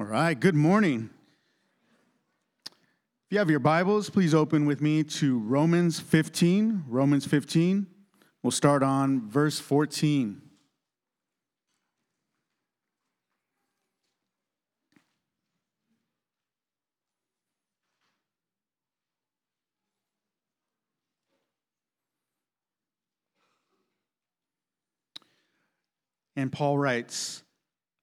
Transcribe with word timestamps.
All 0.00 0.06
right, 0.06 0.32
good 0.32 0.54
morning. 0.54 1.10
If 2.64 2.72
you 3.28 3.38
have 3.38 3.50
your 3.50 3.60
Bibles, 3.60 4.08
please 4.08 4.32
open 4.32 4.64
with 4.64 4.80
me 4.80 5.04
to 5.04 5.38
Romans 5.40 6.00
15. 6.00 6.84
Romans 6.88 7.26
15. 7.26 7.86
We'll 8.42 8.50
start 8.50 8.82
on 8.82 9.28
verse 9.28 9.60
14. 9.60 10.40
And 26.36 26.50
Paul 26.50 26.78
writes, 26.78 27.42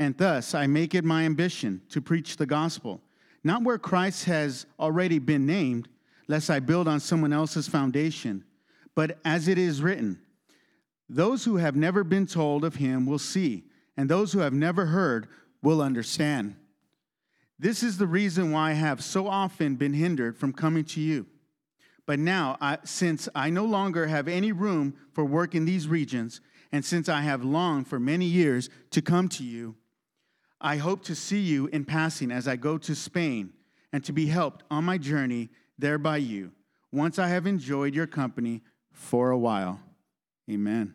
And 0.00 0.16
thus 0.16 0.54
I 0.54 0.66
make 0.66 0.94
it 0.94 1.04
my 1.04 1.24
ambition 1.24 1.82
to 1.90 2.00
preach 2.00 2.38
the 2.38 2.46
gospel, 2.46 3.02
not 3.44 3.62
where 3.62 3.78
Christ 3.78 4.24
has 4.24 4.64
already 4.78 5.18
been 5.18 5.44
named, 5.44 5.90
lest 6.26 6.48
I 6.48 6.58
build 6.58 6.88
on 6.88 7.00
someone 7.00 7.34
else's 7.34 7.68
foundation, 7.68 8.42
but 8.94 9.18
as 9.26 9.46
it 9.46 9.58
is 9.58 9.82
written 9.82 10.18
Those 11.08 11.44
who 11.44 11.58
have 11.58 11.76
never 11.76 12.02
been 12.02 12.26
told 12.26 12.64
of 12.64 12.76
him 12.76 13.04
will 13.04 13.18
see, 13.18 13.64
and 13.94 14.08
those 14.08 14.32
who 14.32 14.38
have 14.38 14.54
never 14.54 14.86
heard 14.86 15.28
will 15.60 15.82
understand. 15.82 16.56
This 17.58 17.82
is 17.82 17.98
the 17.98 18.06
reason 18.06 18.52
why 18.52 18.70
I 18.70 18.72
have 18.72 19.04
so 19.04 19.28
often 19.28 19.74
been 19.74 19.92
hindered 19.92 20.38
from 20.38 20.54
coming 20.54 20.84
to 20.84 21.00
you. 21.00 21.26
But 22.06 22.18
now, 22.18 22.56
I, 22.58 22.78
since 22.84 23.28
I 23.34 23.50
no 23.50 23.66
longer 23.66 24.06
have 24.06 24.28
any 24.28 24.50
room 24.50 24.94
for 25.12 25.26
work 25.26 25.54
in 25.54 25.66
these 25.66 25.86
regions, 25.86 26.40
and 26.72 26.82
since 26.84 27.06
I 27.06 27.20
have 27.20 27.44
longed 27.44 27.86
for 27.86 28.00
many 28.00 28.24
years 28.24 28.70
to 28.92 29.02
come 29.02 29.28
to 29.30 29.44
you, 29.44 29.76
I 30.60 30.76
hope 30.76 31.02
to 31.04 31.14
see 31.14 31.40
you 31.40 31.66
in 31.68 31.84
passing 31.84 32.30
as 32.30 32.46
I 32.46 32.56
go 32.56 32.76
to 32.78 32.94
Spain, 32.94 33.52
and 33.92 34.04
to 34.04 34.12
be 34.12 34.26
helped 34.26 34.64
on 34.70 34.84
my 34.84 34.98
journey 34.98 35.48
there 35.78 35.98
by 35.98 36.18
you, 36.18 36.52
once 36.92 37.18
I 37.18 37.28
have 37.28 37.46
enjoyed 37.46 37.94
your 37.94 38.06
company 38.06 38.62
for 38.92 39.30
a 39.30 39.38
while. 39.38 39.80
Amen. 40.50 40.94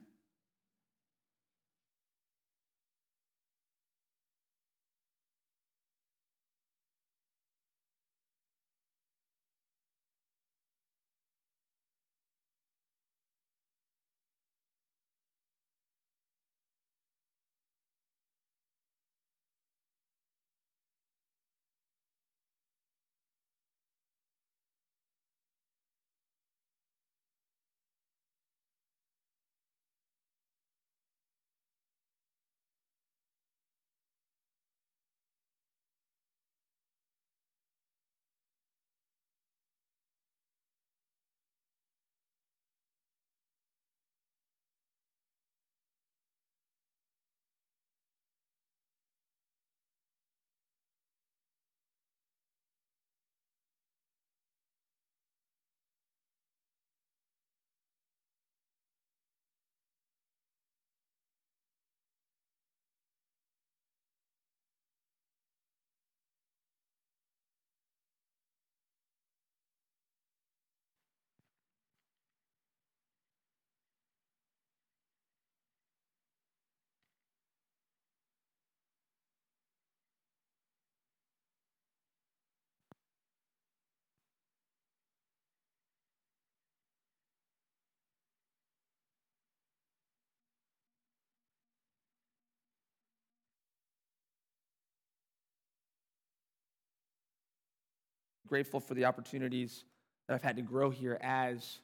Grateful 98.55 98.79
for 98.79 98.93
the 98.93 99.03
opportunities 99.03 99.83
that 100.29 100.33
I've 100.33 100.41
had 100.41 100.55
to 100.55 100.61
grow 100.61 100.89
here 100.89 101.19
as 101.19 101.79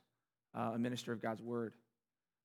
uh, 0.56 0.72
a 0.76 0.80
minister 0.80 1.12
of 1.12 1.22
God's 1.22 1.42
word. 1.42 1.74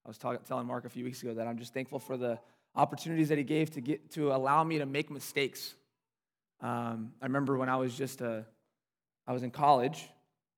I 0.05 0.09
was 0.09 0.19
talk- 0.19 0.45
telling 0.49 0.67
Mark 0.67 0.85
a 0.85 0.89
few 0.89 1.05
weeks 1.05 1.23
ago 1.23 1.35
that 1.35 1.47
I'm 1.47 1.59
just 1.59 1.73
thankful 1.73 2.01
for 2.01 2.17
the 2.17 2.41
opportunities 2.75 3.29
that 3.29 3.39
he 3.39 3.45
gave 3.45 3.71
to 3.75 3.81
get 3.81 4.11
to 4.15 4.33
allow 4.33 4.65
me 4.65 4.79
to 4.79 4.85
make 4.85 5.13
mistakes. 5.13 5.77
Um, 6.61 7.13
I 7.23 7.27
remember 7.27 7.57
when 7.57 7.69
I 7.69 7.77
was 7.77 7.97
just 7.97 8.21
a, 8.21 8.45
I 9.29 9.33
was 9.33 9.45
in 9.45 9.53
college 9.53 10.09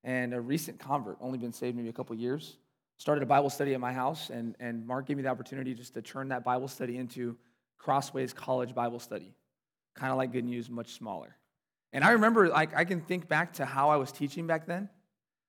and 0.03 0.33
a 0.33 0.41
recent 0.41 0.78
convert, 0.78 1.19
only 1.21 1.37
been 1.37 1.53
saved 1.53 1.77
maybe 1.77 1.91
a 1.91 1.93
couple 1.93 2.17
years, 2.17 2.57
started 2.97 3.23
a 3.23 3.27
Bible 3.27 3.51
study 3.51 3.75
at 3.75 3.81
my 3.81 3.93
house, 3.93 4.31
and, 4.31 4.57
and 4.61 4.87
Mark 4.87 5.05
gave 5.05 5.19
me 5.19 5.25
the 5.25 5.28
opportunity 5.28 5.75
just 5.75 5.93
to 5.93 6.01
turn 6.01 6.28
that 6.28 6.43
Bible 6.43 6.69
study 6.69 6.97
into 6.97 7.37
Crossways 7.77 8.33
College 8.33 8.75
Bible 8.75 8.99
Study, 8.99 9.34
kind 9.95 10.11
of 10.11 10.17
like 10.17 10.33
Good 10.33 10.47
News, 10.47 10.71
much 10.71 10.95
smaller. 10.95 11.37
And 11.93 12.05
I 12.05 12.13
remember, 12.13 12.49
like, 12.49 12.77
I 12.77 12.85
can 12.85 13.01
think 13.01 13.29
back 13.29 13.55
to 13.55 13.65
how 13.65 13.89
I 13.91 13.97
was 13.97 14.13
teaching 14.13 14.47
back 14.47 14.67
then. 14.67 14.89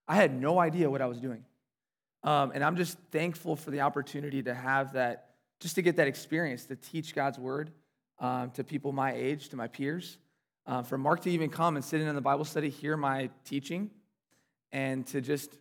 I 0.07 0.15
had 0.15 0.33
no 0.33 0.59
idea 0.59 0.89
what 0.89 1.01
I 1.01 1.05
was 1.05 1.19
doing. 1.19 1.43
Um, 2.23 2.51
and 2.53 2.63
I'm 2.63 2.75
just 2.75 2.97
thankful 3.11 3.55
for 3.55 3.71
the 3.71 3.81
opportunity 3.81 4.41
to 4.43 4.53
have 4.53 4.93
that, 4.93 5.29
just 5.59 5.75
to 5.75 5.81
get 5.81 5.97
that 5.97 6.07
experience 6.07 6.65
to 6.65 6.75
teach 6.75 7.13
God's 7.13 7.37
word 7.37 7.71
um, 8.19 8.51
to 8.51 8.63
people 8.63 8.91
my 8.91 9.13
age, 9.13 9.49
to 9.49 9.55
my 9.55 9.67
peers. 9.67 10.17
Uh, 10.65 10.83
for 10.83 10.97
Mark 10.97 11.21
to 11.21 11.31
even 11.31 11.49
come 11.49 11.75
and 11.75 11.83
sit 11.83 11.99
in 11.99 12.13
the 12.13 12.21
Bible 12.21 12.45
study, 12.45 12.69
hear 12.69 12.95
my 12.95 13.29
teaching, 13.43 13.89
and 14.71 15.05
to 15.07 15.19
just 15.19 15.57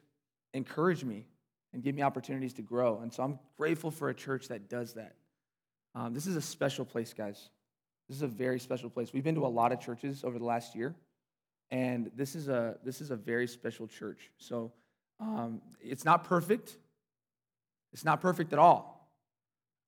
encourage 0.53 1.03
me 1.05 1.27
and 1.73 1.83
give 1.83 1.95
me 1.95 2.03
opportunities 2.03 2.53
to 2.55 2.63
grow. 2.63 3.01
And 3.01 3.13
so 3.13 3.23
I'm 3.23 3.39
grateful 3.57 3.91
for 3.91 4.09
a 4.11 4.15
church 4.15 4.49
that 4.49 4.69
does 4.69 4.95
that. 4.95 5.15
Um, 5.95 6.15
this 6.15 6.27
is 6.27 6.37
a 6.37 6.43
special 6.43 6.85
place, 6.85 7.13
guys. 7.13 7.49
This 8.09 8.17
is 8.17 8.23
a 8.23 8.29
very 8.29 8.59
special 8.59 8.89
place. 8.91 9.13
We've 9.13 9.25
been 9.25 9.35
to 9.35 9.47
a 9.47 9.49
lot 9.49 9.73
of 9.73 9.81
churches 9.81 10.25
over 10.25 10.39
the 10.39 10.45
last 10.45 10.75
year, 10.75 10.95
and 11.71 12.11
this 12.17 12.35
is 12.35 12.49
a 12.49 12.77
this 12.85 13.01
is 13.01 13.11
a 13.11 13.17
very 13.17 13.47
special 13.47 13.87
church. 13.87 14.31
So 14.39 14.73
um, 15.21 15.61
it's 15.81 16.05
not 16.05 16.25
perfect. 16.25 16.77
It's 17.93 18.05
not 18.05 18.21
perfect 18.21 18.53
at 18.53 18.59
all. 18.59 19.11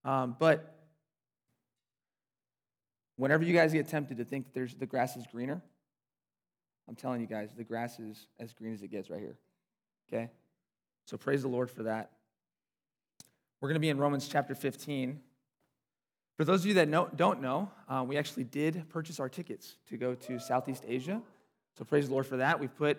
Um, 0.05 0.37
but 0.39 0.75
whenever 3.17 3.45
you 3.45 3.55
guys 3.55 3.73
get 3.73 3.89
tempted 3.89 4.19
to 4.19 4.25
think 4.25 4.53
there's 4.53 4.75
the 4.75 4.87
grass 4.87 5.17
is 5.17 5.27
greener, 5.27 5.63
I'm 6.89 6.97
telling 6.97 7.21
you 7.21 7.27
guys, 7.27 7.51
the 7.57 7.65
grass 7.65 7.99
is 8.01 8.27
as 8.39 8.53
green 8.53 8.75
as 8.75 8.83
it 8.83 8.89
gets 8.89 9.11
right 9.11 9.21
here. 9.21 9.37
Okay? 10.13 10.29
So 11.07 11.17
praise 11.17 11.43
the 11.43 11.49
Lord 11.49 11.71
for 11.71 11.85
that. 11.85 12.11
We're 13.61 13.69
going 13.69 13.77
to 13.77 13.81
be 13.81 13.91
in 13.91 13.99
Romans 13.99 14.27
chapter 14.29 14.55
15. 14.55 15.21
For 16.41 16.47
those 16.47 16.61
of 16.61 16.69
you 16.69 16.75
that 16.77 16.89
know, 16.89 17.07
don't 17.15 17.43
know, 17.43 17.71
uh, 17.87 18.03
we 18.09 18.17
actually 18.17 18.45
did 18.45 18.89
purchase 18.89 19.21
our 19.21 19.29
tickets 19.29 19.77
to 19.91 19.99
go 19.99 20.15
to 20.15 20.39
Southeast 20.39 20.85
Asia. 20.89 21.21
So 21.77 21.85
praise 21.85 22.07
the 22.07 22.15
Lord 22.15 22.27
for 22.27 22.39
that. 22.39 22.59
We 22.59 22.67
put 22.67 22.99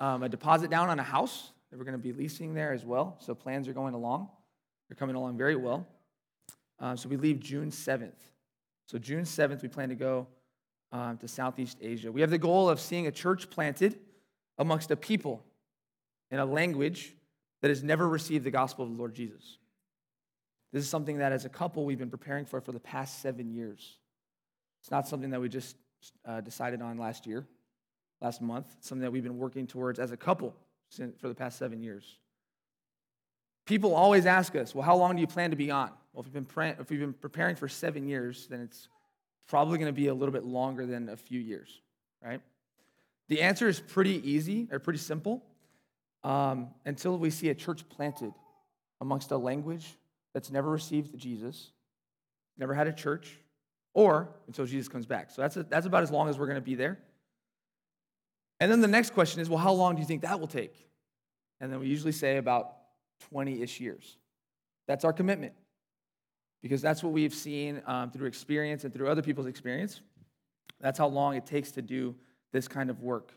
um, 0.00 0.22
a 0.22 0.28
deposit 0.30 0.70
down 0.70 0.88
on 0.88 0.98
a 0.98 1.02
house 1.02 1.50
that 1.70 1.76
we're 1.76 1.84
going 1.84 1.98
to 1.98 2.02
be 2.02 2.14
leasing 2.14 2.54
there 2.54 2.72
as 2.72 2.86
well. 2.86 3.18
So 3.20 3.34
plans 3.34 3.68
are 3.68 3.74
going 3.74 3.92
along. 3.92 4.30
They're 4.88 4.96
coming 4.96 5.16
along 5.16 5.36
very 5.36 5.54
well. 5.54 5.86
Uh, 6.80 6.96
so 6.96 7.10
we 7.10 7.18
leave 7.18 7.40
June 7.40 7.70
7th. 7.70 8.16
So 8.86 8.96
June 8.96 9.24
7th, 9.24 9.60
we 9.60 9.68
plan 9.68 9.90
to 9.90 9.94
go 9.94 10.26
um, 10.90 11.18
to 11.18 11.28
Southeast 11.28 11.76
Asia. 11.82 12.10
We 12.10 12.22
have 12.22 12.30
the 12.30 12.38
goal 12.38 12.70
of 12.70 12.80
seeing 12.80 13.06
a 13.06 13.12
church 13.12 13.50
planted 13.50 13.98
amongst 14.56 14.90
a 14.90 14.96
people 14.96 15.44
in 16.30 16.38
a 16.38 16.46
language 16.46 17.14
that 17.60 17.68
has 17.68 17.82
never 17.82 18.08
received 18.08 18.44
the 18.44 18.50
gospel 18.50 18.86
of 18.86 18.92
the 18.92 18.96
Lord 18.96 19.12
Jesus. 19.14 19.57
This 20.72 20.84
is 20.84 20.90
something 20.90 21.18
that, 21.18 21.32
as 21.32 21.44
a 21.44 21.48
couple, 21.48 21.84
we've 21.84 21.98
been 21.98 22.10
preparing 22.10 22.44
for 22.44 22.60
for 22.60 22.72
the 22.72 22.80
past 22.80 23.22
seven 23.22 23.50
years. 23.50 23.96
It's 24.80 24.90
not 24.90 25.08
something 25.08 25.30
that 25.30 25.40
we 25.40 25.48
just 25.48 25.76
uh, 26.24 26.40
decided 26.40 26.82
on 26.82 26.98
last 26.98 27.26
year, 27.26 27.46
last 28.20 28.42
month. 28.42 28.66
It's 28.78 28.88
something 28.88 29.02
that 29.02 29.10
we've 29.10 29.22
been 29.22 29.38
working 29.38 29.66
towards 29.66 29.98
as 29.98 30.12
a 30.12 30.16
couple 30.16 30.54
for 31.18 31.28
the 31.28 31.34
past 31.34 31.58
seven 31.58 31.82
years. 31.82 32.16
People 33.66 33.94
always 33.94 34.24
ask 34.24 34.56
us, 34.56 34.74
well, 34.74 34.84
how 34.84 34.96
long 34.96 35.16
do 35.16 35.20
you 35.20 35.26
plan 35.26 35.50
to 35.50 35.56
be 35.56 35.70
on? 35.70 35.90
Well, 36.12 36.20
if 36.20 36.26
we've 36.26 36.32
been, 36.32 36.44
pre- 36.44 36.70
if 36.70 36.88
we've 36.90 37.00
been 37.00 37.12
preparing 37.12 37.56
for 37.56 37.68
seven 37.68 38.06
years, 38.06 38.46
then 38.48 38.60
it's 38.60 38.88
probably 39.46 39.78
going 39.78 39.92
to 39.94 39.98
be 39.98 40.08
a 40.08 40.14
little 40.14 40.32
bit 40.32 40.44
longer 40.44 40.86
than 40.86 41.08
a 41.08 41.16
few 41.16 41.40
years, 41.40 41.80
right? 42.22 42.40
The 43.28 43.42
answer 43.42 43.68
is 43.68 43.80
pretty 43.80 44.26
easy 44.30 44.68
or 44.72 44.78
pretty 44.78 44.98
simple. 44.98 45.42
Um, 46.24 46.68
until 46.84 47.18
we 47.18 47.30
see 47.30 47.50
a 47.50 47.54
church 47.54 47.88
planted 47.88 48.32
amongst 49.00 49.30
a 49.30 49.36
language 49.36 49.97
that's 50.34 50.50
never 50.50 50.70
received 50.70 51.16
Jesus, 51.18 51.72
never 52.56 52.74
had 52.74 52.86
a 52.86 52.92
church, 52.92 53.36
or 53.94 54.28
until 54.46 54.66
Jesus 54.66 54.88
comes 54.88 55.06
back. 55.06 55.30
So 55.30 55.42
that's, 55.42 55.56
a, 55.56 55.62
that's 55.64 55.86
about 55.86 56.02
as 56.02 56.10
long 56.10 56.28
as 56.28 56.38
we're 56.38 56.46
going 56.46 56.56
to 56.56 56.60
be 56.60 56.74
there. 56.74 56.98
And 58.60 58.70
then 58.70 58.80
the 58.80 58.88
next 58.88 59.14
question 59.14 59.40
is 59.40 59.48
well, 59.48 59.58
how 59.58 59.72
long 59.72 59.94
do 59.94 60.00
you 60.00 60.06
think 60.06 60.22
that 60.22 60.38
will 60.38 60.46
take? 60.46 60.74
And 61.60 61.72
then 61.72 61.80
we 61.80 61.86
usually 61.88 62.12
say 62.12 62.36
about 62.36 62.74
20 63.30 63.62
ish 63.62 63.80
years. 63.80 64.16
That's 64.86 65.04
our 65.04 65.12
commitment 65.12 65.52
because 66.62 66.82
that's 66.82 67.02
what 67.02 67.12
we've 67.12 67.34
seen 67.34 67.82
um, 67.86 68.10
through 68.10 68.26
experience 68.26 68.84
and 68.84 68.92
through 68.92 69.08
other 69.08 69.22
people's 69.22 69.46
experience. 69.46 70.00
That's 70.80 70.98
how 70.98 71.08
long 71.08 71.36
it 71.36 71.46
takes 71.46 71.72
to 71.72 71.82
do 71.82 72.14
this 72.52 72.68
kind 72.68 72.90
of 72.90 73.00
work. 73.02 73.32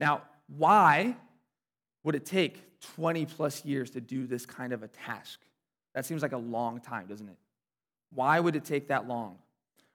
Now, 0.00 0.22
why 0.48 1.16
would 2.04 2.14
it 2.14 2.26
take 2.26 2.80
20 2.96 3.26
plus 3.26 3.64
years 3.64 3.90
to 3.90 4.00
do 4.00 4.26
this 4.26 4.44
kind 4.44 4.72
of 4.72 4.82
a 4.82 4.88
task? 4.88 5.40
That 5.94 6.06
seems 6.06 6.22
like 6.22 6.32
a 6.32 6.38
long 6.38 6.80
time, 6.80 7.06
doesn't 7.06 7.28
it? 7.28 7.36
Why 8.14 8.40
would 8.40 8.56
it 8.56 8.64
take 8.64 8.88
that 8.88 9.06
long? 9.06 9.38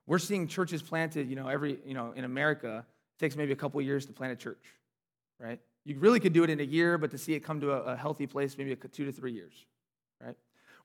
We're 0.06 0.20
seeing 0.20 0.48
churches 0.48 0.82
planted, 0.82 1.30
you 1.30 1.36
know, 1.36 1.48
every, 1.48 1.80
you 1.86 1.94
know, 1.94 2.14
in 2.16 2.24
America, 2.24 2.86
takes 3.20 3.36
maybe 3.36 3.52
a 3.52 3.56
couple 3.56 3.82
years 3.82 4.06
to 4.06 4.14
plant 4.14 4.34
a 4.34 4.36
church, 4.36 4.64
right? 5.40 5.60
You 5.84 5.98
really 6.00 6.20
could 6.20 6.34
do 6.34 6.44
it 6.44 6.50
in 6.50 6.60
a 6.60 6.64
year, 6.64 6.98
but 6.98 7.12
to 7.12 7.18
see 7.18 7.34
it 7.34 7.42
come 7.42 7.60
to 7.62 7.72
a, 7.72 7.94
a 7.94 7.96
healthy 7.96 8.28
place, 8.28 8.58
maybe 8.58 8.76
two 8.76 9.06
to 9.06 9.12
three 9.12 9.34
years, 9.34 9.66
right? 10.24 10.36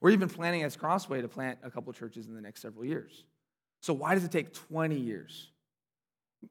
We're 0.01 0.11
even 0.11 0.29
planning 0.29 0.63
as 0.63 0.75
Crossway 0.75 1.21
to 1.21 1.27
plant 1.27 1.59
a 1.63 1.71
couple 1.71 1.93
churches 1.93 2.27
in 2.27 2.35
the 2.35 2.41
next 2.41 2.61
several 2.61 2.85
years. 2.85 3.23
So 3.81 3.93
why 3.93 4.15
does 4.15 4.23
it 4.23 4.31
take 4.31 4.53
20 4.53 4.95
years? 4.95 5.49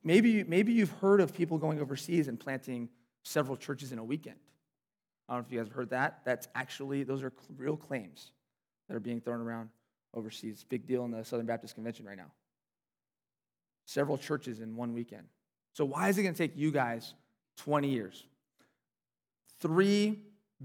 Maybe, 0.03 0.43
maybe 0.45 0.73
you've 0.73 0.93
heard 1.01 1.21
of 1.21 1.35
people 1.35 1.59
going 1.59 1.81
overseas 1.81 2.29
and 2.29 2.41
planting 2.41 2.89
several 3.25 3.57
churches 3.57 3.93
in 3.93 3.99
a 3.99 4.05
weekend. 4.05 4.37
I 5.29 5.35
don't 5.35 5.43
know 5.43 5.47
if 5.47 5.53
you 5.53 5.59
guys 5.59 5.69
have 5.69 5.75
heard 5.75 5.91
that. 5.91 6.21
That's 6.25 6.49
actually, 6.55 7.03
those 7.03 7.23
are 7.23 7.33
real 7.57 7.77
claims 7.77 8.33
that 8.93 8.97
are 8.97 9.01
being 9.01 9.23
thrown 9.23 9.41
around 9.41 9.71
overseas. 10.13 10.67
Big 10.69 10.87
deal 10.87 11.07
in 11.07 11.11
the 11.11 11.25
Southern 11.25 11.47
Baptist 11.47 11.75
Convention 11.75 12.05
right 12.05 12.19
now. 12.19 12.31
Several 13.87 14.19
churches 14.19 14.61
in 14.61 14.77
one 14.77 14.93
weekend. 14.93 15.23
So, 15.73 15.87
why 15.87 16.11
is 16.11 16.19
it 16.19 16.23
going 16.25 16.35
to 16.35 16.39
take 16.39 16.59
you 16.59 16.71
guys 16.71 17.15
20 17.57 17.89
years? 17.89 18.27
Three 19.61 20.19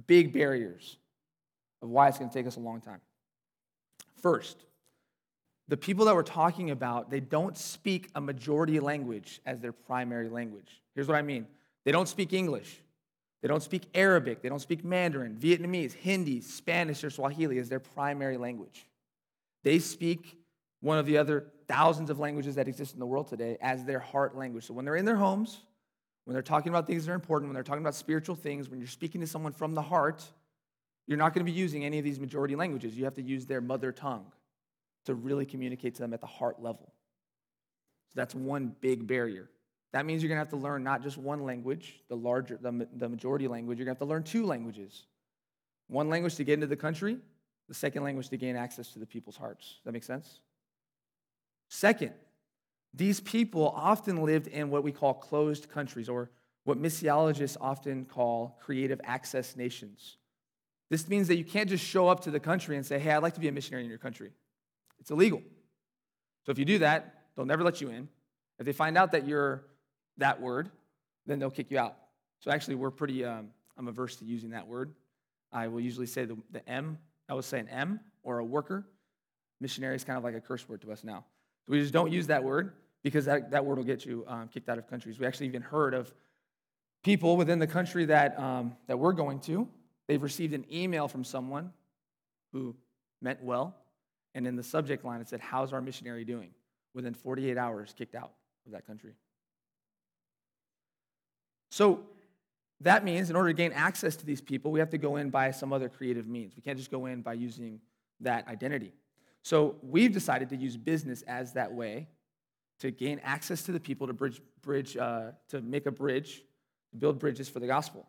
big 0.07 0.33
barriers 0.33 0.97
of 1.81 1.87
why 1.87 2.09
it's 2.09 2.17
going 2.17 2.29
to 2.29 2.33
take 2.33 2.47
us 2.47 2.57
a 2.57 2.59
long 2.59 2.81
time. 2.81 2.99
First, 4.21 4.57
the 5.69 5.77
people 5.77 6.03
that 6.03 6.13
we're 6.13 6.23
talking 6.23 6.71
about, 6.71 7.09
they 7.09 7.21
don't 7.21 7.57
speak 7.57 8.09
a 8.13 8.19
majority 8.19 8.81
language 8.81 9.39
as 9.45 9.61
their 9.61 9.71
primary 9.71 10.27
language. 10.27 10.81
Here's 10.95 11.07
what 11.07 11.15
I 11.15 11.21
mean 11.21 11.47
they 11.85 11.93
don't 11.93 12.09
speak 12.09 12.33
English, 12.33 12.81
they 13.41 13.47
don't 13.47 13.61
speak 13.61 13.83
Arabic, 13.93 14.41
they 14.41 14.49
don't 14.49 14.61
speak 14.61 14.83
Mandarin, 14.83 15.35
Vietnamese, 15.35 15.93
Hindi, 15.93 16.41
Spanish, 16.41 17.03
or 17.03 17.09
Swahili 17.09 17.59
as 17.59 17.69
their 17.69 17.79
primary 17.79 18.37
language. 18.37 18.87
They 19.63 19.79
speak 19.79 20.37
one 20.81 20.97
of 20.97 21.05
the 21.05 21.17
other 21.17 21.47
thousands 21.67 22.09
of 22.09 22.19
languages 22.19 22.55
that 22.55 22.67
exist 22.67 22.93
in 22.93 22.99
the 22.99 23.05
world 23.05 23.27
today 23.27 23.57
as 23.61 23.83
their 23.83 23.99
heart 23.99 24.35
language. 24.35 24.65
So 24.65 24.73
when 24.73 24.85
they're 24.85 24.95
in 24.95 25.05
their 25.05 25.15
homes, 25.15 25.59
when 26.25 26.33
they're 26.33 26.41
talking 26.41 26.69
about 26.69 26.87
things 26.87 27.05
that 27.05 27.11
are 27.11 27.15
important, 27.15 27.49
when 27.49 27.53
they're 27.53 27.63
talking 27.63 27.83
about 27.83 27.95
spiritual 27.95 28.35
things, 28.35 28.69
when 28.69 28.79
you're 28.79 28.87
speaking 28.87 29.21
to 29.21 29.27
someone 29.27 29.53
from 29.53 29.73
the 29.73 29.81
heart, 29.81 30.23
you're 31.05 31.17
not 31.17 31.33
going 31.33 31.45
to 31.45 31.51
be 31.51 31.57
using 31.57 31.85
any 31.85 31.99
of 31.99 32.03
these 32.03 32.19
majority 32.19 32.55
languages. 32.55 32.97
You 32.97 33.05
have 33.05 33.13
to 33.15 33.21
use 33.21 33.45
their 33.45 33.61
mother 33.61 33.91
tongue 33.91 34.25
to 35.05 35.13
really 35.13 35.45
communicate 35.45 35.95
to 35.95 36.01
them 36.01 36.13
at 36.13 36.19
the 36.19 36.27
heart 36.27 36.61
level. 36.61 36.91
So 38.09 38.13
that's 38.15 38.35
one 38.35 38.75
big 38.81 39.07
barrier. 39.07 39.49
That 39.93 40.05
means 40.05 40.21
you're 40.21 40.29
going 40.29 40.37
to 40.37 40.41
have 40.41 40.49
to 40.49 40.57
learn 40.57 40.83
not 40.83 41.01
just 41.01 41.17
one 41.17 41.43
language, 41.43 42.01
the 42.09 42.15
larger, 42.15 42.57
the, 42.61 42.87
the 42.95 43.07
majority 43.07 43.47
language. 43.47 43.77
You're 43.77 43.85
going 43.85 43.95
to 43.95 43.99
have 43.99 44.07
to 44.07 44.11
learn 44.11 44.23
two 44.23 44.45
languages. 44.45 45.05
One 45.87 46.09
language 46.09 46.35
to 46.35 46.43
get 46.43 46.55
into 46.55 46.67
the 46.67 46.75
country, 46.75 47.17
the 47.69 47.73
second 47.73 48.03
language 48.03 48.29
to 48.29 48.37
gain 48.37 48.55
access 48.55 48.89
to 48.93 48.99
the 48.99 49.05
people's 49.05 49.37
hearts. 49.37 49.65
Does 49.65 49.81
that 49.85 49.93
make 49.93 50.03
sense? 50.03 50.39
Second, 51.69 52.13
these 52.93 53.19
people 53.19 53.73
often 53.75 54.23
lived 54.23 54.47
in 54.47 54.69
what 54.69 54.83
we 54.83 54.91
call 54.91 55.13
closed 55.13 55.69
countries, 55.69 56.09
or 56.09 56.29
what 56.63 56.81
missiologists 56.81 57.55
often 57.61 58.05
call 58.05 58.59
creative 58.61 58.99
access 59.03 59.55
nations. 59.55 60.17
This 60.89 61.07
means 61.07 61.27
that 61.27 61.37
you 61.37 61.43
can't 61.43 61.69
just 61.69 61.83
show 61.83 62.07
up 62.07 62.21
to 62.21 62.31
the 62.31 62.39
country 62.39 62.75
and 62.75 62.85
say, 62.85 62.99
hey, 62.99 63.11
I'd 63.11 63.23
like 63.23 63.35
to 63.35 63.39
be 63.39 63.47
a 63.47 63.51
missionary 63.51 63.83
in 63.83 63.89
your 63.89 63.99
country. 63.99 64.31
It's 64.99 65.11
illegal. 65.11 65.41
So 66.45 66.51
if 66.51 66.59
you 66.59 66.65
do 66.65 66.79
that, 66.79 67.25
they'll 67.35 67.45
never 67.45 67.63
let 67.63 67.81
you 67.81 67.89
in. 67.89 68.07
If 68.59 68.65
they 68.65 68.73
find 68.73 68.97
out 68.97 69.11
that 69.11 69.27
you're 69.27 69.63
that 70.17 70.41
word, 70.41 70.69
then 71.25 71.39
they'll 71.39 71.49
kick 71.49 71.71
you 71.71 71.79
out. 71.79 71.95
So 72.39 72.51
actually, 72.51 72.75
we're 72.75 72.91
pretty, 72.91 73.25
um, 73.25 73.49
I'm 73.77 73.87
averse 73.87 74.15
to 74.17 74.25
using 74.25 74.51
that 74.51 74.67
word. 74.67 74.93
I 75.51 75.67
will 75.67 75.79
usually 75.79 76.05
say 76.05 76.25
the, 76.25 76.37
the 76.51 76.67
M, 76.69 76.97
I 77.29 77.33
will 77.33 77.41
say 77.41 77.59
an 77.59 77.69
M 77.69 77.99
or 78.23 78.39
a 78.39 78.45
worker. 78.45 78.85
Missionary 79.59 79.95
is 79.95 80.03
kind 80.03 80.17
of 80.17 80.23
like 80.23 80.35
a 80.35 80.41
curse 80.41 80.67
word 80.67 80.81
to 80.81 80.91
us 80.91 81.03
now. 81.03 81.25
So 81.65 81.71
we 81.71 81.81
just 81.81 81.93
don't 81.93 82.11
use 82.11 82.27
that 82.27 82.43
word 82.43 82.73
because 83.03 83.25
that, 83.25 83.51
that 83.51 83.65
word 83.65 83.77
will 83.77 83.85
get 83.85 84.05
you 84.05 84.23
um, 84.27 84.49
kicked 84.53 84.69
out 84.69 84.77
of 84.77 84.87
countries. 84.87 85.19
We 85.19 85.25
actually 85.25 85.47
even 85.47 85.61
heard 85.61 85.93
of 85.93 86.13
people 87.03 87.37
within 87.37 87.59
the 87.59 87.67
country 87.67 88.05
that, 88.05 88.39
um, 88.39 88.75
that 88.87 88.99
we're 88.99 89.13
going 89.13 89.39
to 89.41 89.67
They've 90.07 90.23
received 90.23 90.53
an 90.53 90.65
email 90.71 91.07
from 91.07 91.23
someone 91.23 91.71
who 92.53 92.75
meant 93.21 93.43
well, 93.43 93.75
and 94.33 94.47
in 94.47 94.55
the 94.55 94.63
subject 94.63 95.03
line 95.03 95.21
it 95.21 95.27
said, 95.27 95.41
How's 95.41 95.73
our 95.73 95.81
missionary 95.81 96.23
doing? 96.23 96.51
Within 96.93 97.13
48 97.13 97.57
hours, 97.57 97.93
kicked 97.95 98.15
out 98.15 98.31
of 98.65 98.71
that 98.71 98.87
country. 98.87 99.13
So 101.69 102.01
that 102.81 103.03
means 103.03 103.29
in 103.29 103.35
order 103.35 103.49
to 103.49 103.53
gain 103.53 103.71
access 103.71 104.15
to 104.17 104.25
these 104.25 104.41
people, 104.41 104.71
we 104.71 104.79
have 104.79 104.89
to 104.91 104.97
go 104.97 105.15
in 105.15 105.29
by 105.29 105.51
some 105.51 105.73
other 105.73 105.89
creative 105.89 106.27
means. 106.27 106.55
We 106.55 106.61
can't 106.61 106.77
just 106.77 106.91
go 106.91 107.07
in 107.07 107.21
by 107.21 107.33
using 107.33 107.81
that 108.21 108.47
identity. 108.47 108.93
So 109.43 109.75
we've 109.81 110.11
decided 110.11 110.49
to 110.49 110.55
use 110.55 110.77
business 110.77 111.21
as 111.23 111.53
that 111.53 111.73
way 111.73 112.07
to 112.79 112.91
gain 112.91 113.19
access 113.23 113.63
to 113.63 113.71
the 113.71 113.79
people 113.79 114.07
to 114.07 114.13
bridge, 114.13 114.41
bridge 114.61 114.97
uh, 114.97 115.31
to 115.49 115.61
make 115.61 115.85
a 115.85 115.91
bridge, 115.91 116.43
to 116.91 116.97
build 116.97 117.19
bridges 117.19 117.49
for 117.49 117.59
the 117.59 117.67
gospel. 117.67 118.07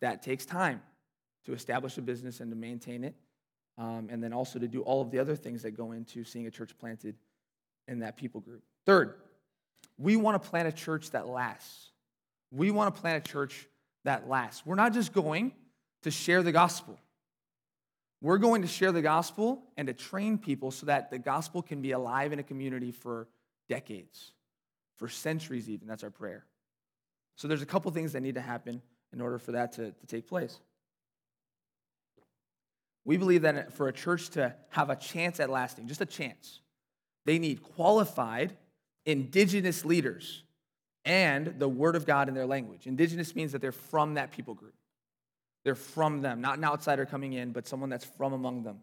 That 0.00 0.22
takes 0.22 0.44
time 0.44 0.82
to 1.46 1.54
establish 1.54 1.96
a 1.98 2.02
business 2.02 2.40
and 2.40 2.50
to 2.50 2.56
maintain 2.56 3.04
it, 3.04 3.14
um, 3.78 4.08
and 4.10 4.22
then 4.22 4.32
also 4.32 4.58
to 4.58 4.68
do 4.68 4.82
all 4.82 5.00
of 5.00 5.10
the 5.10 5.18
other 5.18 5.36
things 5.36 5.62
that 5.62 5.72
go 5.72 5.92
into 5.92 6.24
seeing 6.24 6.46
a 6.46 6.50
church 6.50 6.76
planted 6.78 7.16
in 7.88 8.00
that 8.00 8.16
people 8.16 8.40
group. 8.40 8.62
Third, 8.84 9.14
we 9.98 10.16
want 10.16 10.42
to 10.42 10.48
plant 10.48 10.68
a 10.68 10.72
church 10.72 11.10
that 11.10 11.26
lasts. 11.26 11.89
We 12.50 12.70
want 12.70 12.94
to 12.94 13.00
plant 13.00 13.26
a 13.26 13.30
church 13.30 13.68
that 14.04 14.28
lasts. 14.28 14.64
We're 14.64 14.74
not 14.74 14.92
just 14.92 15.12
going 15.12 15.52
to 16.02 16.10
share 16.10 16.42
the 16.42 16.52
gospel. 16.52 16.98
We're 18.22 18.38
going 18.38 18.62
to 18.62 18.68
share 18.68 18.92
the 18.92 19.02
gospel 19.02 19.62
and 19.76 19.86
to 19.88 19.94
train 19.94 20.38
people 20.38 20.70
so 20.70 20.86
that 20.86 21.10
the 21.10 21.18
gospel 21.18 21.62
can 21.62 21.80
be 21.80 21.92
alive 21.92 22.32
in 22.32 22.38
a 22.38 22.42
community 22.42 22.92
for 22.92 23.28
decades, 23.68 24.32
for 24.96 25.08
centuries, 25.08 25.70
even. 25.70 25.88
That's 25.88 26.04
our 26.04 26.10
prayer. 26.10 26.44
So 27.36 27.48
there's 27.48 27.62
a 27.62 27.66
couple 27.66 27.90
things 27.92 28.12
that 28.12 28.20
need 28.20 28.34
to 28.34 28.40
happen 28.40 28.82
in 29.12 29.20
order 29.20 29.38
for 29.38 29.52
that 29.52 29.72
to, 29.72 29.92
to 29.92 30.06
take 30.06 30.26
place. 30.26 30.60
We 33.04 33.16
believe 33.16 33.42
that 33.42 33.72
for 33.72 33.88
a 33.88 33.92
church 33.92 34.28
to 34.30 34.54
have 34.68 34.90
a 34.90 34.96
chance 34.96 35.40
at 35.40 35.48
lasting, 35.48 35.88
just 35.88 36.02
a 36.02 36.06
chance, 36.06 36.60
they 37.24 37.38
need 37.38 37.62
qualified 37.62 38.56
indigenous 39.06 39.84
leaders 39.84 40.44
and 41.04 41.58
the 41.58 41.68
word 41.68 41.96
of 41.96 42.06
God 42.06 42.28
in 42.28 42.34
their 42.34 42.46
language. 42.46 42.86
Indigenous 42.86 43.34
means 43.34 43.52
that 43.52 43.60
they're 43.60 43.72
from 43.72 44.14
that 44.14 44.30
people 44.30 44.54
group. 44.54 44.74
They're 45.64 45.74
from 45.74 46.22
them, 46.22 46.40
not 46.40 46.58
an 46.58 46.64
outsider 46.64 47.04
coming 47.04 47.34
in, 47.34 47.52
but 47.52 47.66
someone 47.66 47.90
that's 47.90 48.04
from 48.04 48.32
among 48.32 48.62
them. 48.62 48.80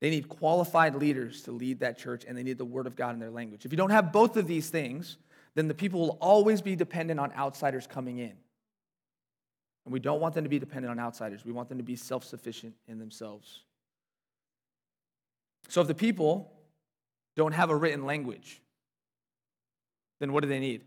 They 0.00 0.08
need 0.08 0.28
qualified 0.28 0.94
leaders 0.94 1.42
to 1.42 1.52
lead 1.52 1.80
that 1.80 1.98
church, 1.98 2.24
and 2.26 2.36
they 2.36 2.42
need 2.42 2.56
the 2.56 2.64
word 2.64 2.86
of 2.86 2.96
God 2.96 3.12
in 3.12 3.20
their 3.20 3.30
language. 3.30 3.66
If 3.66 3.72
you 3.72 3.76
don't 3.76 3.90
have 3.90 4.12
both 4.12 4.36
of 4.38 4.46
these 4.46 4.70
things, 4.70 5.18
then 5.54 5.68
the 5.68 5.74
people 5.74 6.00
will 6.00 6.18
always 6.20 6.62
be 6.62 6.74
dependent 6.74 7.20
on 7.20 7.32
outsiders 7.32 7.86
coming 7.86 8.18
in. 8.18 8.32
And 9.84 9.92
we 9.92 10.00
don't 10.00 10.20
want 10.20 10.34
them 10.34 10.44
to 10.44 10.50
be 10.50 10.58
dependent 10.58 10.90
on 10.90 10.98
outsiders. 10.98 11.44
We 11.44 11.52
want 11.52 11.68
them 11.68 11.78
to 11.78 11.84
be 11.84 11.96
self 11.96 12.24
sufficient 12.24 12.74
in 12.88 12.98
themselves. 12.98 13.62
So 15.68 15.82
if 15.82 15.86
the 15.86 15.94
people 15.94 16.52
don't 17.36 17.52
have 17.52 17.70
a 17.70 17.76
written 17.76 18.06
language, 18.06 18.62
then 20.18 20.32
what 20.32 20.42
do 20.42 20.48
they 20.48 20.60
need? 20.60 20.82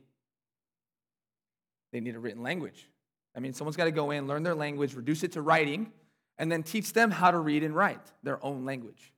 They 1.93 2.01
need 2.01 2.15
a 2.15 2.19
written 2.19 2.41
language. 2.41 2.89
I 3.35 3.39
mean, 3.39 3.53
someone's 3.53 3.77
got 3.77 3.85
to 3.85 3.91
go 3.91 4.11
in, 4.11 4.27
learn 4.27 4.43
their 4.43 4.55
language, 4.55 4.95
reduce 4.95 5.23
it 5.23 5.31
to 5.33 5.41
writing, 5.41 5.91
and 6.37 6.51
then 6.51 6.63
teach 6.63 6.91
them 6.91 7.11
how 7.11 7.31
to 7.31 7.37
read 7.37 7.63
and 7.63 7.75
write 7.75 8.01
their 8.23 8.43
own 8.43 8.65
language, 8.65 9.13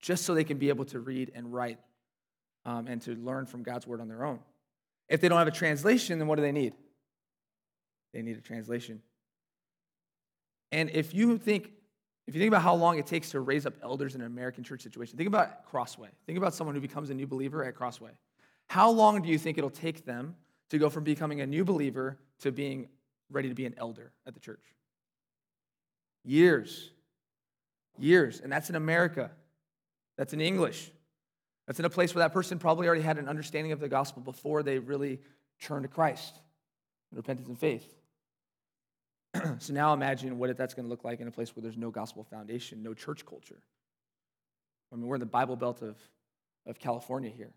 just 0.00 0.24
so 0.24 0.34
they 0.34 0.44
can 0.44 0.58
be 0.58 0.68
able 0.68 0.84
to 0.86 1.00
read 1.00 1.30
and 1.34 1.52
write 1.52 1.78
um, 2.66 2.88
and 2.88 3.00
to 3.02 3.14
learn 3.14 3.46
from 3.46 3.62
God's 3.62 3.86
word 3.86 4.00
on 4.00 4.08
their 4.08 4.24
own. 4.24 4.40
If 5.08 5.20
they 5.20 5.28
don't 5.28 5.38
have 5.38 5.48
a 5.48 5.52
translation, 5.52 6.18
then 6.18 6.26
what 6.26 6.36
do 6.36 6.42
they 6.42 6.52
need? 6.52 6.74
They 8.12 8.22
need 8.22 8.36
a 8.36 8.40
translation. 8.40 9.00
And 10.72 10.90
if 10.90 11.14
you 11.14 11.38
think, 11.38 11.70
if 12.26 12.34
you 12.34 12.40
think 12.40 12.48
about 12.48 12.62
how 12.62 12.74
long 12.74 12.98
it 12.98 13.06
takes 13.06 13.30
to 13.30 13.40
raise 13.40 13.64
up 13.64 13.74
elders 13.82 14.16
in 14.16 14.22
an 14.22 14.26
American 14.26 14.64
church 14.64 14.82
situation, 14.82 15.16
think 15.16 15.28
about 15.28 15.66
Crossway. 15.66 16.08
Think 16.26 16.36
about 16.38 16.54
someone 16.54 16.74
who 16.74 16.80
becomes 16.80 17.10
a 17.10 17.14
new 17.14 17.26
believer 17.28 17.64
at 17.64 17.76
Crossway. 17.76 18.10
How 18.68 18.90
long 18.90 19.22
do 19.22 19.28
you 19.28 19.38
think 19.38 19.58
it'll 19.58 19.70
take 19.70 20.04
them 20.04 20.34
to 20.72 20.78
go 20.78 20.88
from 20.88 21.04
becoming 21.04 21.42
a 21.42 21.46
new 21.46 21.66
believer 21.66 22.16
to 22.40 22.50
being 22.50 22.88
ready 23.30 23.50
to 23.50 23.54
be 23.54 23.66
an 23.66 23.74
elder 23.76 24.10
at 24.26 24.32
the 24.32 24.40
church? 24.40 24.64
Years. 26.24 26.90
Years. 27.98 28.40
And 28.40 28.50
that's 28.50 28.70
in 28.70 28.74
America. 28.74 29.30
That's 30.16 30.32
in 30.32 30.40
English. 30.40 30.90
That's 31.66 31.78
in 31.78 31.84
a 31.84 31.90
place 31.90 32.14
where 32.14 32.24
that 32.24 32.32
person 32.32 32.58
probably 32.58 32.86
already 32.86 33.02
had 33.02 33.18
an 33.18 33.28
understanding 33.28 33.72
of 33.72 33.80
the 33.80 33.88
gospel 33.88 34.22
before 34.22 34.62
they 34.62 34.78
really 34.78 35.20
turned 35.60 35.82
to 35.82 35.88
Christ 35.88 36.34
in 37.10 37.18
repentance 37.18 37.48
and 37.48 37.58
faith. 37.58 37.94
so 39.58 39.74
now 39.74 39.92
imagine 39.92 40.38
what 40.38 40.56
that's 40.56 40.72
going 40.72 40.86
to 40.86 40.90
look 40.90 41.04
like 41.04 41.20
in 41.20 41.28
a 41.28 41.30
place 41.30 41.54
where 41.54 41.62
there's 41.62 41.76
no 41.76 41.90
gospel 41.90 42.24
foundation, 42.24 42.82
no 42.82 42.94
church 42.94 43.26
culture. 43.26 43.60
I 44.90 44.96
mean, 44.96 45.06
we're 45.06 45.16
in 45.16 45.20
the 45.20 45.26
Bible 45.26 45.56
Belt 45.56 45.82
of, 45.82 45.96
of 46.66 46.78
California 46.78 47.30
here. 47.30 47.52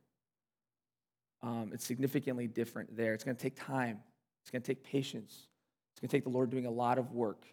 Um, 1.46 1.70
it's 1.74 1.86
significantly 1.86 2.48
different 2.48 2.98
there. 2.98 3.14
It's 3.14 3.24
going 3.24 3.38
to 3.38 3.42
take 3.42 3.56
time, 3.56 4.00
it's 4.42 4.50
going 4.50 4.64
to 4.64 4.68
take 4.68 4.84
patience, 4.84 5.48
it's 5.92 6.02
going 6.02 6.10
to 6.10 6.18
take 6.18 6.24
the 6.24 6.32
Lord 6.32 6.50
doing 6.50 6.66
a 6.66 6.72
lot 6.72 6.98
of 6.98 7.12
work, 7.12 7.46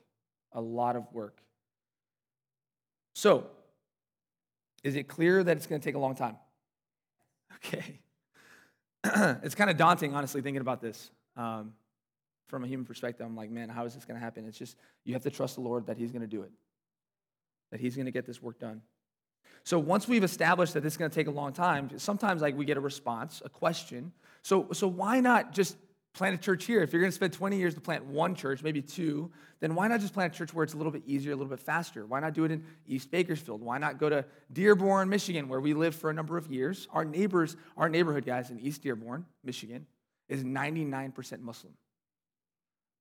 a 0.53 0.61
lot 0.61 0.97
of 0.97 1.05
work. 1.13 1.43
So, 3.15 3.47
is 4.83 4.97
it 4.97 5.09
clear 5.09 5.45
that 5.45 5.57
it's 5.59 5.67
going 5.67 5.79
to 5.79 5.85
take 5.85 5.95
a 5.95 6.01
long 6.01 6.15
time? 6.15 6.37
Okay. 7.65 8.01
it's 9.45 9.55
kind 9.55 9.71
of 9.71 9.77
daunting, 9.77 10.17
honestly, 10.17 10.41
thinking 10.41 10.63
about 10.63 10.81
this. 10.81 11.11
Um, 11.37 11.75
from 12.49 12.65
a 12.65 12.67
human 12.67 12.85
perspective, 12.87 13.25
I'm 13.25 13.37
like, 13.37 13.51
man, 13.51 13.69
how 13.69 13.85
is 13.85 13.95
this 13.95 14.05
going 14.05 14.19
to 14.19 14.25
happen? 14.25 14.47
It's 14.47 14.59
just, 14.59 14.77
you 15.05 15.13
have 15.13 15.23
to 15.23 15.31
trust 15.31 15.57
the 15.57 15.61
Lord 15.61 15.87
that 15.87 15.97
He's 15.97 16.11
going 16.11 16.23
to 16.23 16.27
do 16.27 16.43
it, 16.43 16.51
that 17.71 17.79
He's 17.79 17.95
going 17.95 18.07
to 18.07 18.11
get 18.11 18.27
this 18.27 18.43
work 18.43 18.59
done. 18.59 18.81
So 19.65 19.79
once 19.79 20.09
we've 20.09 20.25
established 20.25 20.75
that 20.75 20.83
this 20.83 20.95
is 20.95 20.97
going 20.97 21.11
to 21.11 21.15
take 21.15 21.29
a 21.29 21.33
long 21.33 21.53
time, 21.53 21.91
sometimes 21.99 22.43
like 22.43 22.57
we 22.57 22.65
get 22.65 22.77
a 22.77 22.81
response, 22.81 23.43
a 23.45 23.49
question. 23.49 24.13
So, 24.43 24.69
so 24.73 24.89
why 24.89 25.21
not 25.21 25.53
just 25.53 25.77
plant 26.15 26.35
a 26.35 26.39
church 26.39 26.65
here? 26.65 26.83
If 26.83 26.93
you're 26.93 27.01
going 27.01 27.13
to 27.13 27.15
spend 27.15 27.33
20 27.33 27.57
years 27.57 27.75
to 27.75 27.81
plant 27.81 28.05
one 28.05 28.35
church, 28.35 28.63
maybe 28.63 28.83
two, 28.83 29.31
then 29.61 29.75
why 29.75 29.87
not 29.87 30.01
just 30.01 30.15
plant 30.15 30.35
a 30.35 30.37
church 30.37 30.53
where 30.53 30.65
it's 30.65 30.75
a 30.75 30.77
little 30.77 30.91
bit 30.91 31.03
easier, 31.07 31.33
a 31.33 31.37
little 31.37 31.51
bit 31.51 31.61
faster? 31.61 32.05
Why 32.05 32.19
not 32.19 32.35
do 32.35 32.45
it 32.45 32.51
in 32.51 32.65
East 32.87 33.11
Bakersfield? 33.11 33.63
Why 33.63 33.79
not 33.79 33.99
go 33.99 34.09
to 34.09 34.25
Dearborn, 34.53 35.09
Michigan, 35.09 35.49
where 35.49 35.61
we 35.61 35.75
lived 35.75 35.97
for 35.97 36.11
a 36.11 36.15
number 36.15 36.37
of 36.37 36.51
years? 36.51 36.89
Our 36.93 37.05
neighbors, 37.05 37.57
our 37.77 37.89
neighborhood 37.89 38.27
guys 38.27 38.51
in 38.51 38.59
East 38.59 38.83
Dearborn, 38.83 39.27
Michigan, 39.45 39.87
is 40.29 40.43
99% 40.43 41.41
Muslim. 41.41 41.75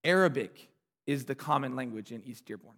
Arabic 0.04 0.70
is 1.08 1.26
the 1.26 1.36
common 1.36 1.76
language 1.76 2.12
in 2.12 2.24
East 2.24 2.46
Dearborn. 2.46 2.76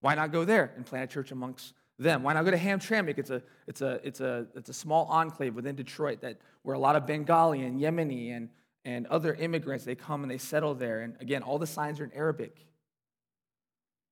Why 0.00 0.14
not 0.14 0.32
go 0.32 0.44
there 0.44 0.72
and 0.76 0.84
plant 0.84 1.10
a 1.10 1.12
church 1.12 1.32
amongst 1.32 1.72
them? 1.98 2.22
Why 2.22 2.32
not 2.32 2.44
go 2.44 2.50
to 2.50 2.58
Hamtramck? 2.58 3.18
It's 3.18 3.30
a, 3.30 3.42
it's 3.66 3.80
a, 3.80 4.00
it's 4.04 4.20
a, 4.20 4.46
it's 4.54 4.68
a 4.68 4.72
small 4.72 5.06
enclave 5.06 5.54
within 5.54 5.76
Detroit 5.76 6.20
that 6.22 6.38
where 6.62 6.74
a 6.74 6.78
lot 6.78 6.96
of 6.96 7.06
Bengali 7.06 7.62
and 7.62 7.80
Yemeni 7.80 8.36
and, 8.36 8.48
and 8.84 9.06
other 9.06 9.34
immigrants, 9.34 9.84
they 9.84 9.94
come 9.94 10.22
and 10.22 10.30
they 10.30 10.38
settle 10.38 10.74
there. 10.74 11.00
And 11.00 11.16
again, 11.20 11.42
all 11.42 11.58
the 11.58 11.66
signs 11.66 12.00
are 12.00 12.04
in 12.04 12.12
Arabic. 12.12 12.66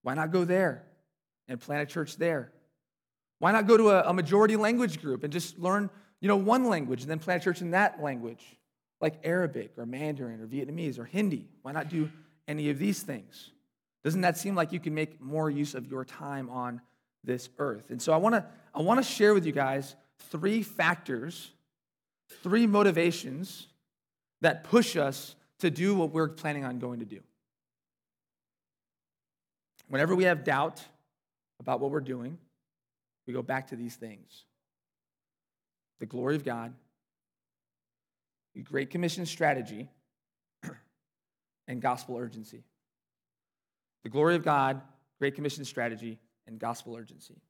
Why 0.03 0.15
not 0.15 0.33
go 0.33 0.45
there 0.45 0.85
and 1.49 1.61
plant 1.61 1.83
a 1.83 1.93
church 1.93 2.17
there? 2.17 2.53
Why 3.39 3.53
not 3.53 3.67
go 3.67 3.77
to 3.77 3.91
a, 3.91 4.11
a 4.11 4.12
majority 4.12 4.57
language 4.57 5.01
group 5.01 5.25
and 5.25 5.33
just 5.33 5.59
learn, 5.59 5.91
you 6.21 6.29
know, 6.29 6.37
one 6.37 6.69
language 6.69 7.03
and 7.03 7.11
then 7.11 7.19
plant 7.19 7.43
a 7.43 7.45
church 7.45 7.61
in 7.61 7.73
that 7.73 8.03
language? 8.03 8.43
like 9.03 9.19
Arabic 9.25 9.73
or 9.77 9.85
Mandarin 9.85 10.41
or 10.41 10.47
Vietnamese 10.47 10.99
or 10.99 11.05
Hindi? 11.05 11.49
Why 11.61 11.73
not 11.73 11.91
do 11.91 12.09
any 12.49 12.71
of 12.71 12.79
these 12.79 13.03
things? 13.03 13.51
Doesn't 14.05 14.23
that 14.23 14.39
seem 14.39 14.55
like 14.55 14.73
you 14.73 14.81
can 14.81 14.95
make 14.95 15.21
more 15.21 15.51
use 15.51 15.75
of 15.75 15.91
your 15.91 16.05
time 16.05 16.49
on 16.49 16.81
this 17.25 17.49
earth? 17.59 17.91
And 17.91 18.00
so 18.00 18.12
I 18.12 18.17
want 18.17 18.35
to 18.35 18.45
I 18.75 18.81
want 18.83 19.05
to 19.05 19.11
share 19.11 19.35
with 19.35 19.45
you 19.45 19.52
guys 19.52 19.95
three 20.31 20.62
factors, 20.62 21.50
three 22.43 22.67
motivations 22.67 23.67
that 24.41 24.64
push 24.64 24.97
us 24.97 25.35
to 25.61 25.71
do 25.71 25.95
what 25.95 26.11
we're 26.11 26.29
planning 26.29 26.64
on 26.64 26.79
going 26.79 27.00
to 27.00 27.05
do. 27.05 27.21
Whenever 29.88 30.14
we 30.14 30.25
have 30.25 30.43
doubt 30.43 30.83
about 31.61 31.81
what 31.81 31.91
we're 31.91 32.00
doing, 32.00 32.38
we 33.26 33.33
go 33.33 33.43
back 33.43 33.69
to 33.69 33.76
these 33.76 33.95
things. 33.95 34.45
The 36.00 36.07
glory 36.07 36.35
of 36.35 36.45
God, 36.45 36.73
the 38.55 38.62
Great 38.62 38.91
Commission 38.91 39.26
strategy, 39.26 39.88
and 41.69 41.81
gospel 41.81 42.17
urgency. 42.17 42.64
The 44.02 44.09
glory 44.09 44.35
of 44.35 44.45
God, 44.45 44.81
Great 45.19 45.37
Commission 45.37 45.64
strategy, 45.64 46.19
and 46.46 46.58
gospel 46.58 46.96
urgency. 46.96 47.40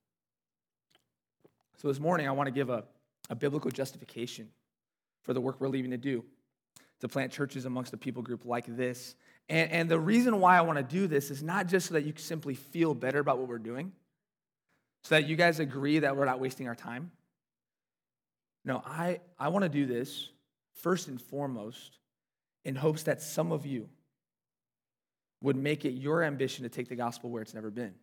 So 1.79 1.89
this 1.89 2.01
morning, 2.01 2.29
I 2.29 2.33
want 2.33 2.47
to 2.47 2.53
give 2.53 2.71
a, 2.71 2.85
a 3.31 3.35
biblical 3.35 3.71
justification 3.71 4.49
for 5.23 5.33
the 5.35 5.41
work 5.41 5.61
we're 5.61 5.69
leaving 5.69 5.91
to 5.91 5.97
do 5.97 6.25
to 7.01 7.09
plant 7.09 7.33
churches 7.33 7.65
amongst 7.65 7.93
a 7.93 7.97
people 7.97 8.23
group 8.23 8.45
like 8.45 8.65
this. 8.77 9.17
And, 9.49 9.71
and 9.73 9.89
the 9.89 9.99
reason 9.99 10.39
why 10.39 10.57
I 10.57 10.61
want 10.61 10.79
to 10.79 10.85
do 10.85 11.07
this 11.09 11.31
is 11.31 11.43
not 11.43 11.67
just 11.67 11.89
so 11.89 11.95
that 11.95 12.05
you 12.05 12.13
simply 12.17 12.55
feel 12.55 12.95
better 12.95 13.19
about 13.19 13.39
what 13.39 13.49
we're 13.49 13.59
doing, 13.59 13.93
so 15.03 15.17
that 15.17 15.27
you 15.29 15.35
guys 15.35 15.59
agree 15.59 15.99
that 15.99 16.17
we're 16.17 16.25
not 16.25 16.39
wasting 16.39 16.69
our 16.69 16.77
time. 16.77 17.11
No, 18.65 18.83
I, 18.87 19.21
I 19.39 19.49
want 19.49 19.65
to 19.65 19.69
do 19.69 19.87
this 19.87 20.29
first 20.75 21.09
and 21.09 21.21
foremost 21.21 21.99
in 22.65 22.77
hopes 22.77 23.03
that 23.05 23.21
some 23.21 23.51
of 23.51 23.67
you 23.67 23.89
would 25.43 25.57
make 25.57 25.85
it 25.85 25.95
your 25.95 26.23
ambition 26.23 26.63
to 26.63 26.69
take 26.69 26.89
the 26.89 26.95
gospel 26.95 27.31
where 27.31 27.43
it's 27.43 27.55
never 27.55 27.71
been. 27.71 27.95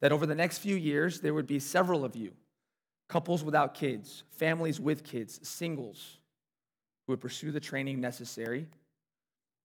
That 0.00 0.12
over 0.12 0.26
the 0.26 0.34
next 0.34 0.58
few 0.58 0.76
years, 0.76 1.20
there 1.20 1.34
would 1.34 1.46
be 1.46 1.58
several 1.58 2.04
of 2.04 2.16
you, 2.16 2.32
couples 3.08 3.42
without 3.42 3.74
kids, 3.74 4.24
families 4.30 4.78
with 4.78 5.04
kids, 5.04 5.40
singles, 5.48 6.18
who 7.06 7.12
would 7.12 7.20
pursue 7.20 7.50
the 7.50 7.60
training 7.60 8.00
necessary. 8.00 8.66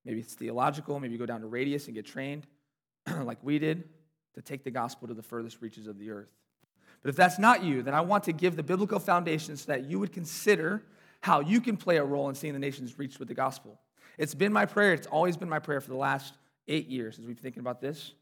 Maybe 0.05 0.19
it's 0.19 0.33
theological, 0.33 1.00
maybe 1.00 1.17
go 1.17 1.25
down 1.25 1.41
to 1.41 1.47
Radius 1.47 1.88
and 1.88 1.95
get 1.95 2.05
trained, 2.05 2.47
like 3.23 3.39
we 3.43 3.59
did, 3.59 3.83
to 4.35 4.41
take 4.41 4.63
the 4.63 4.71
gospel 4.71 5.07
to 5.07 5.13
the 5.13 5.23
furthest 5.23 5.61
reaches 5.61 5.88
of 5.88 6.00
the 6.00 6.11
earth. 6.11 6.29
But 7.01 7.09
if 7.09 7.15
that's 7.15 7.39
not 7.39 7.63
you, 7.63 7.81
then 7.81 7.93
I 7.93 8.01
want 8.01 8.23
to 8.25 8.31
give 8.31 8.55
the 8.55 8.63
biblical 8.63 9.00
foundation 9.00 9.57
so 9.57 9.71
that 9.71 9.85
you 9.85 10.00
would 10.00 10.13
consider 10.13 10.83
how 11.21 11.39
you 11.39 11.61
can 11.61 11.77
play 11.77 11.97
a 11.97 12.03
role 12.03 12.29
in 12.29 12.35
seeing 12.35 12.53
the 12.53 12.59
nations 12.59 12.97
reached 12.97 13.19
with 13.19 13.27
the 13.27 13.33
gospel. 13.33 13.79
It's 14.17 14.35
been 14.35 14.53
my 14.53 14.65
prayer, 14.65 14.93
it's 14.93 15.07
always 15.07 15.38
been 15.38 15.50
my 15.50 15.59
prayer 15.59 15.81
for 15.81 15.89
the 15.89 15.97
last 15.97 16.33
eight 16.67 16.88
years 16.88 17.17
as 17.17 17.25
we've 17.25 17.35
been 17.35 17.43
thinking 17.43 17.61
about 17.61 17.81
this, 17.81 18.13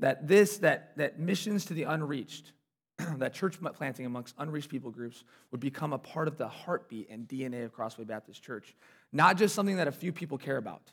that 0.00 0.26
this, 0.26 0.58
that, 0.58 0.96
that 0.96 1.18
missions 1.18 1.64
to 1.66 1.74
the 1.74 1.84
unreached, 1.84 2.52
that 3.18 3.34
church 3.34 3.58
planting 3.74 4.06
amongst 4.06 4.34
unreached 4.38 4.68
people 4.68 4.90
groups 4.90 5.24
would 5.50 5.60
become 5.60 5.92
a 5.92 5.98
part 5.98 6.28
of 6.28 6.36
the 6.36 6.48
heartbeat 6.48 7.08
and 7.10 7.28
DNA 7.28 7.64
of 7.64 7.72
Crossway 7.72 8.04
Baptist 8.04 8.42
Church. 8.42 8.74
Not 9.12 9.36
just 9.36 9.54
something 9.54 9.76
that 9.76 9.88
a 9.88 9.92
few 9.92 10.12
people 10.12 10.38
care 10.38 10.56
about, 10.56 10.92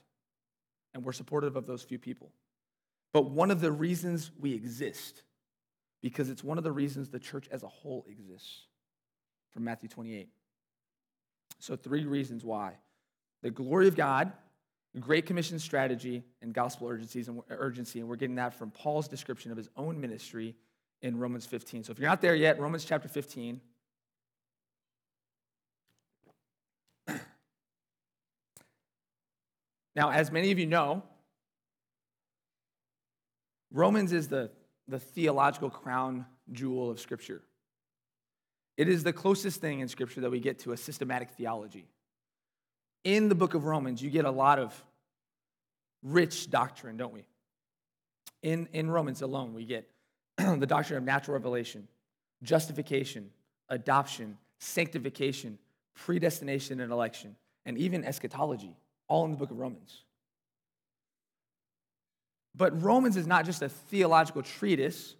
and 0.94 1.04
we're 1.04 1.14
supportive 1.14 1.56
of 1.56 1.66
those 1.66 1.84
few 1.84 2.00
people, 2.00 2.32
but 3.14 3.30
one 3.30 3.52
of 3.52 3.62
the 3.62 3.72
reasons 3.72 4.32
we 4.40 4.54
exist, 4.54 5.24
because 6.02 6.30
it's 6.30 6.44
one 6.44 6.58
of 6.58 6.64
the 6.64 6.72
reasons 6.72 7.10
the 7.10 7.20
church 7.20 7.48
as 7.52 7.64
a 7.64 7.68
whole 7.68 8.06
exists. 8.10 8.68
From 9.52 9.66
Matthew 9.66 9.90
28. 9.90 10.30
So, 11.60 11.76
three 11.76 12.06
reasons 12.06 12.46
why 12.46 12.76
the 13.42 13.52
glory 13.52 13.88
of 13.88 13.96
God, 13.96 14.32
Great 15.00 15.26
Commission 15.26 15.58
strategy, 15.58 16.24
and 16.42 16.54
gospel 16.54 16.88
urgencies 16.88 17.30
and 17.30 17.42
urgency. 17.50 18.00
And 18.00 18.10
we're 18.10 18.18
getting 18.18 18.36
that 18.36 18.54
from 18.54 18.72
Paul's 18.72 19.08
description 19.08 19.52
of 19.52 19.58
his 19.58 19.70
own 19.78 20.02
ministry 20.02 20.56
in 21.02 21.18
Romans 21.18 21.46
15. 21.46 21.86
So, 21.86 21.92
if 21.92 22.00
you're 22.00 22.10
not 22.10 22.22
there 22.22 22.36
yet, 22.36 22.60
Romans 22.60 22.84
chapter 22.84 23.08
15. 23.08 23.62
Now, 29.94 30.10
as 30.10 30.32
many 30.32 30.52
of 30.52 30.60
you 30.60 30.68
know, 30.68 31.04
Romans 33.72 34.14
is 34.14 34.30
the, 34.30 34.50
the 34.88 35.00
theological 35.00 35.70
crown 35.70 36.26
jewel 36.52 36.90
of 36.90 37.00
Scripture. 37.00 37.42
It 38.78 38.88
is 38.88 39.04
the 39.04 39.14
closest 39.14 39.60
thing 39.62 39.80
in 39.82 39.88
Scripture 39.88 40.22
that 40.22 40.32
we 40.32 40.40
get 40.40 40.60
to 40.60 40.72
a 40.72 40.78
systematic 40.78 41.32
theology. 41.32 41.88
In 43.04 43.30
the 43.30 43.36
book 43.36 43.54
of 43.54 43.66
Romans, 43.66 44.02
you 44.02 44.10
get 44.10 44.26
a 44.26 44.32
lot 44.32 44.60
of 44.60 44.84
rich 46.04 46.50
doctrine, 46.50 46.98
don't 46.98 47.14
we? 47.14 47.26
In, 48.44 48.68
in 48.74 48.90
Romans 48.90 49.22
alone, 49.22 49.54
we 49.54 49.66
get 49.66 49.90
the 50.38 50.66
doctrine 50.66 50.98
of 50.98 51.04
natural 51.04 51.34
revelation, 51.34 51.88
justification, 52.44 53.30
adoption, 53.70 54.38
sanctification, 54.60 55.58
predestination 55.96 56.80
and 56.80 56.92
election, 56.92 57.36
and 57.66 57.78
even 57.78 58.04
eschatology, 58.04 58.76
all 59.08 59.26
in 59.26 59.32
the 59.32 59.38
book 59.38 59.52
of 59.52 59.60
Romans. 59.60 60.04
But 62.56 62.82
Romans 62.82 63.18
is 63.18 63.28
not 63.28 63.46
just 63.46 63.62
a 63.62 63.70
theological 63.70 64.42
treatise, 64.42 65.16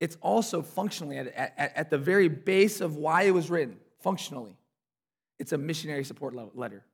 it's 0.00 0.16
also 0.20 0.60
functionally 0.60 1.18
at, 1.18 1.28
at, 1.28 1.72
at 1.76 1.90
the 1.90 1.98
very 1.98 2.28
base 2.28 2.80
of 2.80 2.96
why 2.96 3.22
it 3.22 3.30
was 3.30 3.48
written, 3.48 3.76
functionally. 4.00 4.56
It's 5.38 5.52
a 5.52 5.58
missionary 5.58 6.04
support 6.04 6.34
letter. 6.56 6.84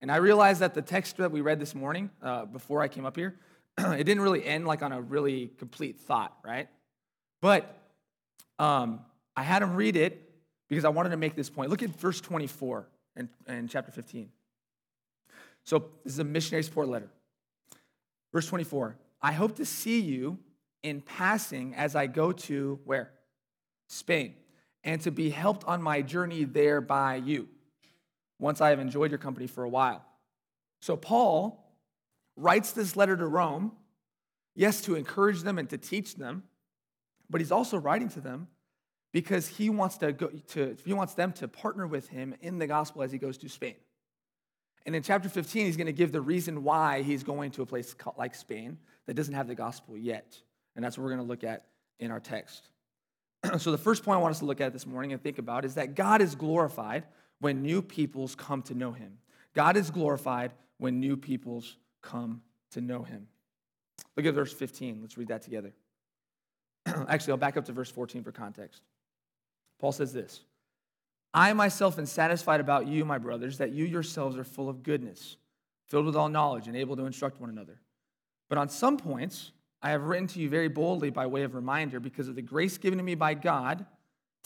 And 0.00 0.12
I 0.12 0.16
realized 0.16 0.60
that 0.60 0.74
the 0.74 0.82
text 0.82 1.16
that 1.16 1.32
we 1.32 1.40
read 1.40 1.60
this 1.60 1.74
morning, 1.74 2.10
uh, 2.22 2.44
before 2.44 2.82
I 2.82 2.88
came 2.88 3.04
up 3.04 3.16
here, 3.16 3.36
it 3.78 4.04
didn't 4.04 4.20
really 4.20 4.44
end 4.44 4.66
like 4.66 4.82
on 4.82 4.92
a 4.92 5.00
really 5.00 5.50
complete 5.58 6.00
thought, 6.00 6.36
right? 6.44 6.68
But 7.40 7.76
um, 8.58 9.00
I 9.36 9.42
had 9.42 9.62
him 9.62 9.74
read 9.74 9.96
it 9.96 10.30
because 10.68 10.84
I 10.84 10.88
wanted 10.88 11.10
to 11.10 11.16
make 11.16 11.34
this 11.34 11.50
point. 11.50 11.70
Look 11.70 11.82
at 11.82 11.90
verse 11.90 12.20
24 12.20 12.88
and, 13.16 13.28
in 13.46 13.68
chapter 13.68 13.90
15. 13.90 14.30
So 15.64 15.90
this 16.04 16.14
is 16.14 16.18
a 16.18 16.24
missionary 16.24 16.62
support 16.62 16.88
letter. 16.88 17.10
Verse 18.32 18.46
24 18.46 18.96
I 19.20 19.32
hope 19.32 19.56
to 19.56 19.64
see 19.64 20.00
you 20.00 20.38
in 20.82 21.00
passing 21.00 21.74
as 21.74 21.96
I 21.96 22.06
go 22.06 22.32
to 22.32 22.78
where? 22.84 23.10
Spain, 23.88 24.34
and 24.84 25.00
to 25.02 25.10
be 25.10 25.30
helped 25.30 25.64
on 25.64 25.82
my 25.82 26.02
journey 26.02 26.44
there 26.44 26.80
by 26.80 27.16
you, 27.16 27.48
once 28.38 28.60
I 28.60 28.70
have 28.70 28.78
enjoyed 28.78 29.10
your 29.10 29.18
company 29.18 29.46
for 29.46 29.64
a 29.64 29.68
while. 29.68 30.04
So 30.80 30.96
Paul 30.96 31.64
writes 32.36 32.72
this 32.72 32.96
letter 32.96 33.16
to 33.16 33.26
Rome, 33.26 33.72
yes, 34.54 34.80
to 34.82 34.94
encourage 34.94 35.42
them 35.42 35.58
and 35.58 35.68
to 35.70 35.78
teach 35.78 36.14
them, 36.14 36.44
but 37.28 37.40
he's 37.40 37.52
also 37.52 37.76
writing 37.76 38.08
to 38.10 38.20
them 38.20 38.48
because 39.12 39.48
he 39.48 39.70
wants, 39.70 39.98
to 39.98 40.12
go 40.12 40.28
to, 40.28 40.76
he 40.84 40.92
wants 40.92 41.14
them 41.14 41.32
to 41.32 41.48
partner 41.48 41.86
with 41.86 42.08
him 42.08 42.34
in 42.40 42.58
the 42.58 42.66
gospel 42.66 43.02
as 43.02 43.10
he 43.10 43.18
goes 43.18 43.38
to 43.38 43.48
Spain. 43.48 43.74
And 44.86 44.94
in 44.94 45.02
chapter 45.02 45.28
15, 45.28 45.66
he's 45.66 45.76
going 45.76 45.86
to 45.86 45.92
give 45.92 46.12
the 46.12 46.20
reason 46.20 46.62
why 46.62 47.02
he's 47.02 47.22
going 47.22 47.50
to 47.52 47.62
a 47.62 47.66
place 47.66 47.94
like 48.16 48.34
Spain 48.34 48.78
that 49.06 49.14
doesn't 49.14 49.34
have 49.34 49.46
the 49.46 49.54
gospel 49.54 49.96
yet. 49.96 50.38
And 50.76 50.84
that's 50.84 50.96
what 50.96 51.04
we're 51.04 51.10
going 51.10 51.26
to 51.26 51.28
look 51.28 51.44
at 51.44 51.66
in 51.98 52.10
our 52.10 52.20
text. 52.20 52.68
so, 53.58 53.70
the 53.70 53.78
first 53.78 54.04
point 54.04 54.18
I 54.18 54.22
want 54.22 54.32
us 54.32 54.38
to 54.38 54.44
look 54.44 54.60
at 54.60 54.72
this 54.72 54.86
morning 54.86 55.12
and 55.12 55.22
think 55.22 55.38
about 55.38 55.64
is 55.64 55.74
that 55.74 55.94
God 55.94 56.22
is 56.22 56.34
glorified 56.34 57.04
when 57.40 57.62
new 57.62 57.82
peoples 57.82 58.34
come 58.34 58.62
to 58.62 58.74
know 58.74 58.92
him. 58.92 59.18
God 59.54 59.76
is 59.76 59.90
glorified 59.90 60.52
when 60.78 61.00
new 61.00 61.16
peoples 61.16 61.76
come 62.02 62.42
to 62.72 62.80
know 62.80 63.02
him. 63.02 63.26
Look 64.16 64.26
at 64.26 64.34
verse 64.34 64.52
15. 64.52 64.98
Let's 65.00 65.16
read 65.16 65.28
that 65.28 65.42
together. 65.42 65.72
Actually, 66.86 67.32
I'll 67.32 67.38
back 67.38 67.56
up 67.56 67.64
to 67.66 67.72
verse 67.72 67.90
14 67.90 68.22
for 68.22 68.32
context. 68.32 68.82
Paul 69.78 69.92
says 69.92 70.12
this 70.12 70.40
I 71.34 71.52
myself 71.52 71.98
am 71.98 72.06
satisfied 72.06 72.60
about 72.60 72.86
you, 72.86 73.04
my 73.04 73.18
brothers, 73.18 73.58
that 73.58 73.72
you 73.72 73.84
yourselves 73.84 74.36
are 74.36 74.44
full 74.44 74.68
of 74.68 74.82
goodness, 74.82 75.36
filled 75.86 76.06
with 76.06 76.16
all 76.16 76.28
knowledge, 76.28 76.66
and 76.66 76.76
able 76.76 76.96
to 76.96 77.06
instruct 77.06 77.40
one 77.40 77.50
another. 77.50 77.80
But 78.48 78.58
on 78.58 78.68
some 78.68 78.96
points, 78.96 79.52
I 79.82 79.90
have 79.90 80.04
written 80.04 80.26
to 80.28 80.40
you 80.40 80.48
very 80.48 80.68
boldly 80.68 81.10
by 81.10 81.26
way 81.26 81.42
of 81.42 81.54
reminder, 81.54 82.00
because 82.00 82.28
of 82.28 82.34
the 82.34 82.42
grace 82.42 82.78
given 82.78 82.98
to 82.98 83.04
me 83.04 83.14
by 83.14 83.34
God 83.34 83.86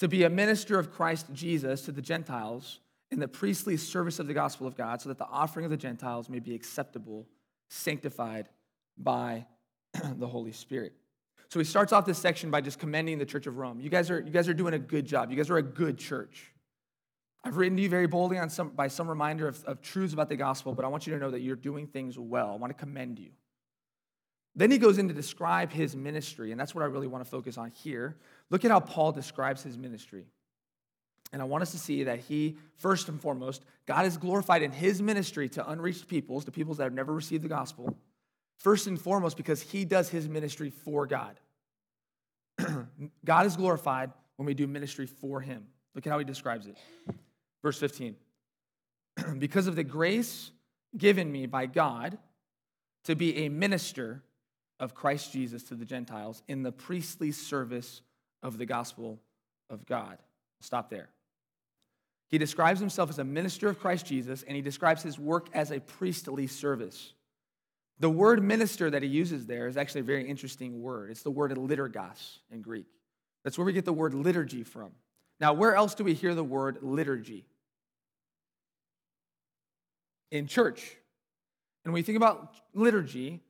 to 0.02 0.08
be 0.08 0.24
a 0.24 0.28
minister 0.28 0.80
of 0.80 0.90
Christ 0.90 1.26
Jesus 1.32 1.82
to 1.82 1.92
the 1.92 2.02
Gentiles 2.02 2.80
in 3.12 3.20
the 3.20 3.28
priestly 3.28 3.76
service 3.76 4.18
of 4.18 4.26
the 4.26 4.34
gospel 4.34 4.66
of 4.66 4.76
God, 4.76 5.00
so 5.00 5.08
that 5.08 5.16
the 5.16 5.28
offering 5.28 5.64
of 5.64 5.70
the 5.70 5.76
Gentiles 5.76 6.28
may 6.28 6.40
be 6.40 6.56
acceptable, 6.56 7.28
sanctified 7.70 8.48
by 8.98 9.46
the 10.16 10.26
Holy 10.26 10.50
Spirit. 10.50 10.92
So 11.50 11.60
he 11.60 11.64
starts 11.64 11.92
off 11.92 12.04
this 12.04 12.18
section 12.18 12.50
by 12.50 12.62
just 12.62 12.80
commending 12.80 13.18
the 13.18 13.24
church 13.24 13.46
of 13.46 13.58
Rome. 13.58 13.78
You 13.78 13.90
guys 13.90 14.10
are, 14.10 14.20
you 14.20 14.32
guys 14.32 14.48
are 14.48 14.54
doing 14.54 14.74
a 14.74 14.78
good 14.80 15.06
job. 15.06 15.30
You 15.30 15.36
guys 15.36 15.50
are 15.50 15.58
a 15.58 15.62
good 15.62 15.98
church. 15.98 16.50
I've 17.44 17.56
written 17.56 17.76
to 17.76 17.82
you 17.84 17.88
very 17.88 18.08
boldly 18.08 18.38
on 18.38 18.50
some, 18.50 18.70
by 18.70 18.88
some 18.88 19.06
reminder 19.06 19.46
of, 19.46 19.64
of 19.66 19.82
truths 19.82 20.12
about 20.12 20.28
the 20.28 20.36
gospel, 20.36 20.74
but 20.74 20.84
I 20.84 20.88
want 20.88 21.06
you 21.06 21.12
to 21.12 21.20
know 21.20 21.30
that 21.30 21.42
you're 21.42 21.54
doing 21.54 21.86
things 21.86 22.18
well. 22.18 22.50
I 22.50 22.56
want 22.56 22.76
to 22.76 22.84
commend 22.84 23.20
you. 23.20 23.30
Then 24.54 24.70
he 24.70 24.78
goes 24.78 24.98
in 24.98 25.08
to 25.08 25.14
describe 25.14 25.72
his 25.72 25.96
ministry, 25.96 26.52
and 26.52 26.60
that's 26.60 26.74
what 26.74 26.82
I 26.82 26.86
really 26.86 27.06
want 27.06 27.24
to 27.24 27.30
focus 27.30 27.56
on 27.56 27.70
here. 27.70 28.16
Look 28.50 28.64
at 28.64 28.70
how 28.70 28.80
Paul 28.80 29.12
describes 29.12 29.62
his 29.62 29.78
ministry. 29.78 30.26
And 31.32 31.40
I 31.40 31.46
want 31.46 31.62
us 31.62 31.72
to 31.72 31.78
see 31.78 32.04
that 32.04 32.18
he, 32.18 32.58
first 32.76 33.08
and 33.08 33.18
foremost, 33.18 33.64
God 33.86 34.04
is 34.04 34.18
glorified 34.18 34.62
in 34.62 34.70
his 34.70 35.00
ministry 35.00 35.48
to 35.50 35.70
unreached 35.70 36.06
peoples, 36.06 36.44
to 36.44 36.50
peoples 36.50 36.76
that 36.76 36.84
have 36.84 36.92
never 36.92 37.14
received 37.14 37.42
the 37.42 37.48
gospel. 37.48 37.96
First 38.58 38.86
and 38.86 39.00
foremost, 39.00 39.38
because 39.38 39.62
he 39.62 39.86
does 39.86 40.10
his 40.10 40.28
ministry 40.28 40.68
for 40.68 41.06
God. 41.06 41.40
God 43.24 43.46
is 43.46 43.56
glorified 43.56 44.12
when 44.36 44.46
we 44.46 44.52
do 44.52 44.66
ministry 44.66 45.06
for 45.06 45.40
him. 45.40 45.66
Look 45.94 46.06
at 46.06 46.10
how 46.10 46.18
he 46.18 46.24
describes 46.26 46.66
it. 46.66 46.76
Verse 47.62 47.78
15. 47.78 48.14
because 49.38 49.66
of 49.66 49.76
the 49.76 49.84
grace 49.84 50.50
given 50.96 51.32
me 51.32 51.46
by 51.46 51.64
God 51.64 52.18
to 53.04 53.16
be 53.16 53.46
a 53.46 53.48
minister 53.48 54.22
of 54.82 54.94
Christ 54.94 55.32
Jesus 55.32 55.62
to 55.64 55.76
the 55.76 55.84
Gentiles 55.84 56.42
in 56.48 56.64
the 56.64 56.72
priestly 56.72 57.30
service 57.30 58.02
of 58.42 58.58
the 58.58 58.66
gospel 58.66 59.20
of 59.70 59.86
God. 59.86 60.18
Stop 60.60 60.90
there. 60.90 61.08
He 62.28 62.36
describes 62.36 62.80
himself 62.80 63.08
as 63.08 63.20
a 63.20 63.24
minister 63.24 63.68
of 63.68 63.78
Christ 63.78 64.06
Jesus, 64.06 64.42
and 64.42 64.56
he 64.56 64.60
describes 64.60 65.00
his 65.00 65.20
work 65.20 65.48
as 65.54 65.70
a 65.70 65.78
priestly 65.78 66.48
service. 66.48 67.12
The 68.00 68.10
word 68.10 68.42
minister 68.42 68.90
that 68.90 69.04
he 69.04 69.08
uses 69.08 69.46
there 69.46 69.68
is 69.68 69.76
actually 69.76 70.00
a 70.00 70.04
very 70.04 70.28
interesting 70.28 70.82
word. 70.82 71.12
It's 71.12 71.22
the 71.22 71.30
word 71.30 71.52
liturgos 71.52 72.38
in 72.50 72.60
Greek. 72.60 72.86
That's 73.44 73.56
where 73.56 73.64
we 73.64 73.72
get 73.72 73.84
the 73.84 73.92
word 73.92 74.14
liturgy 74.14 74.64
from. 74.64 74.90
Now, 75.38 75.52
where 75.52 75.76
else 75.76 75.94
do 75.94 76.02
we 76.02 76.14
hear 76.14 76.34
the 76.34 76.42
word 76.42 76.78
liturgy? 76.82 77.44
In 80.32 80.48
church. 80.48 80.96
And 81.84 81.92
when 81.92 82.00
we 82.00 82.02
think 82.02 82.16
about 82.16 82.52
liturgy, 82.74 83.42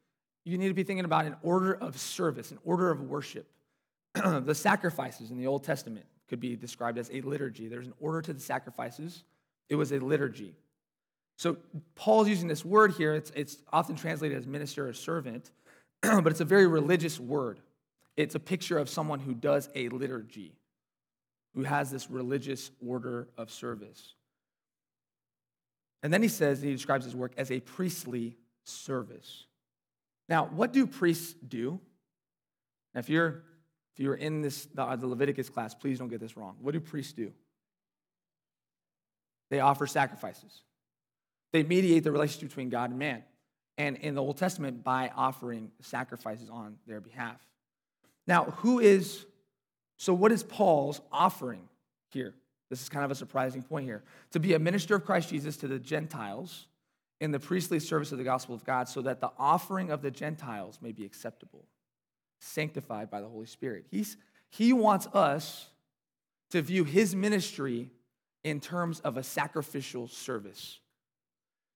you 0.44 0.58
need 0.58 0.68
to 0.68 0.74
be 0.74 0.82
thinking 0.82 1.04
about 1.04 1.24
an 1.24 1.36
order 1.42 1.72
of 1.72 1.98
service, 1.98 2.50
an 2.50 2.58
order 2.64 2.90
of 2.90 3.00
worship. 3.02 3.46
the 4.14 4.54
sacrifices 4.54 5.30
in 5.30 5.38
the 5.38 5.46
Old 5.46 5.64
Testament 5.64 6.06
could 6.28 6.40
be 6.40 6.56
described 6.56 6.98
as 6.98 7.10
a 7.12 7.20
liturgy. 7.20 7.68
There's 7.68 7.86
an 7.86 7.94
order 8.00 8.22
to 8.22 8.32
the 8.32 8.40
sacrifices, 8.40 9.24
it 9.68 9.76
was 9.76 9.92
a 9.92 9.98
liturgy. 9.98 10.54
So 11.36 11.56
Paul's 11.94 12.28
using 12.28 12.46
this 12.46 12.64
word 12.64 12.92
here. 12.92 13.14
It's, 13.14 13.32
it's 13.34 13.56
often 13.72 13.96
translated 13.96 14.36
as 14.36 14.46
minister 14.46 14.88
or 14.88 14.92
servant, 14.92 15.50
but 16.02 16.26
it's 16.26 16.40
a 16.40 16.44
very 16.44 16.66
religious 16.66 17.18
word. 17.18 17.58
It's 18.16 18.34
a 18.34 18.40
picture 18.40 18.78
of 18.78 18.88
someone 18.88 19.18
who 19.18 19.34
does 19.34 19.68
a 19.74 19.88
liturgy, 19.88 20.52
who 21.54 21.62
has 21.62 21.90
this 21.90 22.10
religious 22.10 22.70
order 22.86 23.28
of 23.38 23.50
service. 23.50 24.14
And 26.02 26.12
then 26.12 26.22
he 26.22 26.28
says, 26.28 26.60
he 26.60 26.72
describes 26.72 27.04
his 27.04 27.16
work 27.16 27.32
as 27.36 27.50
a 27.50 27.60
priestly 27.60 28.36
service. 28.64 29.46
Now, 30.28 30.46
what 30.46 30.72
do 30.72 30.86
priests 30.86 31.34
do? 31.46 31.80
Now, 32.94 33.00
if 33.00 33.08
you're 33.08 33.42
if 33.94 34.00
you're 34.00 34.14
in 34.14 34.40
this 34.40 34.66
the, 34.74 34.96
the 34.96 35.06
Leviticus 35.06 35.48
class, 35.48 35.74
please 35.74 35.98
don't 35.98 36.08
get 36.08 36.20
this 36.20 36.36
wrong. 36.36 36.56
What 36.60 36.72
do 36.72 36.80
priests 36.80 37.12
do? 37.12 37.32
They 39.50 39.60
offer 39.60 39.86
sacrifices. 39.86 40.62
They 41.52 41.62
mediate 41.62 42.04
the 42.04 42.12
relationship 42.12 42.48
between 42.48 42.70
God 42.70 42.90
and 42.90 42.98
man. 42.98 43.22
And 43.76 43.96
in 43.96 44.14
the 44.14 44.22
Old 44.22 44.38
Testament, 44.38 44.82
by 44.82 45.10
offering 45.14 45.70
sacrifices 45.80 46.48
on 46.48 46.76
their 46.86 47.00
behalf. 47.00 47.40
Now, 48.26 48.44
who 48.44 48.78
is, 48.78 49.26
so 49.98 50.14
what 50.14 50.32
is 50.32 50.42
Paul's 50.42 51.00
offering 51.10 51.68
here? 52.10 52.34
This 52.70 52.80
is 52.80 52.88
kind 52.88 53.04
of 53.04 53.10
a 53.10 53.14
surprising 53.14 53.62
point 53.62 53.84
here. 53.84 54.02
To 54.30 54.40
be 54.40 54.54
a 54.54 54.58
minister 54.58 54.94
of 54.96 55.04
Christ 55.04 55.28
Jesus 55.28 55.58
to 55.58 55.68
the 55.68 55.78
Gentiles 55.78 56.66
in 57.22 57.30
the 57.30 57.38
priestly 57.38 57.78
service 57.78 58.10
of 58.10 58.18
the 58.18 58.24
gospel 58.24 58.52
of 58.52 58.64
God, 58.64 58.88
so 58.88 59.00
that 59.02 59.20
the 59.20 59.30
offering 59.38 59.92
of 59.92 60.02
the 60.02 60.10
Gentiles 60.10 60.80
may 60.82 60.90
be 60.90 61.04
acceptable, 61.04 61.64
sanctified 62.40 63.10
by 63.10 63.20
the 63.20 63.28
Holy 63.28 63.46
Spirit. 63.46 63.86
He's, 63.92 64.16
he 64.50 64.72
wants 64.72 65.06
us 65.14 65.68
to 66.50 66.60
view 66.60 66.82
his 66.82 67.14
ministry 67.14 67.90
in 68.42 68.58
terms 68.58 68.98
of 69.00 69.16
a 69.16 69.22
sacrificial 69.22 70.08
service. 70.08 70.80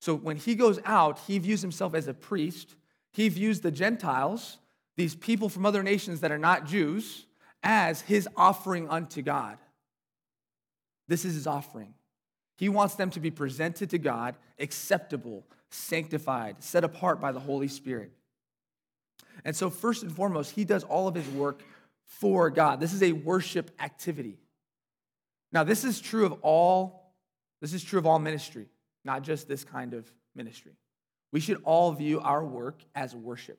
So 0.01 0.17
when 0.17 0.37
he 0.37 0.57
goes 0.57 0.81
out, 0.85 1.21
he 1.29 1.39
views 1.39 1.63
himself 1.63 1.95
as 1.95 2.09
a 2.09 2.15
priest. 2.15 2.75
He 3.13 3.29
views 3.29 3.61
the 3.61 3.71
Gentiles, 3.71 4.59
these 4.97 5.15
people 5.15 5.49
from 5.49 5.65
other 5.65 5.85
nations 5.85 6.23
that 6.23 6.33
are 6.33 6.39
not 6.39 6.67
Jews, 6.67 7.25
as 7.63 8.01
his 8.01 8.29
offering 8.37 8.89
unto 8.89 9.23
God. 9.23 9.59
This 11.07 11.25
is 11.25 11.35
his 11.35 11.47
offering. 11.47 11.95
He 12.57 12.69
wants 12.69 12.95
them 12.95 13.11
to 13.11 13.21
be 13.21 13.31
presented 13.31 13.90
to 13.90 13.99
God, 13.99 14.37
acceptable, 14.59 15.45
sanctified, 15.71 16.62
set 16.62 16.85
apart 16.85 17.21
by 17.21 17.33
the 17.33 17.40
Holy 17.40 17.69
Spirit. 17.69 18.12
And 19.45 19.55
so, 19.55 19.69
first 19.69 20.03
and 20.03 20.11
foremost, 20.11 20.53
he 20.53 20.64
does 20.64 20.83
all 20.85 21.07
of 21.07 21.14
his 21.14 21.29
work 21.29 21.62
for 22.05 22.51
God. 22.51 22.81
This 22.81 22.92
is 22.92 23.03
a 23.03 23.12
worship 23.12 23.71
activity. 23.79 24.38
Now, 25.53 25.64
this 25.64 25.85
is 25.85 26.01
true 26.01 26.25
of 26.25 26.33
all, 26.42 27.12
this 27.61 27.73
is 27.73 27.85
true 27.85 27.99
of 27.99 28.07
all 28.07 28.19
ministry, 28.19 28.66
not 29.05 29.23
just 29.23 29.49
this 29.49 29.64
kind 29.64 29.95
of 29.95 30.11
ministry. 30.35 30.73
We 31.33 31.40
should 31.40 31.61
all 31.64 31.92
view 31.92 32.21
our 32.21 32.45
work 32.45 32.81
as 32.95 33.14
worship. 33.14 33.59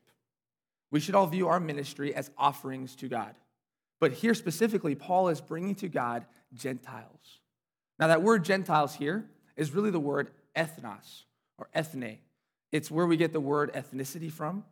We 0.90 1.00
should 1.00 1.16
all 1.16 1.28
view 1.28 1.48
our 1.48 1.60
ministry 1.60 2.16
as 2.16 2.32
offerings 2.38 2.96
to 2.98 3.08
God. 3.08 3.36
But 4.00 4.14
here 4.14 4.34
specifically, 4.34 4.96
Paul 4.96 5.30
is 5.30 5.42
bringing 5.42 5.76
to 5.76 5.90
God 5.90 6.26
Gentiles. 6.54 7.40
Now, 8.00 8.08
that 8.08 8.22
word 8.22 8.46
Gentiles 8.46 8.96
here 8.96 9.30
is 9.56 9.74
really 9.74 9.90
the 9.90 10.00
word 10.00 10.32
ethnos 10.56 11.24
or 11.58 11.70
ethne. 11.74 12.20
It's 12.72 12.92
where 12.92 13.08
we 13.08 13.18
get 13.18 13.34
the 13.34 13.40
word 13.40 13.74
ethnicity 13.74 14.32
from. 14.32 14.64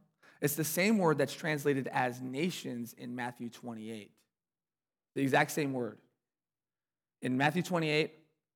It's 0.41 0.55
the 0.55 0.63
same 0.63 0.97
word 0.97 1.17
that's 1.17 1.33
translated 1.33 1.87
as 1.91 2.21
nations 2.21 2.93
in 2.93 3.15
Matthew 3.15 3.49
28. 3.49 4.11
The 5.15 5.21
exact 5.21 5.51
same 5.51 5.73
word. 5.73 5.97
In 7.21 7.37
Matthew 7.37 7.63
28, 7.63 8.11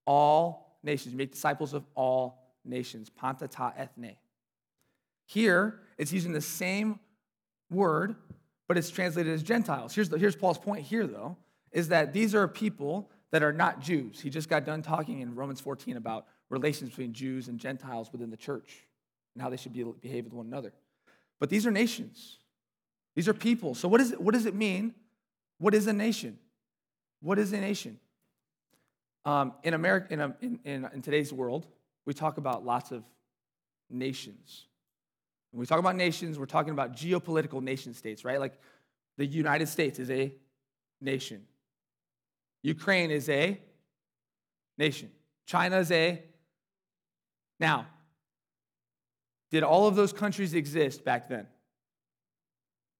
all 0.05 0.77
nations, 0.83 1.15
make 1.15 1.31
disciples 1.31 1.73
of 1.73 1.85
all 1.95 2.53
nations, 2.65 3.09
panta 3.09 3.47
ta 3.47 3.73
ethne. 3.75 4.15
Here, 5.25 5.79
it's 5.97 6.11
using 6.11 6.33
the 6.33 6.41
same 6.41 6.99
word, 7.71 8.15
but 8.67 8.77
it's 8.77 8.89
translated 8.89 9.33
as 9.33 9.43
Gentiles. 9.43 9.95
Here's, 9.95 10.09
the, 10.09 10.17
here's 10.17 10.35
Paul's 10.35 10.57
point 10.57 10.83
here, 10.83 11.07
though, 11.07 11.37
is 11.71 11.89
that 11.89 12.13
these 12.13 12.35
are 12.35 12.47
people 12.47 13.09
that 13.31 13.43
are 13.43 13.53
not 13.53 13.81
Jews. 13.81 14.19
He 14.19 14.29
just 14.29 14.49
got 14.49 14.65
done 14.65 14.81
talking 14.81 15.19
in 15.19 15.35
Romans 15.35 15.61
14 15.61 15.97
about 15.97 16.25
relations 16.49 16.89
between 16.89 17.13
Jews 17.13 17.47
and 17.47 17.59
Gentiles 17.59 18.11
within 18.11 18.29
the 18.29 18.37
church 18.37 18.87
and 19.35 19.41
how 19.41 19.49
they 19.49 19.57
should 19.57 19.73
be, 19.73 19.83
behave 20.01 20.25
with 20.25 20.33
one 20.33 20.47
another. 20.47 20.73
But 21.39 21.49
these 21.49 21.65
are 21.67 21.71
nations. 21.71 22.37
These 23.15 23.27
are 23.27 23.33
people. 23.33 23.75
So 23.75 23.87
what, 23.87 24.01
is 24.01 24.11
it, 24.11 24.21
what 24.21 24.33
does 24.33 24.45
it 24.45 24.55
mean? 24.55 24.93
What 25.59 25.73
is 25.73 25.87
a 25.87 25.93
nation? 25.93 26.37
What 27.21 27.37
is 27.37 27.53
a 27.53 27.57
nation? 27.57 27.99
Um, 29.25 29.53
in, 29.63 29.73
America, 29.73 30.13
in, 30.13 30.21
a, 30.21 30.35
in, 30.41 30.59
in, 30.63 30.89
in 30.93 31.01
today's 31.01 31.31
world, 31.31 31.67
we 32.05 32.13
talk 32.13 32.37
about 32.37 32.65
lots 32.65 32.91
of 32.91 33.03
nations. 33.89 34.65
When 35.51 35.59
we 35.59 35.65
talk 35.65 35.79
about 35.79 35.95
nations, 35.95 36.39
we're 36.39 36.45
talking 36.45 36.71
about 36.71 36.95
geopolitical 36.95 37.61
nation 37.61 37.93
states, 37.93 38.23
right? 38.23 38.39
Like 38.39 38.53
the 39.17 39.25
United 39.25 39.67
States 39.67 39.99
is 39.99 40.09
a 40.09 40.33
nation. 41.01 41.45
Ukraine 42.61 43.11
is 43.11 43.29
a 43.29 43.59
nation. 44.77 45.11
China 45.45 45.77
is 45.79 45.91
a. 45.91 46.23
Now, 47.59 47.87
did 49.51 49.63
all 49.63 49.87
of 49.87 49.95
those 49.95 50.13
countries 50.13 50.53
exist 50.53 51.03
back 51.03 51.29
then? 51.29 51.47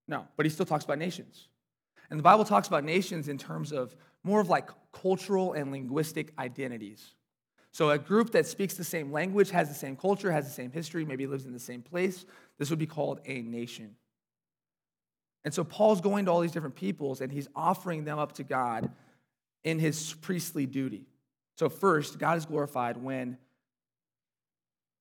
No, 0.07 0.27
but 0.35 0.45
he 0.45 0.49
still 0.49 0.65
talks 0.65 0.85
about 0.85 0.97
nations. 0.97 1.47
And 2.09 2.17
the 2.17 2.23
Bible 2.23 2.43
talks 2.43 2.67
about 2.67 2.83
nations 2.83 3.27
in 3.27 3.37
terms 3.37 3.71
of 3.71 3.95
more 4.23 4.41
of 4.41 4.49
like 4.49 4.69
cultural 4.91 5.53
and 5.53 5.71
linguistic 5.71 6.33
identities. 6.39 7.13
So, 7.71 7.91
a 7.91 7.99
group 7.99 8.31
that 8.31 8.47
speaks 8.47 8.73
the 8.73 8.83
same 8.83 9.11
language, 9.11 9.51
has 9.51 9.69
the 9.69 9.75
same 9.75 9.95
culture, 9.95 10.31
has 10.31 10.45
the 10.45 10.51
same 10.51 10.71
history, 10.71 11.05
maybe 11.05 11.27
lives 11.27 11.45
in 11.45 11.53
the 11.53 11.59
same 11.59 11.83
place, 11.83 12.25
this 12.57 12.71
would 12.71 12.79
be 12.79 12.87
called 12.87 13.19
a 13.25 13.41
nation. 13.43 13.95
And 15.45 15.53
so, 15.53 15.63
Paul's 15.63 16.01
going 16.01 16.25
to 16.25 16.31
all 16.31 16.39
these 16.39 16.51
different 16.51 16.75
peoples 16.75 17.21
and 17.21 17.31
he's 17.31 17.47
offering 17.55 18.05
them 18.05 18.17
up 18.17 18.33
to 18.33 18.43
God 18.43 18.89
in 19.63 19.79
his 19.79 20.13
priestly 20.13 20.65
duty. 20.65 21.05
So, 21.55 21.69
first, 21.69 22.19
God 22.19 22.37
is 22.37 22.45
glorified 22.45 22.97
when 22.97 23.37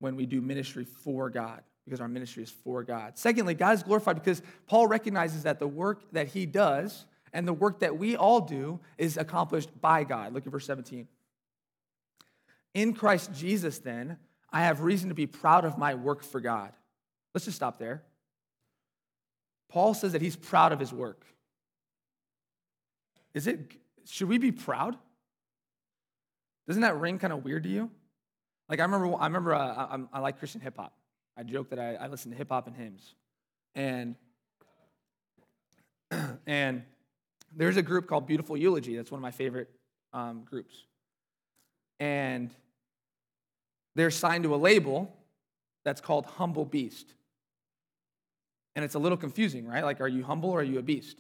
when 0.01 0.17
we 0.17 0.27
do 0.27 0.41
ministry 0.41 0.85
for 0.85 1.29
God, 1.29 1.63
because 1.85 2.01
our 2.01 2.09
ministry 2.09 2.43
is 2.43 2.51
for 2.51 2.85
God. 2.85 3.19
Secondly, 3.19 3.55
God 3.55 3.75
is 3.75 3.83
glorified 3.83 4.17
because 4.17 4.43
Paul 4.67 4.87
recognizes 4.87 5.43
that 5.43 5.59
the 5.59 5.67
work 5.69 6.03
that 6.13 6.29
he 6.29 6.47
does 6.47 7.05
and 7.33 7.47
the 7.47 7.53
work 7.53 7.81
that 7.81 7.99
we 7.99 8.17
all 8.17 8.41
do 8.41 8.81
is 8.97 9.17
accomplished 9.17 9.81
by 9.81 10.05
God. 10.05 10.33
Look 10.33 10.47
at 10.47 10.53
verse 10.53 10.67
17. 10.67 11.09
In 12.75 12.95
Christ 12.95 13.35
Jesus, 13.35 13.79
then, 13.79 14.19
I 14.51 14.63
have 14.63 14.81
reason 14.81 15.09
to 15.09 15.15
be 15.15 15.27
proud 15.27 15.65
of 15.65 15.79
my 15.79 15.95
work 15.95 16.23
for 16.23 16.41
God. 16.41 16.73
Let's 17.35 17.45
just 17.45 17.57
stop 17.57 17.79
there. 17.79 18.03
Paul 19.69 19.95
says 19.95 20.13
that 20.13 20.23
he's 20.23 20.37
proud 20.37 20.73
of 20.73 20.81
his 20.81 20.93
work. 20.93 21.27
Is 23.35 23.47
it, 23.47 23.73
should 24.09 24.29
we 24.29 24.39
be 24.39 24.53
proud? 24.53 24.97
Doesn't 26.67 26.83
that 26.83 26.99
ring 26.99 27.19
kind 27.19 27.33
of 27.33 27.45
weird 27.45 27.63
to 27.65 27.69
you? 27.69 27.91
Like 28.69 28.81
I 28.81 28.83
remember, 28.83 29.17
I 29.17 29.27
remember 29.27 29.55
uh, 29.55 29.59
I, 29.59 29.99
I, 30.13 30.21
like 30.21 30.39
Christian 30.39 30.61
hip 30.61 30.77
hop. 30.77 30.93
I 31.37 31.43
joke 31.43 31.71
that 31.71 31.79
I, 31.79 31.95
I 31.95 32.07
listen 32.09 32.31
to 32.31 32.37
hip 32.37 32.49
hop 32.51 32.67
and 32.67 32.77
hymns, 32.77 33.15
and 33.75 34.17
and 36.47 36.83
there's 37.55 37.77
a 37.77 37.83
group 37.83 38.07
called 38.07 38.27
Beautiful 38.27 38.57
Eulogy. 38.57 38.97
That's 38.97 39.11
one 39.11 39.19
of 39.19 39.23
my 39.23 39.31
favorite 39.31 39.69
um, 40.13 40.45
groups, 40.45 40.85
and 42.01 42.51
they're 43.95 44.11
signed 44.11 44.45
to 44.45 44.55
a 44.55 44.57
label 44.57 45.13
that's 45.85 46.01
called 46.01 46.27
Humble 46.27 46.65
Beast. 46.65 47.15
And 48.77 48.85
it's 48.85 48.95
a 48.95 48.99
little 48.99 49.19
confusing, 49.19 49.67
right? 49.67 49.83
Like, 49.83 50.01
are 50.01 50.09
you 50.09 50.23
humble 50.23 50.51
or 50.51 50.61
are 50.61 50.65
you 50.65 50.79
a 50.79 50.83
beast? 50.83 51.19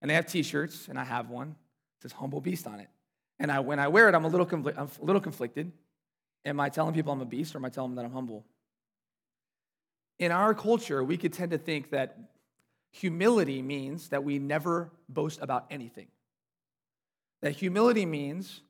And 0.00 0.10
they 0.10 0.14
have 0.14 0.26
T-shirts, 0.26 0.88
and 0.88 0.98
I 0.98 1.04
have 1.04 1.30
one. 1.30 1.54
Says 2.02 2.12
Humble 2.12 2.40
Beast 2.40 2.66
on 2.66 2.80
it. 2.80 2.88
And 3.38 3.50
I, 3.50 3.60
when 3.60 3.78
I 3.78 3.88
wear 3.88 4.08
it, 4.08 4.14
I'm 4.14 4.24
a 4.24 4.28
little, 4.28 4.46
confl- 4.46 4.76
I'm 4.76 4.88
a 5.00 5.04
little 5.04 5.20
conflicted 5.20 5.72
Am 6.44 6.58
I 6.58 6.68
telling 6.68 6.94
people 6.94 7.12
I'm 7.12 7.20
a 7.20 7.26
beast 7.26 7.54
or 7.54 7.58
am 7.58 7.64
I 7.64 7.68
telling 7.68 7.90
them 7.90 7.96
that 7.96 8.04
I'm 8.04 8.12
humble? 8.12 8.44
In 10.18 10.32
our 10.32 10.54
culture, 10.54 11.02
we 11.02 11.16
could 11.16 11.32
tend 11.32 11.52
to 11.52 11.58
think 11.58 11.90
that 11.90 12.18
humility 12.90 13.62
means 13.62 14.08
that 14.08 14.24
we 14.24 14.38
never 14.38 14.90
boast 15.08 15.40
about 15.40 15.66
anything. 15.70 16.08
That 17.40 17.52
humility 17.52 18.06
means 18.06 18.60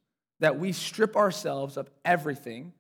that 0.41 0.59
we 0.59 0.73
strip 0.73 1.17
ourselves 1.17 1.77
of 1.77 1.91
everything 2.05 2.73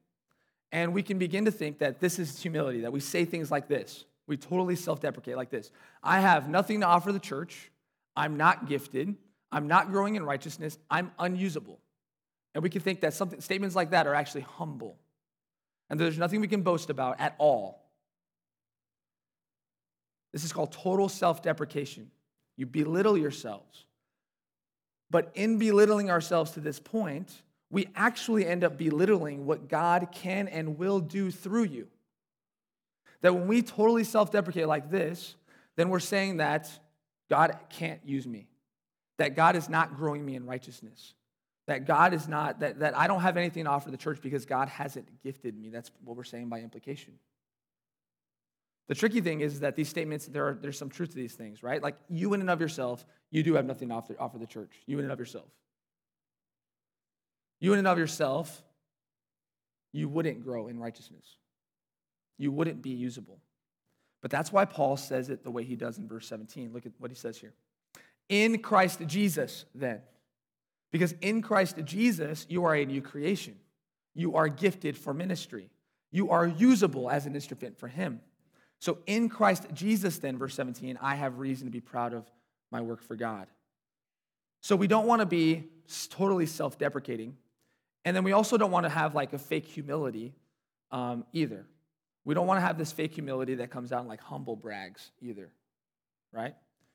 and 0.71 0.95
we 0.95 1.03
can 1.03 1.19
begin 1.19 1.45
to 1.45 1.51
think 1.51 1.79
that 1.79 2.01
this 2.01 2.19
is 2.19 2.41
humility, 2.41 2.81
that 2.81 2.93
we 2.93 3.01
say 3.01 3.25
things 3.25 3.51
like 3.51 3.69
this. 3.69 4.05
We 4.27 4.37
totally 4.37 4.77
self 4.77 5.01
deprecate 5.01 5.37
like 5.37 5.51
this 5.51 5.71
I 6.03 6.21
have 6.21 6.49
nothing 6.49 6.81
to 6.81 6.87
offer 6.87 7.13
the 7.13 7.19
church. 7.19 7.71
I'm 8.15 8.37
not 8.37 8.69
gifted. 8.69 9.17
I'm 9.53 9.69
not 9.69 9.91
growing 9.91 10.17
in 10.17 10.25
righteousness. 10.25 10.79
I'm 10.91 11.13
unusable. 11.19 11.79
And 12.55 12.63
we 12.63 12.71
can 12.71 12.81
think 12.81 13.03
that 13.03 13.15
something, 13.15 13.41
statements 13.41 13.77
like 13.77 13.91
that 13.91 14.07
are 14.07 14.15
actually 14.15 14.43
humble. 14.43 14.99
And 15.91 16.01
there's 16.01 16.19
nothing 16.19 16.41
we 16.41 16.49
can 16.49 16.63
boast 16.63 16.91
about 16.91 17.21
at 17.21 17.35
all. 17.39 17.83
This 20.33 20.45
is 20.45 20.53
called 20.53 20.73
total 20.73 21.09
self 21.09 21.43
deprecation. 21.43 22.11
You 22.57 22.67
belittle 22.67 23.17
yourselves. 23.17 23.85
But 25.11 25.31
in 25.35 25.59
belittling 25.59 26.11
ourselves 26.11 26.53
to 26.53 26.61
this 26.61 26.81
point, 26.81 27.31
we 27.71 27.89
actually 27.95 28.47
end 28.47 28.65
up 28.65 28.79
belittling 28.79 29.45
what 29.45 29.69
God 29.69 30.09
can 30.13 30.49
and 30.49 30.79
will 30.79 31.01
do 31.01 31.31
through 31.31 31.65
you. 31.65 31.89
That 33.21 33.35
when 33.35 33.47
we 33.47 33.63
totally 33.63 34.05
self 34.05 34.31
deprecate 34.31 34.67
like 34.67 34.91
this, 34.91 35.37
then 35.77 35.91
we're 35.91 36.01
saying 36.01 36.39
that 36.39 36.71
God 37.31 37.57
can't 37.71 38.01
use 38.05 38.27
me, 38.27 38.47
that 39.23 39.37
God 39.37 39.55
is 39.55 39.69
not 39.69 39.97
growing 39.97 40.27
me 40.27 40.35
in 40.35 40.45
righteousness, 40.47 41.15
that 41.69 41.87
God 41.87 42.13
is 42.13 42.27
not, 42.27 42.59
that, 42.59 42.81
that 42.81 42.99
I 42.99 43.07
don't 43.07 43.21
have 43.21 43.37
anything 43.37 43.67
to 43.67 43.71
offer 43.71 43.89
the 43.89 43.97
church 43.97 44.19
because 44.21 44.45
God 44.45 44.69
hasn't 44.69 45.23
gifted 45.23 45.57
me. 45.57 45.71
That's 45.71 45.93
what 46.03 46.17
we're 46.17 46.25
saying 46.25 46.49
by 46.49 46.59
implication. 46.59 47.15
The 48.89 48.97
tricky 48.97 49.21
thing 49.21 49.41
is 49.41 49.61
that 49.61 49.77
these 49.77 49.89
statements, 49.89 50.27
there 50.27 50.49
are, 50.49 50.59
there's 50.61 50.77
some 50.77 50.91
truth 50.91 51.11
to 51.11 51.15
these 51.15 51.35
things, 51.35 51.63
right? 51.63 51.81
Like 51.81 51.95
you 52.09 52.35
in 52.35 52.41
and 52.41 52.51
of 52.51 52.61
yourself, 52.61 53.07
you 53.31 53.45
do 53.45 53.55
have 53.55 53.65
nothing 53.65 53.91
to 53.91 53.95
offer, 53.95 54.17
offer 54.19 54.39
the 54.39 54.47
church. 54.47 54.73
You 54.87 54.99
in 54.99 55.05
and 55.05 55.13
of 55.13 55.21
yourself. 55.21 55.49
You 57.61 57.75
in 57.75 57.79
and 57.79 57.87
of 57.87 57.97
yourself, 57.97 58.61
you 59.93 60.09
wouldn't 60.09 60.43
grow 60.43 60.67
in 60.67 60.81
righteousness. 60.81 61.37
You 62.39 62.51
wouldn't 62.51 62.83
be 62.83 62.91
usable. 62.91 63.39
But 64.21 64.33
that's 64.33 64.51
why 64.51 64.65
Paul 64.65 64.97
says 64.97 65.31
it 65.31 65.45
the 65.45 65.51
way 65.53 65.63
he 65.63 65.77
does 65.77 65.99
in 65.99 66.09
verse 66.09 66.27
17. 66.27 66.73
Look 66.73 66.87
at 66.87 66.93
what 66.99 67.13
he 67.13 67.17
says 67.17 67.39
here. 67.39 67.55
In 68.33 68.61
Christ 68.61 69.03
Jesus, 69.07 69.67
then. 69.75 70.01
Because 70.91 71.13
in 71.21 71.43
Christ 71.43 71.77
Jesus, 71.85 72.47
you 72.49 72.65
are 72.65 72.75
a 72.75 72.87
new 72.87 73.03
creation. 73.03 73.57
You 74.15 74.37
are 74.37 74.49
gifted 74.49 74.97
for 74.97 75.13
ministry. 75.13 75.69
You 76.11 76.31
are 76.31 76.47
usable 76.47 77.11
as 77.11 77.27
an 77.27 77.35
instrument 77.35 77.77
for 77.77 77.89
Him. 77.89 78.23
So 78.79 78.97
in 79.07 79.29
Christ 79.29 79.67
Jesus, 79.75 80.17
then, 80.17 80.39
verse 80.39 80.55
17, 80.55 80.99
I 81.03 81.15
have 81.17 81.41
reason 81.41 81.67
to 81.67 81.71
be 81.71 81.83
proud 81.83 82.15
of 82.15 82.25
my 82.71 82.81
work 82.81 83.03
for 83.03 83.17
God. 83.17 83.49
So 84.63 84.77
we 84.77 84.87
don't 84.87 85.07
want 85.07 85.21
to 85.21 85.27
be 85.27 85.65
totally 86.09 86.47
self 86.47 86.79
deprecating. 86.79 87.37
And 88.07 88.17
then 88.17 88.25
we 88.25 88.33
also 88.33 88.57
don't 88.57 88.71
want 88.71 88.87
to 88.87 88.91
have 88.91 89.15
like 89.15 89.35
a 89.35 89.39
fake 89.39 89.67
humility 89.67 90.33
um, 90.91 91.27
either. 91.35 91.67
We 92.25 92.35
don't 92.35 92.47
want 92.47 92.57
to 92.57 92.63
have 92.63 92.79
this 92.79 92.93
fake 92.93 93.13
humility 93.13 93.57
that 93.57 93.71
comes 93.71 93.93
out 93.93 94.01
in 94.01 94.09
like 94.09 94.23
humble 94.23 94.57
brags 94.57 95.11
either, 95.21 95.53
right? 96.33 96.55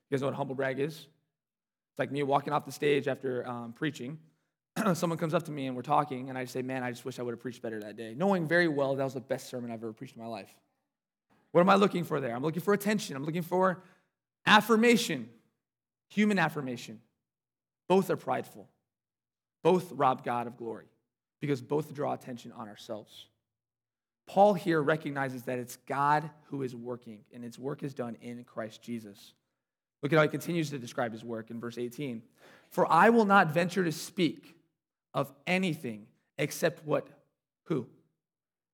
You 0.10 0.16
guys 0.16 0.22
know 0.22 0.30
what 0.30 0.36
humble 0.36 0.56
brag 0.56 0.80
is? 0.80 1.06
It's 1.98 2.00
like 2.00 2.12
me 2.12 2.22
walking 2.22 2.54
off 2.54 2.64
the 2.64 2.72
stage 2.72 3.08
after 3.08 3.48
um, 3.48 3.74
preaching, 3.74 4.20
someone 4.94 5.18
comes 5.18 5.34
up 5.34 5.42
to 5.46 5.52
me 5.52 5.66
and 5.66 5.76
we're 5.76 5.82
talking, 5.82 6.30
and 6.30 6.38
I 6.38 6.44
just 6.44 6.54
say, 6.54 6.62
Man, 6.62 6.84
I 6.84 6.92
just 6.92 7.06
wish 7.06 7.18
I 7.18 7.24
would 7.24 7.32
have 7.32 7.40
preached 7.40 7.64
better 7.64 7.80
that 7.80 7.98
day, 7.98 8.14
knowing 8.16 8.48
very 8.48 8.68
well 8.68 8.96
that 8.96 9.04
was 9.04 9.16
the 9.16 9.20
best 9.20 9.50
sermon 9.50 9.72
I've 9.72 9.82
ever 9.82 9.94
preached 9.94 10.16
in 10.16 10.22
my 10.22 10.28
life. 10.28 10.54
What 11.54 11.62
am 11.62 11.70
I 11.72 11.74
looking 11.74 12.04
for 12.04 12.20
there? 12.20 12.36
I'm 12.36 12.44
looking 12.44 12.62
for 12.62 12.76
attention, 12.76 13.16
I'm 13.16 13.26
looking 13.26 13.42
for 13.42 13.82
affirmation, 14.46 15.28
human 16.10 16.38
affirmation. 16.38 17.02
Both 17.90 18.12
are 18.12 18.16
prideful, 18.16 18.68
both 19.64 19.92
rob 19.92 20.24
God 20.24 20.46
of 20.46 20.56
glory 20.56 20.86
because 21.42 21.64
both 21.64 21.96
draw 21.96 22.14
attention 22.14 22.52
on 22.52 22.68
ourselves. 22.68 23.26
Paul 24.28 24.54
here 24.54 24.84
recognizes 24.84 25.42
that 25.46 25.58
it's 25.58 25.78
God 25.88 26.30
who 26.52 26.62
is 26.62 26.76
working, 26.76 27.22
and 27.34 27.44
its 27.44 27.58
work 27.58 27.82
is 27.82 27.96
done 27.96 28.18
in 28.22 28.44
Christ 28.44 28.84
Jesus. 28.84 29.34
Look 30.02 30.14
at 30.14 30.18
how 30.18 30.24
he 30.24 30.30
continues 30.30 30.70
to 30.70 30.78
describe 30.78 31.12
his 31.12 31.24
work 31.24 31.50
in 31.50 31.60
verse 31.60 31.78
18. 31.78 32.22
For 32.70 32.92
I 32.92 33.10
will 33.10 33.26
not 33.26 33.48
venture 33.48 33.84
to 33.84 33.92
speak 33.92 34.56
of 35.14 35.32
anything 35.46 36.08
except 36.38 36.86
what 36.86 37.08
who? 37.66 37.88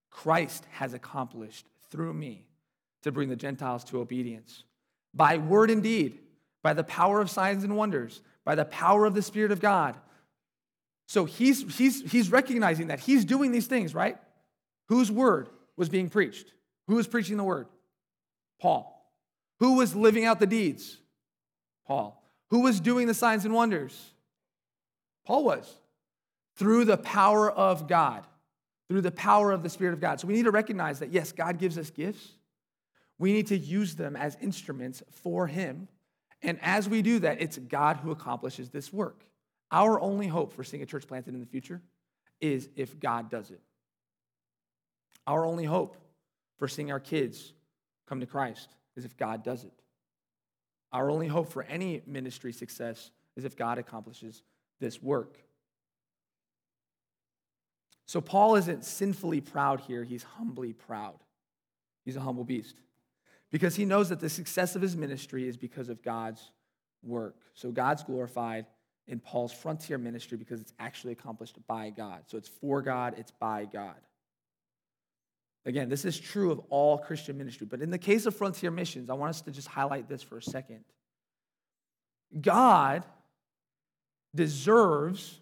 Christ 0.10 0.66
has 0.72 0.94
accomplished 0.94 1.66
through 1.90 2.14
me 2.14 2.46
to 3.04 3.12
bring 3.12 3.30
the 3.30 3.36
Gentiles 3.36 3.84
to 3.86 4.00
obedience. 4.00 4.64
By 5.14 5.38
word 5.38 5.70
and 5.70 5.82
deed, 5.82 6.20
by 6.62 6.74
the 6.74 6.84
power 6.84 7.22
of 7.22 7.30
signs 7.30 7.64
and 7.64 7.76
wonders, 7.76 8.22
by 8.46 8.56
the 8.56 8.66
power 8.66 9.06
of 9.06 9.14
the 9.14 9.22
Spirit 9.22 9.52
of 9.52 9.60
God. 9.60 9.96
So 11.08 11.26
he's, 11.26 11.78
he's, 11.78 12.10
he's 12.12 12.32
recognizing 12.32 12.88
that 12.88 13.00
he's 13.00 13.26
doing 13.26 13.52
these 13.52 13.68
things, 13.68 13.94
right? 13.94 14.18
Whose 14.90 15.12
word 15.12 15.50
was 15.76 15.90
being 15.90 16.10
preached? 16.10 16.54
Who 16.88 16.96
was 16.96 17.08
preaching 17.08 17.38
the 17.38 17.44
word? 17.44 17.68
Paul. 18.60 18.90
Who 19.60 19.78
was 19.78 19.96
living 19.96 20.26
out 20.26 20.40
the 20.40 20.48
deeds? 20.48 20.98
Paul. 21.86 22.22
Who 22.50 22.62
was 22.62 22.80
doing 22.80 23.08
the 23.08 23.14
signs 23.14 23.46
and 23.46 23.54
wonders? 23.54 24.14
Paul 25.26 25.44
was. 25.44 25.76
Through 26.56 26.86
the 26.86 26.98
power 26.98 27.50
of 27.52 27.88
God, 27.88 28.26
through 28.88 29.02
the 29.02 29.12
power 29.12 29.52
of 29.52 29.64
the 29.64 29.70
Spirit 29.70 29.94
of 29.94 30.00
God. 30.00 30.20
So 30.20 30.28
we 30.28 30.34
need 30.34 30.44
to 30.44 30.52
recognize 30.52 31.00
that, 31.00 31.12
yes, 31.12 31.32
God 31.32 31.58
gives 31.58 31.78
us 31.78 31.90
gifts. 31.90 32.28
We 33.18 33.34
need 33.34 33.48
to 33.48 33.58
use 33.58 33.96
them 33.96 34.16
as 34.16 34.38
instruments 34.42 35.02
for 35.12 35.48
Him. 35.48 35.88
And 36.42 36.60
as 36.62 36.88
we 36.88 37.02
do 37.02 37.20
that, 37.20 37.42
it's 37.42 37.58
God 37.58 37.98
who 37.98 38.12
accomplishes 38.12 38.70
this 38.70 38.94
work. 38.94 39.26
Our 39.72 40.00
only 40.00 40.28
hope 40.28 40.54
for 40.54 40.64
seeing 40.64 40.84
a 40.84 40.86
church 40.86 41.08
planted 41.08 41.34
in 41.34 41.40
the 41.40 41.46
future 41.48 41.82
is 42.40 42.70
if 42.76 43.00
God 43.00 43.32
does 43.32 43.50
it. 43.50 43.62
Our 45.26 45.46
only 45.46 45.66
hope 45.66 45.98
for 46.58 46.68
seeing 46.68 46.92
our 46.92 47.00
kids 47.00 47.54
come 48.08 48.20
to 48.20 48.26
Christ 48.26 48.70
is 48.96 49.06
if 49.06 49.18
God 49.18 49.44
does 49.44 49.64
it. 49.64 49.74
Our 50.94 51.10
only 51.10 51.28
hope 51.28 51.52
for 51.52 51.64
any 51.64 52.02
ministry 52.06 52.54
success 52.54 53.12
is 53.36 53.44
if 53.44 53.58
God 53.58 53.80
accomplishes 53.80 54.44
this 54.80 55.02
work. 55.02 55.40
So 58.06 58.22
Paul 58.22 58.56
isn't 58.56 58.86
sinfully 58.86 59.42
proud 59.42 59.82
here, 59.82 60.04
he's 60.04 60.24
humbly 60.24 60.72
proud. 60.72 61.20
He's 62.06 62.16
a 62.16 62.22
humble 62.22 62.44
beast 62.44 62.76
because 63.50 63.76
he 63.76 63.86
knows 63.86 64.10
that 64.10 64.20
the 64.20 64.30
success 64.30 64.76
of 64.76 64.82
his 64.82 64.96
ministry 64.96 65.48
is 65.48 65.58
because 65.58 65.90
of 65.90 66.04
God's 66.04 66.52
work. 67.02 67.38
So 67.54 67.72
God's 67.72 68.04
glorified 68.04 68.66
in 69.08 69.20
Paul's 69.20 69.54
frontier 69.54 69.98
ministry 69.98 70.38
because 70.38 70.62
it's 70.62 70.74
actually 70.80 71.14
accomplished 71.14 71.58
by 71.68 71.90
God. 71.90 72.24
So 72.28 72.38
it's 72.38 72.50
for 72.50 72.82
God, 72.82 73.16
it's 73.18 73.32
by 73.32 73.66
God. 73.66 73.96
Again, 75.66 75.88
this 75.88 76.04
is 76.04 76.20
true 76.20 76.52
of 76.52 76.60
all 76.70 76.98
Christian 76.98 77.38
ministry, 77.38 77.66
but 77.70 77.82
in 77.82 77.90
the 77.90 77.98
case 77.98 78.26
of 78.26 78.36
frontier 78.36 78.72
missions, 78.72 79.10
I 79.10 79.14
want 79.14 79.30
us 79.30 79.42
to 79.42 79.52
just 79.52 79.68
highlight 79.68 80.10
this 80.10 80.22
for 80.22 80.38
a 80.38 80.42
second. 80.42 80.84
God 82.42 83.04
deserves 84.36 85.40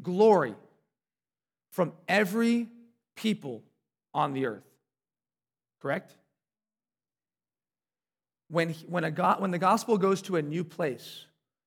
glory 0.00 0.54
from 1.70 1.92
every 2.08 2.68
people 3.14 3.62
on 4.14 4.32
the 4.32 4.46
earth. 4.46 4.64
Correct? 5.80 6.16
When, 8.48 8.74
when, 8.88 9.04
a 9.04 9.10
God, 9.10 9.40
when 9.40 9.50
the 9.50 9.58
gospel 9.58 9.96
goes 9.96 10.22
to 10.22 10.36
a 10.36 10.42
new 10.42 10.64
place, 10.64 11.26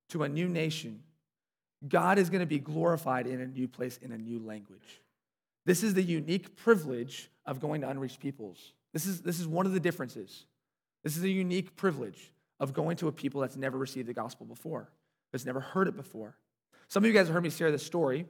to 0.10 0.24
a 0.24 0.30
new 0.30 0.48
nation, 0.48 1.02
God 1.88 2.18
is 2.18 2.30
going 2.30 2.42
to 2.42 2.46
be 2.46 2.60
glorified 2.60 3.28
in 3.28 3.42
a 3.42 3.48
new 3.48 3.68
place, 3.68 3.98
in 4.02 4.12
a 4.12 4.18
new 4.18 4.40
language. 4.40 5.02
This 5.65 5.84
is 5.84 5.93
the 5.93 6.04
unique 6.04 6.56
privilege 6.56 7.30
of 7.45 7.60
going 7.60 7.82
to 7.82 7.89
unreached 7.89 8.19
peoples. 8.19 8.73
This 8.93 9.06
is, 9.06 9.21
this 9.21 9.39
is 9.39 9.47
one 9.47 9.65
of 9.65 9.73
the 9.73 9.80
differences. 9.80 10.45
This 11.04 11.17
is 11.17 11.23
a 11.23 11.30
unique 11.30 11.75
privilege 11.75 12.32
of 12.60 12.73
going 12.73 12.97
to 12.97 13.08
a 13.08 13.12
people 13.12 13.41
that's 13.41 13.58
never 13.58 13.78
received 13.78 14.08
the 14.08 14.13
gospel 14.13 14.45
before, 14.45 14.89
that's 15.32 15.45
never 15.45 15.60
heard 15.60 15.88
it 15.88 15.95
before. 15.95 16.36
Some 16.88 17.04
of 17.04 17.08
you 17.08 17.13
guys 17.13 17.28
have 17.28 17.34
heard 17.34 17.43
me 17.43 17.49
share 17.49 17.71
this 17.71 17.84
story. 17.84 18.25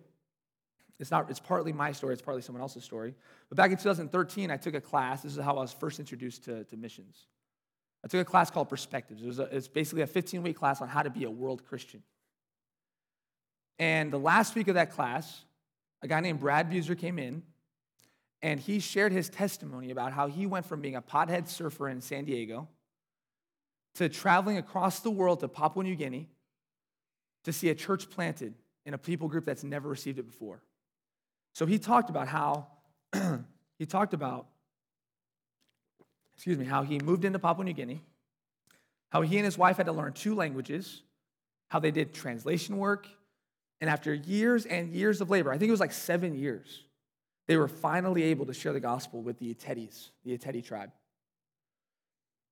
It's 0.97 1.11
not, 1.11 1.29
it's 1.29 1.41
partly 1.41 1.73
my 1.73 1.91
story, 1.91 2.13
it's 2.13 2.21
partly 2.21 2.41
someone 2.41 2.61
else's 2.61 2.85
story. 2.85 3.13
But 3.49 3.57
back 3.57 3.71
in 3.71 3.77
2013, 3.77 4.49
I 4.49 4.55
took 4.55 4.75
a 4.75 4.81
class. 4.81 5.23
This 5.23 5.33
is 5.35 5.43
how 5.43 5.57
I 5.57 5.61
was 5.61 5.73
first 5.73 5.99
introduced 5.99 6.45
to, 6.45 6.63
to 6.63 6.77
missions. 6.77 7.27
I 8.03 8.07
took 8.07 8.21
a 8.21 8.25
class 8.25 8.49
called 8.49 8.69
Perspectives. 8.69 9.21
It 9.21 9.27
was 9.27 9.39
a, 9.39 9.43
it's 9.55 9.67
basically 9.67 10.03
a 10.03 10.07
15 10.07 10.41
week 10.41 10.55
class 10.55 10.81
on 10.81 10.87
how 10.87 11.01
to 11.01 11.09
be 11.09 11.25
a 11.25 11.29
world 11.29 11.65
Christian. 11.65 12.01
And 13.77 14.11
the 14.11 14.19
last 14.19 14.55
week 14.55 14.69
of 14.69 14.75
that 14.75 14.91
class, 14.91 15.43
a 16.01 16.07
guy 16.07 16.19
named 16.19 16.39
Brad 16.39 16.71
Buser 16.71 16.97
came 16.97 17.19
in 17.19 17.43
and 18.41 18.59
he 18.59 18.79
shared 18.79 19.11
his 19.11 19.29
testimony 19.29 19.91
about 19.91 20.13
how 20.13 20.27
he 20.27 20.45
went 20.45 20.65
from 20.65 20.81
being 20.81 20.95
a 20.95 21.01
pothead 21.01 21.47
surfer 21.47 21.89
in 21.89 22.01
San 22.01 22.25
Diego 22.25 22.67
to 23.95 24.09
traveling 24.09 24.57
across 24.57 24.99
the 24.99 25.09
world 25.09 25.39
to 25.39 25.47
Papua 25.47 25.83
New 25.83 25.95
Guinea 25.95 26.27
to 27.43 27.53
see 27.53 27.69
a 27.69 27.75
church 27.75 28.09
planted 28.09 28.53
in 28.85 28.93
a 28.93 28.97
people 28.97 29.27
group 29.27 29.45
that's 29.45 29.63
never 29.63 29.89
received 29.89 30.19
it 30.19 30.27
before. 30.27 30.61
So 31.53 31.65
he 31.65 31.79
talked 31.79 32.09
about 32.09 32.27
how 32.27 32.67
he 33.79 33.85
talked 33.85 34.13
about 34.13 34.47
excuse 36.35 36.57
me, 36.57 36.65
how 36.65 36.83
he 36.83 36.99
moved 36.99 37.25
into 37.25 37.39
Papua 37.39 37.63
New 37.63 37.73
Guinea, 37.73 38.01
how 39.09 39.21
he 39.21 39.37
and 39.37 39.45
his 39.45 39.57
wife 39.57 39.77
had 39.77 39.85
to 39.85 39.93
learn 39.93 40.13
two 40.13 40.35
languages, 40.35 41.01
how 41.69 41.79
they 41.79 41.91
did 41.91 42.13
translation 42.13 42.77
work, 42.77 43.07
and 43.85 43.91
after 43.91 44.15
years 44.15 44.65
and 44.65 44.89
years 44.89 45.21
of 45.21 45.29
labor, 45.29 45.51
I 45.51 45.59
think 45.59 45.67
it 45.67 45.71
was 45.71 45.79
like 45.79 45.91
seven 45.91 46.33
years, 46.33 46.81
they 47.45 47.55
were 47.55 47.67
finally 47.67 48.23
able 48.23 48.47
to 48.47 48.53
share 48.53 48.73
the 48.73 48.79
gospel 48.79 49.21
with 49.21 49.37
the 49.37 49.53
Atetis, 49.53 50.09
the 50.23 50.35
Ateti 50.35 50.65
tribe. 50.65 50.89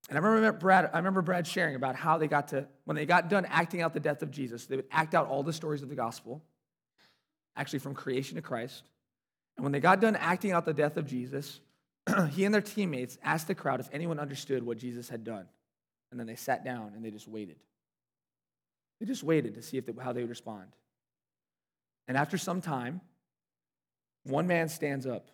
And 0.10 0.16
I 0.20 0.22
remember 0.22 0.60
Brad, 0.60 0.92
I 0.94 0.98
remember 0.98 1.24
Brad 1.24 1.48
sharing 1.48 1.74
about 1.74 1.96
how 1.96 2.20
they 2.20 2.28
got 2.28 2.50
to, 2.50 2.68
when 2.86 2.94
they 2.94 3.08
got 3.08 3.32
done 3.32 3.48
acting 3.50 3.82
out 3.82 3.96
the 3.96 4.00
death 4.00 4.22
of 4.22 4.30
Jesus, 4.30 4.68
they 4.68 4.76
would 4.76 4.86
act 4.92 5.16
out 5.16 5.28
all 5.28 5.42
the 5.42 5.54
stories 5.54 5.82
of 5.82 5.90
the 5.90 5.96
gospel, 5.96 6.44
actually 7.56 7.80
from 7.80 7.96
creation 7.96 8.36
to 8.36 8.44
Christ. 8.44 8.84
And 9.58 9.64
when 9.64 9.72
they 9.72 9.80
got 9.80 10.02
done 10.02 10.16
acting 10.16 10.52
out 10.52 10.66
the 10.66 10.74
death 10.76 10.98
of 10.98 11.08
Jesus, 11.08 11.62
he 12.30 12.46
and 12.46 12.54
their 12.54 12.62
teammates 12.62 13.18
asked 13.24 13.48
the 13.48 13.56
crowd 13.56 13.80
if 13.80 13.90
anyone 13.92 14.20
understood 14.20 14.62
what 14.62 14.78
Jesus 14.78 15.10
had 15.10 15.24
done. 15.24 15.48
And 16.12 16.20
then 16.20 16.28
they 16.28 16.36
sat 16.36 16.64
down 16.64 16.92
and 16.96 17.04
they 17.04 17.10
just 17.10 17.28
waited. 17.28 17.56
They 19.00 19.08
just 19.08 19.24
waited 19.24 19.56
to 19.56 19.64
see 19.64 19.78
if 19.78 19.88
they, 19.88 19.94
how 20.00 20.14
they 20.14 20.22
would 20.22 20.30
respond. 20.30 20.68
And 22.08 22.18
after 22.18 22.38
some 22.38 22.62
time, 22.62 23.02
one 24.24 24.48
man 24.48 24.70
stands 24.70 25.06
up 25.06 25.30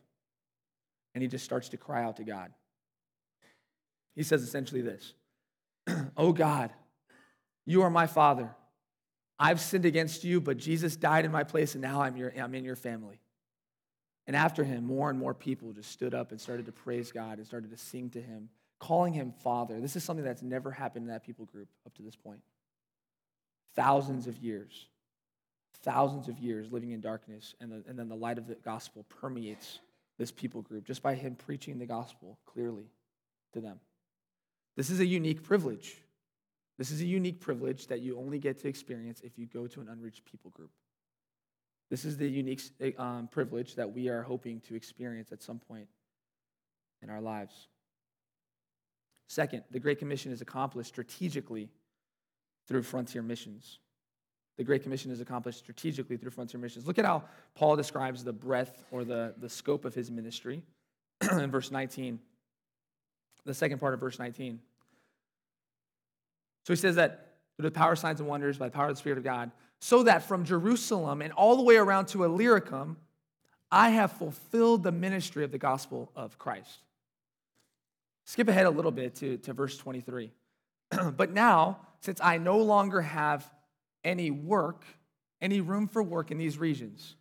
and 1.13 1.21
he 1.21 1.27
just 1.27 1.45
starts 1.45 1.69
to 1.69 1.77
cry 1.77 2.03
out 2.03 2.17
to 2.17 2.23
God. 2.23 2.51
He 4.15 4.23
says 4.23 4.43
essentially 4.43 4.81
this 4.81 5.13
Oh 6.17 6.33
God, 6.33 6.71
you 7.65 7.81
are 7.83 7.89
my 7.89 8.07
father. 8.07 8.49
I've 9.39 9.61
sinned 9.61 9.85
against 9.85 10.25
you, 10.25 10.41
but 10.41 10.57
Jesus 10.57 10.97
died 10.97 11.23
in 11.23 11.31
my 11.31 11.45
place, 11.45 11.73
and 11.73 11.81
now 11.81 12.01
I'm, 12.01 12.17
your, 12.17 12.33
I'm 12.37 12.53
in 12.53 12.65
your 12.65 12.75
family. 12.75 13.21
And 14.27 14.35
after 14.35 14.65
him, 14.65 14.85
more 14.85 15.09
and 15.09 15.17
more 15.17 15.33
people 15.33 15.71
just 15.71 15.91
stood 15.91 16.13
up 16.13 16.31
and 16.31 16.41
started 16.41 16.65
to 16.65 16.73
praise 16.73 17.11
God 17.11 17.37
and 17.37 17.47
started 17.47 17.71
to 17.71 17.77
sing 17.77 18.09
to 18.11 18.21
him, 18.21 18.49
calling 18.77 19.13
him 19.13 19.31
Father. 19.31 19.79
This 19.79 19.95
is 19.95 20.03
something 20.03 20.25
that's 20.25 20.41
never 20.41 20.71
happened 20.71 21.05
in 21.05 21.11
that 21.13 21.23
people 21.23 21.45
group 21.45 21.69
up 21.85 21.95
to 21.95 22.01
this 22.01 22.17
point. 22.17 22.41
Thousands 23.75 24.27
of 24.27 24.37
years, 24.37 24.87
thousands 25.83 26.27
of 26.27 26.39
years 26.39 26.71
living 26.71 26.91
in 26.91 27.01
darkness, 27.01 27.55
and, 27.61 27.71
the, 27.71 27.83
and 27.87 27.97
then 27.97 28.09
the 28.09 28.15
light 28.15 28.37
of 28.37 28.47
the 28.47 28.55
gospel 28.55 29.05
permeates 29.09 29.79
this 30.17 30.31
people 30.31 30.61
group 30.61 30.85
just 30.85 31.01
by 31.01 31.15
him 31.15 31.35
preaching 31.35 31.79
the 31.79 31.85
gospel 31.85 32.37
clearly 32.45 32.85
to 33.53 33.61
them. 33.61 33.79
This 34.75 34.89
is 34.89 34.99
a 34.99 35.05
unique 35.05 35.43
privilege. 35.43 35.95
This 36.77 36.91
is 36.91 37.01
a 37.01 37.05
unique 37.05 37.41
privilege 37.41 37.87
that 37.87 38.01
you 38.01 38.17
only 38.17 38.39
get 38.39 38.59
to 38.59 38.67
experience 38.67 39.21
if 39.21 39.37
you 39.37 39.45
go 39.45 39.67
to 39.67 39.81
an 39.81 39.89
unreached 39.89 40.25
people 40.25 40.51
group. 40.51 40.71
This 41.89 42.05
is 42.05 42.17
the 42.17 42.27
unique 42.27 42.61
um, 42.97 43.27
privilege 43.31 43.75
that 43.75 43.91
we 43.91 44.09
are 44.09 44.21
hoping 44.21 44.61
to 44.61 44.75
experience 44.75 45.31
at 45.31 45.41
some 45.41 45.59
point 45.59 45.87
in 47.01 47.09
our 47.09 47.21
lives. 47.21 47.67
Second, 49.27 49.63
the 49.71 49.79
Great 49.79 49.99
Commission 49.99 50.31
is 50.31 50.41
accomplished 50.41 50.89
strategically 50.89 51.69
through 52.67 52.83
frontier 52.83 53.21
missions. 53.21 53.79
The 54.59 54.65
Great 54.65 54.83
Commission 54.83 55.09
is 55.09 55.21
accomplished 55.21 55.59
strategically 55.59 56.17
through 56.17 56.31
frontier 56.31 56.59
missions. 56.59 56.85
Look 56.85 56.99
at 56.99 57.05
how 57.05 57.23
Paul 57.55 57.77
describes 57.77 58.25
the 58.25 58.33
breadth 58.33 58.83
or 58.91 59.05
the, 59.05 59.33
the 59.37 59.47
scope 59.47 59.85
of 59.85 59.95
his 59.95 60.11
ministry 60.11 60.63
in 61.31 61.49
verse 61.49 61.71
19, 61.71 62.19
the 63.45 63.53
second 63.53 63.79
part 63.79 63.93
of 63.93 64.01
verse 64.01 64.19
19. 64.19 64.59
So 66.65 66.73
he 66.73 66.75
says 66.75 66.97
that 66.97 67.37
through 67.55 67.69
the 67.69 67.71
power, 67.71 67.95
signs, 67.95 68.19
and 68.19 68.27
wonders, 68.27 68.57
by 68.57 68.67
the 68.67 68.73
power 68.73 68.89
of 68.89 68.95
the 68.95 68.99
Spirit 68.99 69.17
of 69.17 69.23
God, 69.23 69.51
so 69.79 70.03
that 70.03 70.23
from 70.23 70.43
Jerusalem 70.43 71.21
and 71.21 71.31
all 71.31 71.55
the 71.55 71.63
way 71.63 71.77
around 71.77 72.07
to 72.07 72.25
Illyricum, 72.25 72.97
I 73.71 73.91
have 73.91 74.11
fulfilled 74.11 74.83
the 74.83 74.91
ministry 74.91 75.45
of 75.45 75.53
the 75.53 75.57
gospel 75.57 76.11
of 76.17 76.37
Christ. 76.37 76.79
Skip 78.25 78.49
ahead 78.49 78.65
a 78.65 78.71
little 78.71 78.91
bit 78.91 79.15
to, 79.15 79.37
to 79.37 79.53
verse 79.53 79.77
23. 79.77 80.31
but 81.15 81.31
now, 81.31 81.79
since 82.01 82.19
I 82.21 82.39
no 82.39 82.57
longer 82.57 82.99
have 82.99 83.49
any 84.03 84.31
work, 84.31 84.85
any 85.41 85.61
room 85.61 85.87
for 85.87 86.01
work 86.01 86.31
in 86.31 86.37
these 86.37 86.57
regions. 86.57 87.15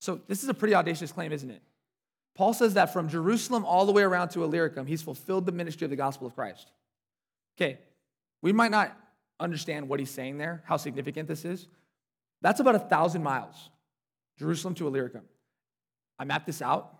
So, 0.00 0.20
this 0.28 0.42
is 0.42 0.48
a 0.48 0.54
pretty 0.54 0.74
audacious 0.74 1.12
claim, 1.12 1.32
isn't 1.32 1.50
it? 1.50 1.62
Paul 2.34 2.52
says 2.52 2.74
that 2.74 2.92
from 2.92 3.08
Jerusalem 3.08 3.64
all 3.64 3.86
the 3.86 3.92
way 3.92 4.02
around 4.02 4.30
to 4.30 4.42
Illyricum, 4.42 4.86
he's 4.86 5.02
fulfilled 5.02 5.46
the 5.46 5.52
ministry 5.52 5.84
of 5.84 5.90
the 5.90 5.96
gospel 5.96 6.26
of 6.26 6.34
Christ. 6.34 6.70
Okay, 7.56 7.78
we 8.42 8.52
might 8.52 8.70
not 8.70 8.96
understand 9.38 9.88
what 9.88 10.00
he's 10.00 10.10
saying 10.10 10.38
there, 10.38 10.62
how 10.66 10.76
significant 10.76 11.28
this 11.28 11.44
is. 11.44 11.68
That's 12.42 12.60
about 12.60 12.74
a 12.74 12.80
thousand 12.80 13.22
miles, 13.22 13.70
Jerusalem 14.38 14.74
to 14.74 14.86
Illyricum. 14.86 15.22
I 16.18 16.24
mapped 16.24 16.46
this 16.46 16.60
out. 16.60 16.92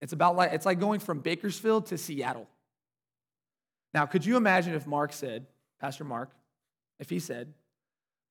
It's 0.00 0.12
about 0.12 0.36
like 0.36 0.52
it's 0.52 0.66
like 0.66 0.78
going 0.78 1.00
from 1.00 1.20
Bakersfield 1.20 1.86
to 1.86 1.98
Seattle. 1.98 2.46
Now, 3.94 4.06
could 4.06 4.24
you 4.24 4.36
imagine 4.36 4.74
if 4.74 4.86
Mark 4.86 5.12
said, 5.12 5.46
Pastor 5.80 6.04
Mark, 6.04 6.30
if 6.98 7.10
he 7.10 7.18
said 7.18 7.52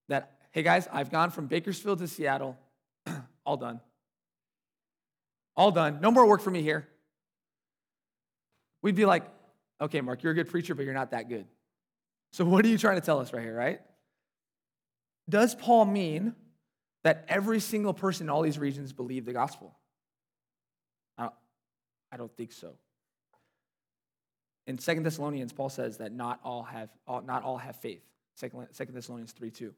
that, 0.09 0.39
hey 0.51 0.63
guys, 0.63 0.87
I've 0.91 1.11
gone 1.11 1.31
from 1.31 1.47
Bakersfield 1.47 1.99
to 1.99 2.07
Seattle, 2.07 2.57
all 3.45 3.57
done. 3.57 3.79
All 5.55 5.71
done. 5.71 5.99
No 6.01 6.11
more 6.11 6.27
work 6.27 6.41
for 6.41 6.51
me 6.51 6.61
here. 6.61 6.87
We'd 8.81 8.95
be 8.95 9.05
like, 9.05 9.23
okay, 9.81 10.01
Mark, 10.01 10.23
you're 10.23 10.33
a 10.33 10.35
good 10.35 10.49
preacher, 10.49 10.75
but 10.75 10.85
you're 10.85 10.93
not 10.93 11.11
that 11.11 11.29
good. 11.29 11.45
So, 12.31 12.45
what 12.45 12.63
are 12.63 12.67
you 12.67 12.77
trying 12.77 12.99
to 12.99 13.05
tell 13.05 13.19
us 13.19 13.33
right 13.33 13.41
here, 13.41 13.55
right? 13.55 13.81
Does 15.29 15.55
Paul 15.55 15.85
mean 15.85 16.35
that 17.03 17.25
every 17.27 17.59
single 17.59 17.93
person 17.93 18.27
in 18.27 18.29
all 18.29 18.41
these 18.41 18.59
regions 18.59 18.93
believe 18.93 19.25
the 19.25 19.33
gospel? 19.33 19.75
I 21.17 21.23
don't, 21.23 21.33
I 22.11 22.17
don't 22.17 22.35
think 22.37 22.51
so. 22.51 22.73
In 24.67 24.77
Second 24.77 25.03
Thessalonians, 25.03 25.53
Paul 25.53 25.69
says 25.69 25.97
that 25.97 26.11
not 26.11 26.39
all 26.43 26.63
have, 26.63 26.89
not 27.07 27.43
all 27.43 27.57
have 27.57 27.77
faith. 27.77 28.03
Second 28.37 28.93
Thessalonians 28.93 29.31
3 29.31 29.49
2. 29.49 29.73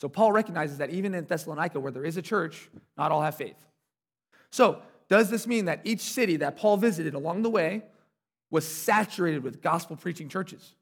So 0.00 0.08
Paul 0.08 0.32
recognizes 0.32 0.78
that 0.78 0.90
even 0.90 1.14
in 1.14 1.24
Thessalonica, 1.24 1.80
where 1.80 1.92
there 1.92 2.04
is 2.04 2.16
a 2.16 2.22
church, 2.22 2.68
not 2.96 3.10
all 3.10 3.22
have 3.22 3.36
faith. 3.36 3.56
So, 4.50 4.82
does 5.08 5.30
this 5.30 5.46
mean 5.46 5.66
that 5.66 5.80
each 5.84 6.00
city 6.00 6.36
that 6.36 6.56
Paul 6.56 6.76
visited 6.76 7.14
along 7.14 7.42
the 7.42 7.50
way 7.50 7.82
was 8.50 8.66
saturated 8.66 9.42
with 9.42 9.60
gospel 9.60 9.96
preaching 9.96 10.28
churches? 10.28 10.74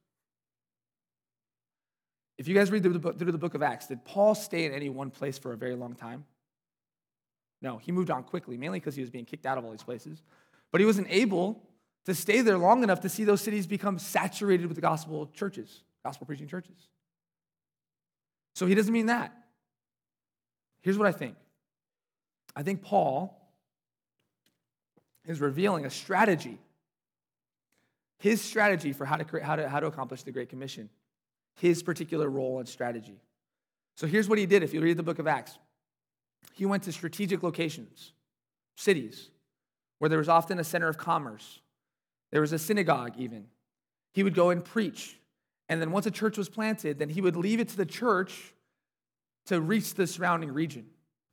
If 2.39 2.49
you 2.49 2.55
guys 2.55 2.71
read 2.71 2.83
through 2.83 2.93
the, 2.93 2.99
book, 2.99 3.19
through 3.19 3.33
the 3.33 3.39
book 3.39 3.55
of 3.55 3.63
Acts, 3.63 3.87
did 3.87 4.05
Paul 4.05 4.35
stay 4.35 4.65
in 4.65 4.73
any 4.73 4.89
one 4.89 5.11
place 5.11 5.39
for 5.39 5.53
a 5.53 5.57
very 5.57 5.75
long 5.75 5.95
time? 5.95 6.25
No, 7.61 7.79
he 7.79 7.93
moved 7.93 8.11
on 8.11 8.25
quickly, 8.25 8.57
mainly 8.57 8.79
because 8.79 8.95
he 8.95 9.01
was 9.01 9.11
being 9.11 9.25
kicked 9.25 9.47
out 9.47 9.59
of 9.59 9.65
all 9.65 9.71
these 9.71 9.83
places. 9.83 10.23
But 10.71 10.81
he 10.81 10.87
wasn't 10.87 11.09
able 11.11 11.63
to 12.07 12.15
stay 12.15 12.41
there 12.41 12.59
long 12.59 12.83
enough 12.83 13.01
to 13.01 13.09
see 13.09 13.25
those 13.25 13.41
cities 13.41 13.67
become 13.67 13.99
saturated 13.99 14.67
with 14.67 14.75
the 14.75 14.81
gospel 14.81 15.31
churches, 15.35 15.83
gospel 16.05 16.27
preaching 16.27 16.49
churches. 16.49 16.89
So 18.55 18.67
he 18.67 18.75
doesn't 18.75 18.93
mean 18.93 19.07
that. 19.07 19.33
Here's 20.83 20.99
what 20.99 21.07
I 21.07 21.13
think 21.13 21.37
I 22.55 22.63
think 22.63 22.83
Paul 22.83 23.39
is 25.25 25.41
revealing 25.41 25.87
a 25.87 25.91
strategy, 25.91 26.59
his 28.19 28.41
strategy 28.43 28.93
for 28.93 29.05
how 29.05 29.17
to, 29.17 29.25
create, 29.25 29.47
how 29.47 29.57
to, 29.57 29.69
how 29.69 29.81
to 29.81 29.87
accomplish 29.87 30.23
the 30.25 30.33
Great 30.33 30.49
Commission, 30.49 30.91
his 31.57 31.83
particular 31.83 32.29
role 32.29 32.59
and 32.59 32.69
strategy. 32.69 33.21
So 33.95 34.07
here's 34.07 34.29
what 34.29 34.39
he 34.39 34.47
did 34.47 34.63
if 34.63 34.75
you 34.75 34.81
read 34.81 34.97
the 34.97 35.03
book 35.03 35.19
of 35.19 35.27
Acts. 35.27 35.59
He 36.55 36.67
went 36.67 36.83
to 36.85 36.93
strategic 36.93 37.43
locations, 37.43 38.13
cities, 38.77 39.31
where 39.99 40.09
there 40.09 40.19
was 40.19 40.29
often 40.29 40.59
a 40.59 40.65
center 40.65 40.89
of 40.89 40.99
commerce. 40.99 41.61
There 42.33 42.41
was 42.41 42.53
a 42.53 42.59
synagogue, 42.59 43.13
even. 43.17 43.47
He 44.13 44.23
would 44.23 44.35
go 44.35 44.51
and 44.51 44.65
preach. 44.65 45.17
And 45.69 45.81
then 45.81 45.91
once 45.91 46.07
a 46.07 46.11
church 46.11 46.37
was 46.37 46.49
planted, 46.49 46.99
then 46.99 47.09
he 47.09 47.21
would 47.21 47.37
leave 47.37 47.61
it 47.61 47.69
to 47.69 47.77
the 47.77 47.87
church 47.87 48.55
to 49.47 49.61
reach 49.61 49.95
the 49.95 50.07
surrounding 50.07 50.53
region. 50.53 50.87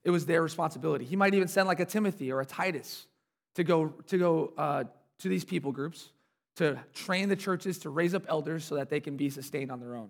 It 0.04 0.12
was 0.12 0.26
their 0.26 0.42
responsibility. 0.42 1.06
He 1.06 1.15
might 1.15 1.34
even 1.34 1.48
send 1.48 1.68
like 1.68 1.80
a 1.80 1.86
Timothy 1.86 2.32
or 2.32 2.39
a 2.42 2.46
Titus 2.46 3.08
to 3.56 3.63
go, 3.63 3.89
to, 4.08 4.18
go 4.18 4.54
uh, 4.58 4.84
to 5.20 5.30
these 5.30 5.44
people 5.44 5.72
groups, 5.72 6.10
to 6.56 6.80
train 6.94 7.30
the 7.30 7.36
churches 7.36 7.80
to 7.80 7.89
raise 7.89 8.13
up 8.13 8.24
elders 8.28 8.63
so 8.63 8.76
that 8.76 8.89
they 8.89 9.00
can 9.00 9.18
be 9.18 9.30
sustained 9.30 9.72
on 9.72 9.80
their 9.80 9.96
own, 9.96 10.10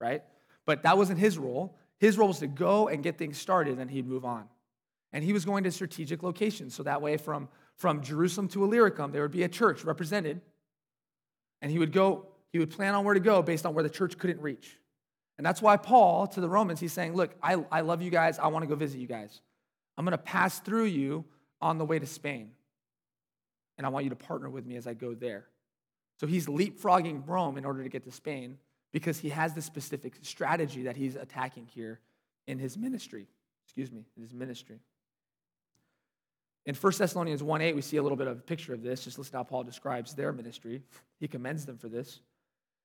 right? 0.00 0.22
But 0.66 0.82
that 0.82 0.96
wasn't 0.96 1.18
his 1.18 1.38
role. 1.38 1.76
His 1.98 2.18
role 2.18 2.28
was 2.28 2.40
to 2.40 2.46
go 2.46 2.88
and 2.88 3.02
get 3.02 3.18
things 3.18 3.38
started, 3.38 3.78
and 3.78 3.90
he'd 3.90 4.06
move 4.06 4.24
on. 4.24 4.48
And 5.12 5.22
he 5.22 5.32
was 5.32 5.44
going 5.44 5.64
to 5.64 5.70
strategic 5.70 6.22
locations. 6.22 6.74
So 6.74 6.82
that 6.84 7.02
way, 7.02 7.16
from, 7.16 7.48
from 7.76 8.02
Jerusalem 8.02 8.48
to 8.48 8.64
Illyricum, 8.64 9.12
there 9.12 9.22
would 9.22 9.30
be 9.30 9.42
a 9.42 9.48
church 9.48 9.84
represented. 9.84 10.40
And 11.60 11.70
he 11.70 11.78
would 11.78 11.92
go, 11.92 12.26
he 12.52 12.58
would 12.58 12.70
plan 12.70 12.94
on 12.94 13.04
where 13.04 13.14
to 13.14 13.20
go 13.20 13.42
based 13.42 13.66
on 13.66 13.74
where 13.74 13.82
the 13.82 13.90
church 13.90 14.18
couldn't 14.18 14.40
reach. 14.40 14.78
And 15.38 15.46
that's 15.46 15.62
why 15.62 15.76
Paul, 15.76 16.26
to 16.28 16.40
the 16.40 16.48
Romans, 16.48 16.78
he's 16.78 16.92
saying, 16.92 17.14
Look, 17.14 17.34
I, 17.42 17.64
I 17.70 17.80
love 17.80 18.02
you 18.02 18.10
guys. 18.10 18.38
I 18.38 18.48
want 18.48 18.62
to 18.62 18.68
go 18.68 18.74
visit 18.74 18.98
you 18.98 19.06
guys. 19.06 19.40
I'm 19.96 20.04
going 20.04 20.12
to 20.12 20.18
pass 20.18 20.60
through 20.60 20.84
you 20.84 21.24
on 21.60 21.78
the 21.78 21.84
way 21.84 21.98
to 21.98 22.06
Spain 22.06 22.52
and 23.78 23.86
I 23.86 23.90
want 23.90 24.04
you 24.04 24.10
to 24.10 24.16
partner 24.16 24.48
with 24.48 24.66
me 24.66 24.76
as 24.76 24.86
I 24.86 24.94
go 24.94 25.14
there. 25.14 25.46
So 26.20 26.26
he's 26.26 26.46
leapfrogging 26.46 27.26
Rome 27.26 27.58
in 27.58 27.64
order 27.64 27.82
to 27.82 27.88
get 27.88 28.04
to 28.04 28.12
Spain 28.12 28.58
because 28.92 29.18
he 29.18 29.30
has 29.30 29.54
this 29.54 29.64
specific 29.64 30.14
strategy 30.22 30.84
that 30.84 30.96
he's 30.96 31.16
attacking 31.16 31.66
here 31.66 32.00
in 32.46 32.58
his 32.58 32.76
ministry. 32.76 33.26
Excuse 33.64 33.90
me, 33.90 34.04
in 34.16 34.22
his 34.22 34.32
ministry. 34.32 34.78
In 36.64 36.74
1 36.74 36.92
Thessalonians 36.96 37.42
1 37.42 37.60
8, 37.60 37.74
we 37.74 37.82
see 37.82 37.96
a 37.96 38.02
little 38.02 38.16
bit 38.16 38.28
of 38.28 38.38
a 38.38 38.42
picture 38.42 38.72
of 38.72 38.82
this. 38.82 39.02
Just 39.02 39.18
listen 39.18 39.36
how 39.36 39.42
Paul 39.42 39.64
describes 39.64 40.14
their 40.14 40.32
ministry. 40.32 40.82
He 41.18 41.26
commends 41.26 41.66
them 41.66 41.76
for 41.76 41.88
this. 41.88 42.20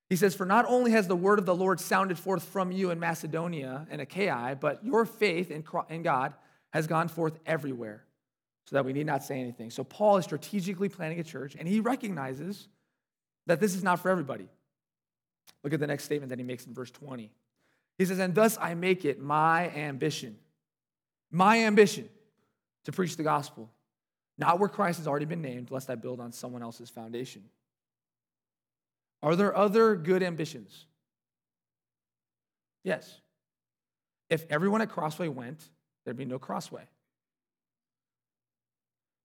He 0.10 0.16
says, 0.16 0.36
For 0.36 0.46
not 0.46 0.66
only 0.68 0.92
has 0.92 1.08
the 1.08 1.16
word 1.16 1.40
of 1.40 1.46
the 1.46 1.56
Lord 1.56 1.80
sounded 1.80 2.18
forth 2.18 2.44
from 2.44 2.72
you 2.72 2.92
in 2.92 3.00
Macedonia 3.00 3.88
and 3.90 4.02
Achaia, 4.02 4.58
but 4.60 4.84
your 4.84 5.06
faith 5.06 5.52
in 5.52 6.02
God 6.04 6.34
has 6.72 6.88
gone 6.88 7.08
forth 7.08 7.40
everywhere 7.46 8.04
so 8.66 8.76
that 8.76 8.86
we 8.86 8.94
need 8.94 9.06
not 9.06 9.24
say 9.24 9.40
anything. 9.40 9.70
So 9.70 9.84
Paul 9.84 10.18
is 10.18 10.26
strategically 10.26 10.90
planning 10.90 11.20
a 11.20 11.24
church, 11.24 11.56
and 11.58 11.68
he 11.68 11.80
recognizes 11.80 12.68
that 13.46 13.60
this 13.60 13.76
is 13.76 13.84
not 13.84 14.00
for 14.00 14.10
everybody. 14.10 14.48
Look 15.64 15.74
at 15.74 15.80
the 15.80 15.88
next 15.88 16.04
statement 16.04 16.30
that 16.30 16.40
he 16.40 16.44
makes 16.44 16.66
in 16.66 16.74
verse 16.74 16.92
20. 16.92 17.32
He 17.98 18.06
says, 18.06 18.20
And 18.20 18.36
thus 18.36 18.58
I 18.60 18.74
make 18.76 19.06
it 19.06 19.20
my 19.20 19.70
ambition, 19.72 20.38
my 21.32 21.64
ambition 21.64 22.10
to 22.86 22.92
preach 22.92 23.18
the 23.18 23.24
gospel, 23.24 23.70
not 24.38 24.60
where 24.60 24.70
Christ 24.70 25.00
has 25.00 25.08
already 25.08 25.26
been 25.26 25.42
named, 25.42 25.72
lest 25.72 25.90
I 25.90 25.96
build 25.96 26.20
on 26.20 26.32
someone 26.32 26.62
else's 26.62 26.90
foundation. 26.90 27.44
Are 29.24 29.36
there 29.36 29.56
other 29.56 29.96
good 29.96 30.24
ambitions? 30.24 30.86
Yes. 32.84 33.20
If 34.30 34.46
everyone 34.50 34.82
at 34.82 34.90
Crossway 34.90 35.28
went, 35.28 35.70
there'd 36.04 36.18
be 36.18 36.26
no 36.26 36.40
Crossway. 36.40 36.84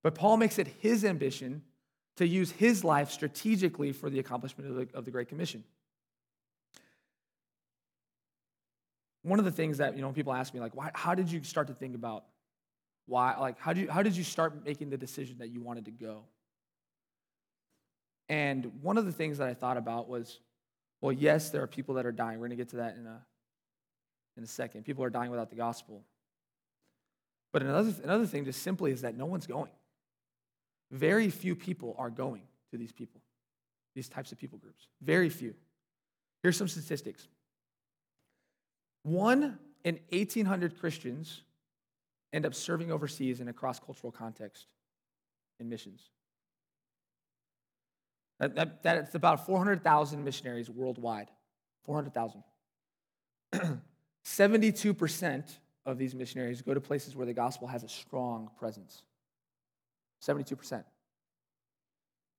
But 0.02 0.14
Paul 0.14 0.37
makes 0.37 0.59
it 0.59 0.66
his 0.66 1.05
ambition 1.05 1.62
to 2.16 2.26
use 2.26 2.50
his 2.50 2.85
life 2.85 3.11
strategically 3.11 3.92
for 3.92 4.11
the 4.11 4.18
accomplishment 4.18 4.70
of 4.70 4.76
the, 4.76 4.88
of 4.96 5.05
the 5.05 5.11
Great 5.11 5.28
Commission. 5.28 5.64
One 9.22 9.38
of 9.38 9.44
the 9.44 9.52
things 9.52 9.78
that, 9.78 9.94
you 9.94 10.02
know, 10.02 10.11
people 10.11 10.33
ask 10.33 10.52
me, 10.52 10.61
like, 10.61 10.74
why, 10.74 10.90
how 10.94 11.14
did 11.14 11.31
you 11.31 11.42
start 11.44 11.68
to 11.68 11.74
think 11.74 11.94
about 11.94 12.24
why, 13.07 13.37
like, 13.38 13.59
how 13.59 13.72
did, 13.72 13.83
you, 13.83 13.90
how 13.90 14.02
did 14.02 14.16
you 14.16 14.24
start 14.24 14.64
making 14.64 14.90
the 14.90 14.98
decision 14.98 15.38
that 15.38 15.50
you 15.50 15.61
wanted 15.61 15.85
to 15.85 15.90
go? 15.90 16.24
And 18.28 18.70
one 18.82 18.98
of 18.98 19.06
the 19.06 19.12
things 19.12 19.38
that 19.38 19.48
I 19.48 19.54
thought 19.54 19.76
about 19.76 20.08
was, 20.08 20.38
well, 21.00 21.12
yes, 21.12 21.50
there 21.50 21.62
are 21.62 21.66
people 21.66 21.96
that 21.96 22.06
are 22.06 22.12
dying. 22.12 22.38
We're 22.38 22.49
going 22.49 22.57
to 22.59 22.64
get 22.64 22.70
to 22.70 22.76
that 22.76 22.97
in 22.97 23.07
a, 23.07 23.20
in 24.36 24.44
a 24.44 24.47
second. 24.47 24.84
People 24.84 25.05
are 25.05 25.11
dying 25.11 25.30
without 25.30 25.51
the 25.51 25.57
gospel. 25.57 26.03
But 27.53 27.62
another, 27.62 27.92
another 28.03 28.26
thing, 28.26 28.44
just 28.44 28.62
simply, 28.62 28.92
is 28.92 29.03
that 29.03 29.16
no 29.16 29.26
one's 29.26 29.47
going. 29.47 29.70
Very 30.90 31.28
few 31.30 31.55
people 31.55 31.94
are 31.99 32.11
going 32.11 32.42
to 32.70 32.78
these 32.78 32.92
people, 32.92 33.20
these 33.94 34.09
types 34.09 34.32
of 34.32 34.38
people 34.38 34.59
groups. 34.59 34.86
Very 35.03 35.28
few. 35.28 35.55
Here's 36.42 36.57
some 36.57 36.68
statistics 36.68 37.28
one 39.03 39.59
in 39.84 39.99
1,800 40.11 40.78
Christians 40.78 41.42
end 42.32 42.47
up 42.47 42.55
serving 42.55 42.90
overseas 42.90 43.40
in 43.40 43.49
a 43.49 43.53
cross 43.53 43.78
cultural 43.78 44.12
context 44.12 44.66
in 45.61 45.68
missions. 45.68 46.11
That, 48.43 48.57
that, 48.57 48.82
that's 48.82 49.14
about 49.14 49.47
400,000 49.47 50.24
missionaries 50.24 50.68
worldwide. 50.68 51.28
400,000. 51.84 52.43
72% 54.24 55.45
of 55.86 55.97
these 55.97 56.12
missionaries 56.12 56.61
go 56.61 56.74
to 56.74 56.80
places 56.80 57.14
where 57.14 57.24
the 57.24 57.32
gospel 57.32 57.68
has 57.68 57.84
a 57.84 57.88
strong 57.88 58.51
presence. 58.59 59.05
72%. 60.26 60.82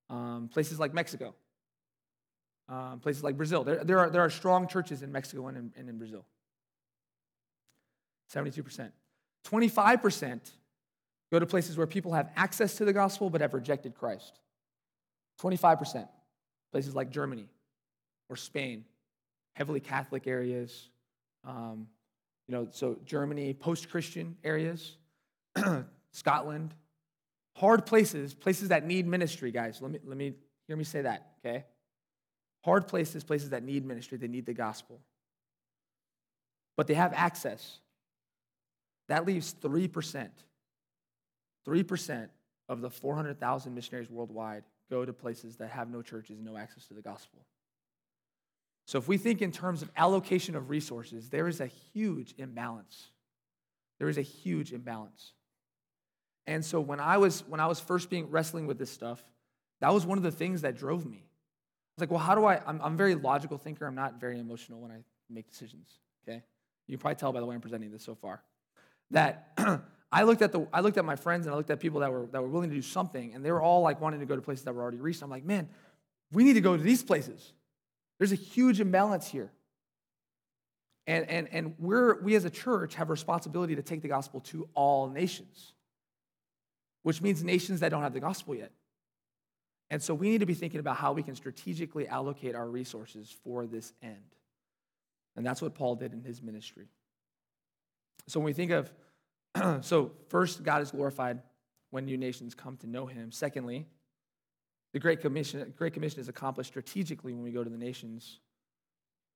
Um, 0.09 0.49
places 0.51 0.77
like 0.77 0.93
Mexico, 0.93 1.33
um, 2.67 2.99
places 2.99 3.23
like 3.23 3.37
Brazil. 3.37 3.63
There, 3.63 3.81
there, 3.85 3.99
are, 3.99 4.09
there 4.09 4.21
are 4.21 4.29
strong 4.29 4.67
churches 4.67 5.03
in 5.03 5.11
Mexico 5.11 5.47
and 5.47 5.57
in, 5.57 5.71
and 5.77 5.87
in 5.87 5.97
Brazil. 5.97 6.25
72%. 8.33 8.91
25% 9.49 10.51
go 11.31 11.39
to 11.39 11.45
places 11.45 11.77
where 11.77 11.87
people 11.87 12.11
have 12.11 12.29
access 12.35 12.75
to 12.75 12.85
the 12.85 12.93
gospel 12.93 13.29
but 13.29 13.39
have 13.39 13.53
rejected 13.53 13.95
Christ. 13.95 14.41
25%. 15.41 16.07
Places 16.71 16.95
like 16.95 17.11
Germany 17.11 17.47
or 18.29 18.35
Spain, 18.35 18.85
heavily 19.53 19.79
Catholic 19.79 20.27
areas. 20.27 20.89
Um, 21.45 21.87
you 22.47 22.55
know, 22.55 22.67
so 22.71 22.97
Germany, 23.05 23.53
post-Christian 23.53 24.37
areas, 24.43 24.97
Scotland, 26.11 26.73
hard 27.55 27.85
places, 27.85 28.33
places 28.33 28.69
that 28.69 28.85
need 28.85 29.07
ministry, 29.07 29.51
guys. 29.51 29.81
Let 29.81 29.91
me 29.91 29.99
let 30.03 30.17
me 30.17 30.33
hear 30.67 30.75
me 30.75 30.83
say 30.83 31.01
that, 31.01 31.33
okay? 31.45 31.65
Hard 32.65 32.87
places, 32.87 33.23
places 33.23 33.49
that 33.51 33.63
need 33.63 33.85
ministry, 33.85 34.17
they 34.17 34.27
need 34.27 34.45
the 34.45 34.53
gospel. 34.53 34.99
But 36.75 36.87
they 36.87 36.93
have 36.95 37.13
access. 37.13 37.79
That 39.09 39.25
leaves 39.25 39.53
3%. 39.61 40.29
3% 41.67 42.29
of 42.69 42.81
the 42.81 42.89
400,000 42.89 43.75
missionaries 43.75 44.09
worldwide 44.09 44.63
go 44.93 45.03
to 45.03 45.11
places 45.11 45.55
that 45.55 45.71
have 45.71 45.89
no 45.89 46.03
churches 46.03 46.39
no 46.39 46.55
access 46.55 46.85
to 46.85 46.93
the 46.93 47.01
gospel. 47.01 47.39
So 48.85 48.99
if 48.99 49.07
we 49.07 49.17
think 49.17 49.41
in 49.41 49.51
terms 49.51 49.81
of 49.81 49.89
allocation 49.97 50.55
of 50.55 50.69
resources, 50.69 51.29
there 51.29 51.47
is 51.47 51.61
a 51.61 51.65
huge 51.65 52.35
imbalance. 52.37 53.07
There 53.97 54.07
is 54.07 54.19
a 54.19 54.21
huge 54.21 54.71
imbalance. 54.71 55.31
And 56.45 56.63
so 56.63 56.79
when 56.79 56.99
I 56.99 57.17
was 57.17 57.43
when 57.47 57.59
I 57.59 57.67
was 57.67 57.79
first 57.79 58.09
being 58.09 58.29
wrestling 58.29 58.67
with 58.67 58.77
this 58.77 58.91
stuff, 58.91 59.23
that 59.81 59.91
was 59.91 60.05
one 60.05 60.17
of 60.17 60.23
the 60.23 60.31
things 60.31 60.61
that 60.61 60.77
drove 60.77 61.05
me. 61.05 61.23
I 61.23 61.93
was 61.95 62.01
like, 62.01 62.11
well, 62.11 62.19
how 62.19 62.35
do 62.35 62.45
I? 62.45 62.61
I'm, 62.67 62.79
I'm 62.81 62.93
a 62.93 62.97
very 62.97 63.15
logical 63.15 63.57
thinker. 63.57 63.87
I'm 63.87 63.95
not 63.95 64.19
very 64.19 64.37
emotional 64.39 64.79
when 64.81 64.91
I 64.91 64.97
make 65.29 65.49
decisions. 65.49 65.87
Okay, 66.23 66.43
you 66.87 66.97
can 66.97 67.01
probably 67.01 67.15
tell 67.15 67.31
by 67.31 67.39
the 67.39 67.45
way 67.45 67.55
I'm 67.55 67.61
presenting 67.61 67.91
this 67.91 68.03
so 68.03 68.13
far. 68.13 68.43
That 69.11 69.57
I 70.13 70.23
looked 70.23 70.43
at 70.43 70.51
the 70.51 70.67
I 70.71 70.81
looked 70.81 70.97
at 70.97 71.05
my 71.05 71.15
friends 71.15 71.47
and 71.47 71.53
I 71.53 71.57
looked 71.57 71.71
at 71.71 71.79
people 71.79 72.01
that 72.01 72.11
were 72.11 72.27
that 72.31 72.41
were 72.41 72.47
willing 72.47 72.69
to 72.69 72.75
do 72.75 72.81
something, 72.83 73.33
and 73.33 73.43
they 73.43 73.51
were 73.51 73.61
all 73.61 73.81
like 73.81 73.99
wanting 73.99 74.19
to 74.19 74.25
go 74.25 74.35
to 74.35 74.41
places 74.41 74.63
that 74.65 74.75
were 74.75 74.81
already 74.81 74.99
reached. 74.99 75.23
I'm 75.23 75.29
like, 75.29 75.43
man, 75.43 75.67
we 76.31 76.43
need 76.43 76.53
to 76.53 76.61
go 76.61 76.77
to 76.77 76.83
these 76.83 77.03
places. 77.03 77.53
There's 78.19 78.31
a 78.31 78.35
huge 78.35 78.79
imbalance 78.79 79.27
here. 79.27 79.51
And, 81.05 81.29
and, 81.29 81.49
and 81.51 81.75
we're, 81.79 82.21
we 82.21 82.35
as 82.35 82.45
a 82.45 82.49
church 82.49 82.95
have 82.95 83.09
a 83.09 83.11
responsibility 83.11 83.75
to 83.75 83.81
take 83.81 84.01
the 84.01 84.07
gospel 84.07 84.39
to 84.41 84.69
all 84.73 85.09
nations, 85.09 85.73
which 87.01 87.21
means 87.21 87.43
nations 87.43 87.81
that 87.81 87.89
don't 87.89 88.03
have 88.03 88.13
the 88.13 88.21
gospel 88.21 88.55
yet. 88.55 88.71
And 89.89 90.01
so 90.01 90.13
we 90.13 90.29
need 90.29 90.39
to 90.39 90.45
be 90.45 90.53
thinking 90.53 90.79
about 90.79 90.95
how 90.95 91.11
we 91.11 91.21
can 91.21 91.35
strategically 91.35 92.07
allocate 92.07 92.55
our 92.55 92.67
resources 92.67 93.35
for 93.43 93.67
this 93.67 93.91
end. 94.01 94.23
And 95.35 95.45
that's 95.45 95.61
what 95.61 95.75
Paul 95.75 95.95
did 95.95 96.13
in 96.13 96.21
his 96.21 96.41
ministry. 96.41 96.87
So 98.27 98.39
when 98.39 98.45
we 98.45 98.53
think 98.53 98.71
of, 98.71 98.91
so 99.81 100.11
first, 100.29 100.63
God 100.63 100.81
is 100.81 100.91
glorified 100.91 101.41
when 101.91 102.05
new 102.05 102.17
nations 102.17 102.55
come 102.55 102.77
to 102.77 102.87
know 102.87 103.05
him. 103.05 103.31
Secondly, 103.31 103.85
the 104.93 104.99
Great 104.99 105.21
Commission, 105.21 105.73
Great 105.77 105.93
Commission 105.93 106.19
is 106.19 106.29
accomplished 106.29 106.69
strategically 106.69 107.33
when 107.33 107.43
we 107.43 107.51
go 107.51 107.63
to 107.63 107.69
the 107.69 107.77
nations, 107.77 108.39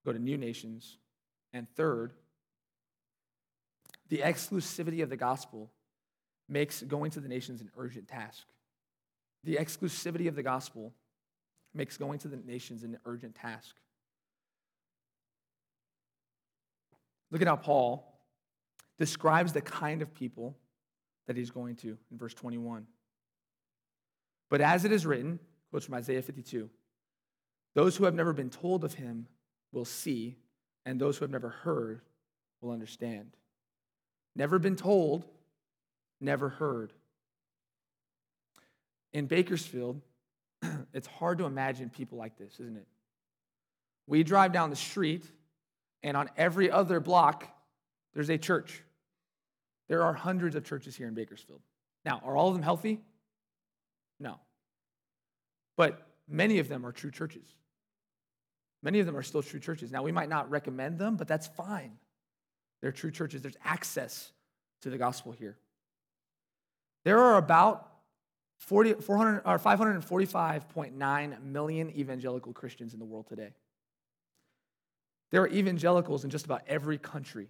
go 0.05 0.13
to 0.13 0.20
new 0.20 0.38
nations. 0.38 0.97
And 1.53 1.68
third, 1.76 2.13
the 4.09 4.20
exclusivity 4.20 5.03
of 5.03 5.09
the 5.09 5.18
gospel 5.18 5.72
makes 6.49 6.82
going 6.82 7.11
to 7.11 7.20
the 7.20 7.28
nations 7.28 7.61
an 7.61 7.70
urgent 7.78 8.07
task. 8.07 8.45
The 9.43 9.55
exclusivity 9.55 10.28
of 10.28 10.36
the 10.36 10.43
gospel 10.43 10.93
makes 11.74 11.97
going 11.97 12.20
to 12.20 12.28
the 12.28 12.38
nations 12.38 12.84
an 12.84 12.97
urgent 13.05 13.36
task. 13.36 13.76
Look 17.32 17.41
at 17.41 17.47
how 17.47 17.57
Paul 17.57 18.16
describes 18.98 19.54
the 19.54 19.62
kind 19.62 20.02
of 20.02 20.14
people 20.14 20.58
that 21.28 21.38
he's 21.38 21.52
going 21.52 21.76
to 21.78 21.98
in 22.12 22.18
verse 22.18 22.34
21. 22.34 22.88
But 24.50 24.62
as 24.62 24.86
it 24.86 24.91
is 24.91 25.06
written, 25.06 25.39
quotes 25.70 25.86
from 25.86 25.95
Isaiah 25.95 26.22
52, 26.22 26.70
those 27.76 27.95
who 27.95 28.06
have 28.06 28.16
never 28.16 28.34
been 28.34 28.50
told 28.50 28.84
of 28.84 28.93
him 28.93 29.28
will 29.72 29.86
see, 29.86 30.38
and 30.86 31.00
those 31.00 31.18
who 31.18 31.26
have 31.26 31.32
never 31.32 31.50
heard 31.50 32.02
will 32.62 32.72
understand. 32.72 33.36
Never 34.36 34.58
been 34.58 34.76
told, 34.76 35.26
never 36.20 36.50
heard. 36.50 36.93
In 39.14 39.28
Bakersfield, 39.28 40.02
it's 40.93 41.08
hard 41.08 41.39
to 41.39 41.45
imagine 41.45 41.89
people 41.89 42.18
like 42.18 42.38
this, 42.38 42.54
isn't 42.60 42.78
it? 42.78 42.88
We 44.08 44.24
drive 44.24 44.54
down 44.54 44.70
the 44.70 44.76
street, 44.76 45.26
and 46.02 46.16
on 46.16 46.30
every 46.38 46.72
other 46.72 47.00
block, 47.00 47.45
there's 48.14 48.30
a 48.30 48.38
church. 48.38 48.84
There 49.88 50.03
are 50.03 50.13
hundreds 50.13 50.55
of 50.55 50.65
churches 50.65 50.95
here 50.95 51.07
in 51.07 51.13
Bakersfield. 51.13 51.61
Now, 52.05 52.21
are 52.23 52.35
all 52.35 52.49
of 52.49 52.53
them 52.53 52.63
healthy? 52.63 53.01
No. 54.19 54.39
But 55.75 56.07
many 56.27 56.59
of 56.59 56.67
them 56.67 56.85
are 56.85 56.91
true 56.91 57.11
churches. 57.11 57.47
Many 58.83 58.99
of 58.99 59.05
them 59.05 59.15
are 59.17 59.23
still 59.23 59.41
true 59.41 59.59
churches. 59.59 59.91
Now, 59.91 60.03
we 60.03 60.11
might 60.11 60.29
not 60.29 60.49
recommend 60.49 60.99
them, 60.99 61.15
but 61.15 61.27
that's 61.27 61.47
fine. 61.47 61.97
They're 62.81 62.91
true 62.91 63.11
churches. 63.11 63.41
There's 63.41 63.57
access 63.63 64.31
to 64.81 64.89
the 64.89 64.97
gospel 64.97 65.31
here. 65.31 65.57
There 67.03 67.19
are 67.19 67.38
about 67.38 67.88
40, 68.59 68.95
400, 68.95 69.41
or 69.45 69.59
545.9 69.59 71.43
million 71.43 71.89
evangelical 71.91 72.53
Christians 72.53 72.93
in 72.93 72.99
the 72.99 73.05
world 73.05 73.27
today. 73.27 73.53
There 75.31 75.41
are 75.41 75.47
evangelicals 75.47 76.23
in 76.23 76.29
just 76.29 76.45
about 76.45 76.61
every 76.67 76.97
country. 76.97 77.49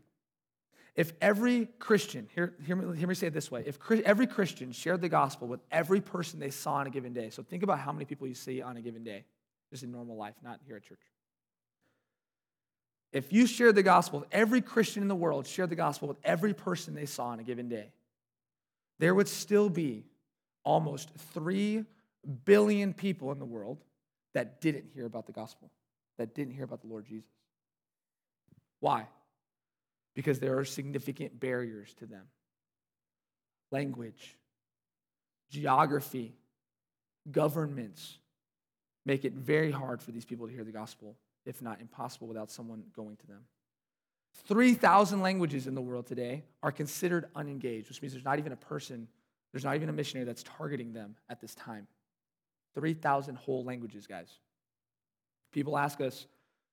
If 0.97 1.13
every 1.21 1.67
Christian, 1.77 2.27
hear, 2.33 2.55
hear, 2.65 2.75
me, 2.75 2.97
hear 2.97 3.07
me 3.07 3.13
say 3.13 3.27
it 3.27 3.33
this 3.33 3.51
way, 3.51 3.63
if 3.67 3.77
every 4.03 4.25
Christian 4.25 4.71
shared 4.71 4.99
the 4.99 5.09
gospel 5.09 5.47
with 5.47 5.59
every 5.71 6.01
person 6.01 6.39
they 6.39 6.49
saw 6.49 6.73
on 6.73 6.87
a 6.87 6.89
given 6.89 7.13
day, 7.13 7.29
so 7.29 7.43
think 7.43 7.61
about 7.61 7.77
how 7.77 7.91
many 7.91 8.03
people 8.03 8.27
you 8.27 8.33
see 8.33 8.63
on 8.63 8.77
a 8.77 8.81
given 8.81 9.03
day, 9.03 9.23
just 9.69 9.83
in 9.83 9.91
normal 9.91 10.17
life, 10.17 10.33
not 10.43 10.59
here 10.65 10.75
at 10.75 10.83
church. 10.83 10.99
If 13.13 13.31
you 13.31 13.45
shared 13.45 13.75
the 13.75 13.83
gospel, 13.83 14.23
if 14.23 14.27
every 14.31 14.59
Christian 14.59 15.03
in 15.03 15.07
the 15.07 15.15
world 15.15 15.45
shared 15.45 15.69
the 15.69 15.75
gospel 15.75 16.07
with 16.07 16.17
every 16.23 16.55
person 16.55 16.95
they 16.95 17.05
saw 17.05 17.27
on 17.27 17.39
a 17.39 17.43
given 17.43 17.69
day, 17.69 17.91
there 18.97 19.13
would 19.13 19.27
still 19.27 19.69
be 19.69 20.03
almost 20.63 21.11
3 21.33 21.85
billion 22.43 22.93
people 22.93 23.31
in 23.31 23.37
the 23.37 23.45
world 23.45 23.77
that 24.33 24.61
didn't 24.61 24.85
hear 24.95 25.05
about 25.05 25.27
the 25.27 25.31
gospel, 25.31 25.69
that 26.17 26.33
didn't 26.33 26.55
hear 26.55 26.63
about 26.63 26.81
the 26.81 26.87
Lord 26.87 27.05
Jesus. 27.05 27.29
Why? 28.79 29.07
Because 30.17 30.39
there 30.39 30.57
are 30.57 30.65
significant 30.65 31.39
barriers 31.39 31.93
to 31.93 32.07
them 32.07 32.23
language, 33.69 34.35
geography, 35.51 36.33
governments 37.29 38.17
make 39.05 39.25
it 39.25 39.33
very 39.33 39.69
hard 39.69 40.01
for 40.01 40.09
these 40.11 40.25
people 40.25 40.47
to 40.47 40.53
hear 40.53 40.63
the 40.63 40.71
gospel, 40.71 41.15
if 41.45 41.61
not 41.61 41.79
impossible, 41.81 42.27
without 42.27 42.49
someone 42.49 42.81
going 42.95 43.15
to 43.17 43.27
them. 43.27 43.41
3,000 44.47 45.21
languages 45.21 45.67
in 45.67 45.75
the 45.75 45.81
world 45.81 46.07
today 46.07 46.43
are 46.63 46.71
considered 46.71 47.25
unengaged, 47.35 47.87
which 47.87 48.01
means 48.01 48.11
there's 48.11 48.25
not 48.25 48.39
even 48.39 48.53
a 48.53 48.57
person, 48.57 49.07
there's 49.51 49.65
not 49.65 49.75
even 49.75 49.87
a 49.87 49.93
missionary 49.93 50.25
that's 50.25 50.43
targeting 50.43 50.93
them 50.93 51.15
at 51.29 51.39
this 51.41 51.53
time. 51.53 51.85
3,000 52.73 53.35
whole 53.35 53.63
languages, 53.63 54.07
guys. 54.07 54.39
People 55.51 55.77
ask 55.77 56.01
us, 56.01 56.25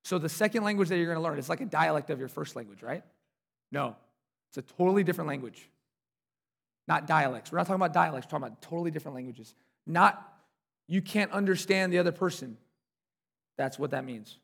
so 0.02 0.16
the 0.18 0.30
second 0.30 0.64
language 0.64 0.88
that 0.88 0.96
you're 0.96 1.12
going 1.12 1.18
to 1.18 1.22
learn 1.22 1.38
is 1.38 1.50
like 1.50 1.60
a 1.60 1.66
dialect 1.66 2.08
of 2.08 2.18
your 2.18 2.28
first 2.28 2.56
language, 2.56 2.82
right? 2.82 3.02
No, 3.74 3.96
it's 4.50 4.58
a 4.58 4.62
totally 4.76 5.02
different 5.02 5.26
language. 5.26 5.68
Not 6.86 7.08
dialects. 7.08 7.50
We're 7.50 7.58
not 7.58 7.66
talking 7.66 7.82
about 7.82 7.92
dialects, 7.92 8.26
we're 8.28 8.38
talking 8.38 8.46
about 8.46 8.62
totally 8.62 8.92
different 8.92 9.16
languages. 9.16 9.52
Not 9.84 10.32
you 10.86 11.02
can't 11.02 11.32
understand 11.32 11.92
the 11.92 11.98
other 11.98 12.12
person. 12.12 12.56
That's 13.58 13.76
what 13.76 13.90
that 13.90 14.04
means. 14.04 14.38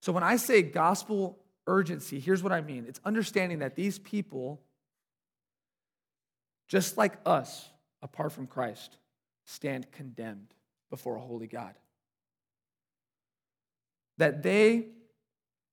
So 0.00 0.12
when 0.12 0.22
I 0.22 0.36
say 0.36 0.62
gospel 0.62 1.38
urgency, 1.66 2.20
here's 2.20 2.42
what 2.42 2.52
I 2.52 2.62
mean 2.62 2.86
it's 2.88 3.00
understanding 3.04 3.58
that 3.58 3.76
these 3.76 3.98
people, 3.98 4.62
just 6.68 6.96
like 6.96 7.18
us, 7.26 7.68
apart 8.00 8.32
from 8.32 8.46
Christ, 8.46 8.96
stand 9.44 9.92
condemned 9.92 10.54
before 10.88 11.16
a 11.16 11.20
holy 11.20 11.48
God. 11.48 11.74
That 14.16 14.42
they 14.42 14.86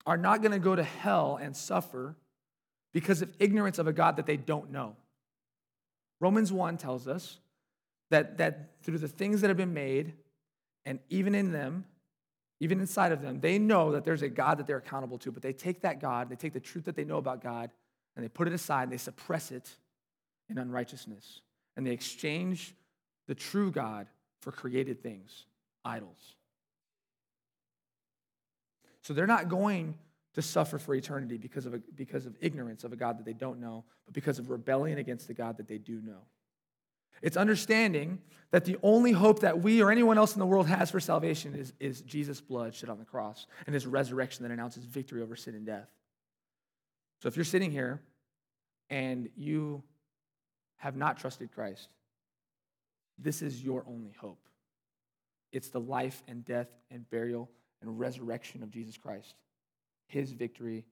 are 0.06 0.18
not 0.18 0.42
going 0.42 0.52
to 0.52 0.60
go 0.60 0.76
to 0.76 0.84
hell 0.84 1.40
and 1.42 1.56
suffer 1.56 2.18
because 2.94 3.22
of 3.22 3.34
ignorance 3.40 3.80
of 3.80 3.88
a 3.88 3.94
God 3.94 4.18
that 4.18 4.26
they 4.26 4.38
don't 4.38 4.72
know. 4.72 4.96
Romans 6.20 6.52
1 6.52 6.78
tells 6.78 7.08
us 7.08 7.40
that, 8.10 8.38
that 8.38 8.82
through 8.82 8.98
the 8.98 9.08
things 9.08 9.42
that 9.42 9.48
have 9.50 9.58
been 9.58 9.74
made, 9.74 10.14
and 10.86 11.00
even 11.10 11.36
in 11.36 11.52
them, 11.52 11.86
even 12.60 12.80
inside 12.80 13.12
of 13.12 13.22
them, 13.22 13.40
they 13.40 13.58
know 13.58 13.92
that 13.92 14.04
there's 14.04 14.22
a 14.22 14.30
God 14.30 14.58
that 14.58 14.68
they're 14.68 14.78
accountable 14.78 15.18
to, 15.20 15.32
but 15.32 15.42
they 15.42 15.54
take 15.54 15.82
that 15.82 16.02
God, 16.02 16.30
they 16.30 16.36
take 16.36 16.54
the 16.54 16.60
truth 16.60 16.86
that 16.86 16.96
they 16.96 17.06
know 17.06 17.18
about 17.18 17.42
God, 17.42 17.70
and 18.16 18.24
they 18.24 18.30
put 18.30 18.48
it 18.48 18.54
aside 18.54 18.84
and 18.84 18.92
they 18.92 18.98
suppress 18.98 19.52
it 19.52 19.70
in 20.50 20.58
unrighteousness. 20.58 21.42
And 21.78 21.86
they 21.86 21.92
exchange 21.92 22.74
the 23.28 23.36
true 23.36 23.72
God 23.72 24.08
for 24.42 24.52
created 24.52 25.02
things, 25.02 25.46
idols. 25.86 26.36
So 29.04 29.14
they're 29.14 29.28
not 29.28 29.48
going 29.48 29.96
to 30.40 30.48
suffer 30.48 30.78
for 30.78 30.96
eternity 30.96 31.38
because 31.38 31.66
of, 31.66 31.74
a, 31.74 31.82
because 31.96 32.26
of 32.26 32.36
ignorance 32.40 32.84
of 32.84 32.94
a 32.94 32.96
God 32.96 33.18
that 33.20 33.26
they 33.26 33.34
don't 33.34 33.60
know, 33.60 33.84
but 34.06 34.14
because 34.14 34.40
of 34.40 34.50
rebellion 34.50 34.98
against 34.98 35.28
the 35.28 35.34
God 35.34 35.58
that 35.58 35.68
they 35.68 35.78
do 35.78 36.02
know. 36.02 36.22
It's 37.22 37.36
understanding 37.36 38.20
that 38.52 38.66
the 38.66 38.78
only 38.82 39.12
hope 39.12 39.42
that 39.42 39.62
we 39.62 39.82
or 39.82 39.92
anyone 39.92 40.18
else 40.18 40.34
in 40.34 40.40
the 40.40 40.46
world 40.46 40.68
has 40.68 40.90
for 40.90 41.00
salvation 41.00 41.54
is, 41.56 41.74
is 41.80 42.02
Jesus' 42.02 42.40
blood 42.40 42.74
shed 42.74 42.90
on 42.90 42.98
the 42.98 43.06
cross 43.06 43.46
and 43.66 43.74
his 43.74 43.86
resurrection 43.86 44.44
that 44.44 44.52
announces 44.52 44.86
victory 44.86 45.22
over 45.22 45.36
sin 45.36 45.56
and 45.56 45.66
death. 45.66 45.90
So 47.22 47.28
if 47.28 47.36
you're 47.36 47.44
sitting 47.44 47.72
here 47.72 48.02
and 48.90 49.30
you 49.36 49.84
have 50.78 50.96
not 50.96 51.18
trusted 51.18 51.52
Christ, 51.52 51.90
this 53.18 53.42
is 53.42 53.62
your 53.62 53.84
only 53.88 54.14
hope. 54.18 54.40
It's 55.52 55.70
the 55.70 55.82
life 55.82 56.24
and 56.28 56.46
death 56.46 56.70
and 56.90 57.10
burial 57.10 57.50
and 57.82 58.00
resurrection 58.00 58.64
of 58.64 58.72
Jesus 58.72 58.98
Christ, 58.98 59.36
his 60.10 60.32
victory, 60.34 60.86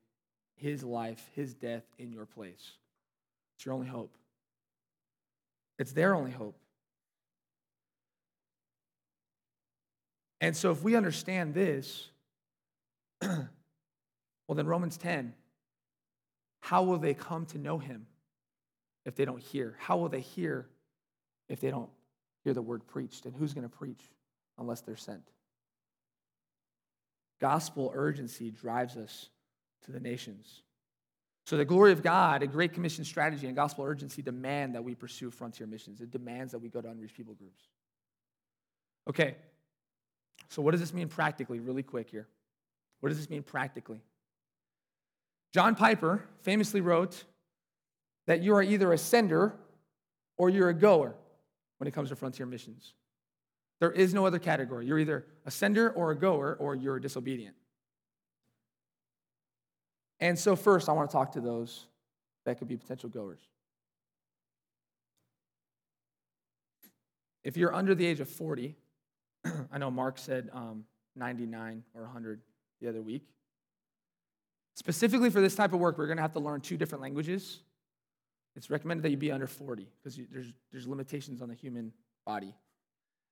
his 0.56 0.84
life, 0.84 1.30
his 1.34 1.54
death 1.54 1.84
in 1.98 2.14
your 2.14 2.26
place. 2.26 2.72
It's 3.56 3.66
your 3.66 3.74
only 3.76 3.88
hope. 3.88 4.16
It's 5.78 5.92
their 5.92 6.16
only 6.16 6.32
hope. 6.32 6.58
And 10.40 10.56
so, 10.56 10.72
if 10.72 10.84
we 10.84 10.96
understand 10.96 11.54
this, 11.54 12.10
well, 13.22 13.50
then 14.56 14.68
Romans 14.68 14.98
10 14.98 15.34
how 16.60 16.84
will 16.84 16.98
they 16.98 17.14
come 17.14 17.46
to 17.46 17.58
know 17.58 17.78
him 17.78 18.08
if 19.06 19.16
they 19.16 19.24
don't 19.24 19.42
hear? 19.42 19.78
How 19.80 19.96
will 19.96 20.10
they 20.10 20.20
hear 20.20 20.68
if 21.48 21.62
they 21.62 21.72
don't 21.72 21.90
hear 22.44 22.54
the 22.54 22.62
word 22.62 22.86
preached? 22.88 23.26
And 23.26 23.34
who's 23.34 23.54
going 23.54 23.64
to 23.68 23.74
preach 23.74 24.02
unless 24.58 24.82
they're 24.82 24.98
sent? 24.98 25.24
Gospel 27.40 27.92
urgency 27.94 28.52
drives 28.52 28.98
us 28.98 29.30
to 29.86 29.92
the 29.92 30.00
nations. 30.00 30.64
So, 31.46 31.56
the 31.56 31.66
glory 31.66 31.94
of 31.94 32.04
God, 32.04 32.44
a 32.44 32.48
Great 32.48 32.74
Commission 32.74 33.06
strategy, 33.06 33.48
and 33.48 33.56
gospel 33.56 33.86
urgency 33.86 34.22
demand 34.22 34.76
that 34.76 34.84
we 34.84 34.96
pursue 34.96 35.32
frontier 35.32 35.66
missions. 35.66 36.02
It 36.02 36.12
demands 36.12 36.52
that 36.52 36.60
we 36.60 36.68
go 36.68 36.82
to 36.82 36.90
unreached 36.90 37.16
people 37.16 37.36
groups. 37.36 37.64
Okay, 39.10 39.36
so 40.50 40.62
what 40.62 40.72
does 40.72 40.82
this 40.82 40.94
mean 40.94 41.08
practically, 41.08 41.60
really 41.60 41.84
quick 41.84 42.10
here? 42.10 42.28
What 43.00 43.10
does 43.10 43.18
this 43.18 43.30
mean 43.30 43.44
practically? 43.44 44.02
John 45.54 45.76
Piper 45.76 46.26
famously 46.42 46.82
wrote 46.82 47.24
that 48.26 48.42
you 48.42 48.54
are 48.56 48.62
either 48.62 48.92
a 48.92 48.98
sender 48.98 49.54
or 50.38 50.50
you're 50.50 50.70
a 50.70 50.74
goer 50.74 51.16
when 51.78 51.88
it 51.88 51.92
comes 51.92 52.10
to 52.10 52.16
frontier 52.16 52.46
missions. 52.46 52.94
There 53.80 53.92
is 53.92 54.14
no 54.14 54.26
other 54.26 54.40
category. 54.40 54.88
You're 54.88 55.00
either 55.00 55.26
a 55.46 55.52
sender 55.52 55.92
or 55.92 56.12
a 56.12 56.16
goer 56.18 56.58
or 56.60 56.76
you're 56.76 57.00
disobedient. 57.00 57.56
And 60.20 60.38
so, 60.38 60.56
first, 60.56 60.90
I 60.90 60.94
want 60.94 61.10
to 61.10 61.14
talk 61.14 61.34
to 61.34 61.42
those 61.42 61.86
that 62.46 62.58
could 62.58 62.68
be 62.68 62.76
potential 62.76 63.10
goers. 63.10 63.40
If 67.44 67.56
you're 67.56 67.74
under 67.74 67.94
the 67.94 68.06
age 68.06 68.20
of 68.20 68.28
40, 68.28 68.76
I 69.72 69.78
know 69.78 69.92
Mark 69.92 70.18
said 70.18 70.50
um, 70.54 70.86
99 71.16 71.84
or 71.94 72.02
100 72.02 72.42
the 72.82 72.90
other 72.90 73.02
week. 73.02 73.28
Specifically 74.76 75.30
for 75.30 75.40
this 75.40 75.56
type 75.56 75.74
of 75.74 75.80
work, 75.80 75.98
we're 75.98 76.08
going 76.08 76.18
to 76.18 76.22
have 76.24 76.34
to 76.34 76.40
learn 76.40 76.62
two 76.62 76.78
different 76.78 77.02
languages. 77.02 77.60
It's 78.56 78.70
recommended 78.70 79.04
that 79.04 79.12
you 79.12 79.18
be 79.18 79.32
under 79.32 79.48
40 79.48 79.88
because 79.98 80.20
there's, 80.32 80.52
there's 80.72 80.88
limitations 80.88 81.42
on 81.42 81.50
the 81.50 81.56
human 81.56 81.94
body 82.26 82.54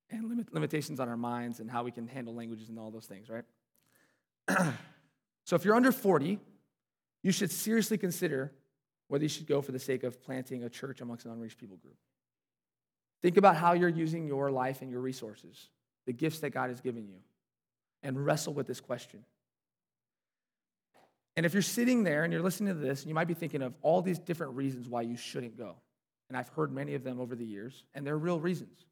and 0.09 0.29
limit, 0.29 0.53
limitations 0.53 0.99
on 0.99 1.09
our 1.09 1.17
minds 1.17 1.59
and 1.59 1.69
how 1.69 1.83
we 1.83 1.91
can 1.91 2.07
handle 2.07 2.33
languages 2.33 2.69
and 2.69 2.77
all 2.77 2.91
those 2.91 3.05
things, 3.05 3.27
right? 3.29 3.45
so 5.45 5.55
if 5.55 5.65
you're 5.65 5.75
under 5.75 5.91
40, 5.91 6.39
you 7.23 7.31
should 7.31 7.51
seriously 7.51 7.97
consider 7.97 8.51
whether 9.07 9.23
you 9.23 9.29
should 9.29 9.47
go 9.47 9.61
for 9.61 9.71
the 9.71 9.79
sake 9.79 10.03
of 10.03 10.21
planting 10.21 10.63
a 10.63 10.69
church 10.69 11.01
amongst 11.01 11.25
an 11.25 11.31
unreached 11.31 11.57
people 11.57 11.77
group. 11.77 11.95
Think 13.21 13.37
about 13.37 13.55
how 13.55 13.73
you're 13.73 13.89
using 13.89 14.27
your 14.27 14.51
life 14.51 14.81
and 14.81 14.91
your 14.91 14.99
resources, 14.99 15.69
the 16.05 16.13
gifts 16.13 16.39
that 16.39 16.51
God 16.51 16.69
has 16.69 16.81
given 16.81 17.07
you, 17.07 17.17
and 18.03 18.23
wrestle 18.23 18.53
with 18.53 18.67
this 18.67 18.79
question. 18.79 19.23
And 21.35 21.45
if 21.45 21.53
you're 21.53 21.61
sitting 21.61 22.03
there 22.03 22.23
and 22.23 22.31
you're 22.31 22.41
listening 22.41 22.73
to 22.73 22.79
this, 22.79 23.05
you 23.05 23.13
might 23.13 23.27
be 23.27 23.33
thinking 23.33 23.61
of 23.61 23.73
all 23.81 24.01
these 24.01 24.19
different 24.19 24.53
reasons 24.53 24.87
why 24.87 25.01
you 25.01 25.17
shouldn't 25.17 25.57
go. 25.57 25.75
And 26.29 26.37
I've 26.37 26.49
heard 26.49 26.71
many 26.71 26.95
of 26.95 27.03
them 27.03 27.19
over 27.19 27.35
the 27.35 27.45
years, 27.45 27.83
and 27.93 28.05
they're 28.05 28.17
real 28.17 28.39
reasons. 28.39 28.85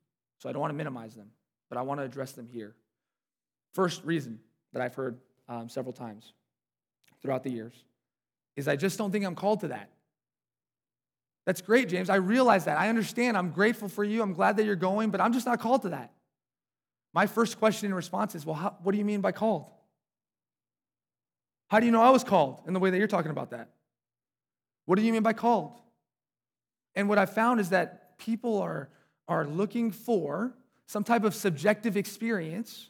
So 0.43 0.49
I 0.49 0.51
don't 0.51 0.59
want 0.59 0.71
to 0.71 0.77
minimize 0.77 1.15
them, 1.15 1.29
but 1.69 1.77
I 1.77 1.83
want 1.83 2.01
to 2.01 2.03
address 2.03 2.33
them 2.33 2.49
here. 2.51 2.75
First 3.73 4.03
reason 4.03 4.41
that 4.73 4.81
I've 4.81 4.93
heard 4.93 5.17
um, 5.47 5.69
several 5.69 5.93
times 5.93 6.33
throughout 7.21 7.43
the 7.43 7.49
years 7.49 7.73
is 8.57 8.67
I 8.67 8.75
just 8.75 8.97
don't 8.97 9.09
think 9.09 9.23
I'm 9.23 9.35
called 9.35 9.61
to 9.61 9.69
that. 9.69 9.89
That's 11.45 11.61
great, 11.61 11.87
James. 11.87 12.09
I 12.09 12.15
realize 12.15 12.65
that. 12.65 12.77
I 12.77 12.89
understand. 12.89 13.37
I'm 13.37 13.51
grateful 13.51 13.87
for 13.87 14.03
you. 14.03 14.21
I'm 14.21 14.33
glad 14.33 14.57
that 14.57 14.65
you're 14.65 14.75
going, 14.75 15.11
but 15.11 15.21
I'm 15.21 15.31
just 15.31 15.45
not 15.45 15.61
called 15.61 15.83
to 15.83 15.89
that. 15.89 16.11
My 17.13 17.25
first 17.25 17.57
question 17.57 17.85
in 17.85 17.93
response 17.93 18.35
is, 18.35 18.45
well, 18.45 18.55
how, 18.55 18.75
what 18.83 18.91
do 18.91 18.97
you 18.97 19.05
mean 19.05 19.21
by 19.21 19.31
called? 19.31 19.69
How 21.69 21.79
do 21.79 21.85
you 21.85 21.93
know 21.93 22.01
I 22.01 22.09
was 22.09 22.25
called 22.25 22.63
in 22.67 22.73
the 22.73 22.81
way 22.81 22.89
that 22.89 22.97
you're 22.97 23.07
talking 23.07 23.31
about 23.31 23.51
that? 23.51 23.69
What 24.87 24.97
do 24.99 25.03
you 25.03 25.13
mean 25.13 25.23
by 25.23 25.31
called? 25.31 25.79
And 26.95 27.07
what 27.07 27.17
I 27.17 27.27
found 27.27 27.61
is 27.61 27.69
that 27.69 28.17
people 28.17 28.61
are, 28.61 28.89
are 29.27 29.45
looking 29.45 29.91
for 29.91 30.53
some 30.85 31.03
type 31.03 31.23
of 31.23 31.33
subjective 31.33 31.97
experience, 31.97 32.89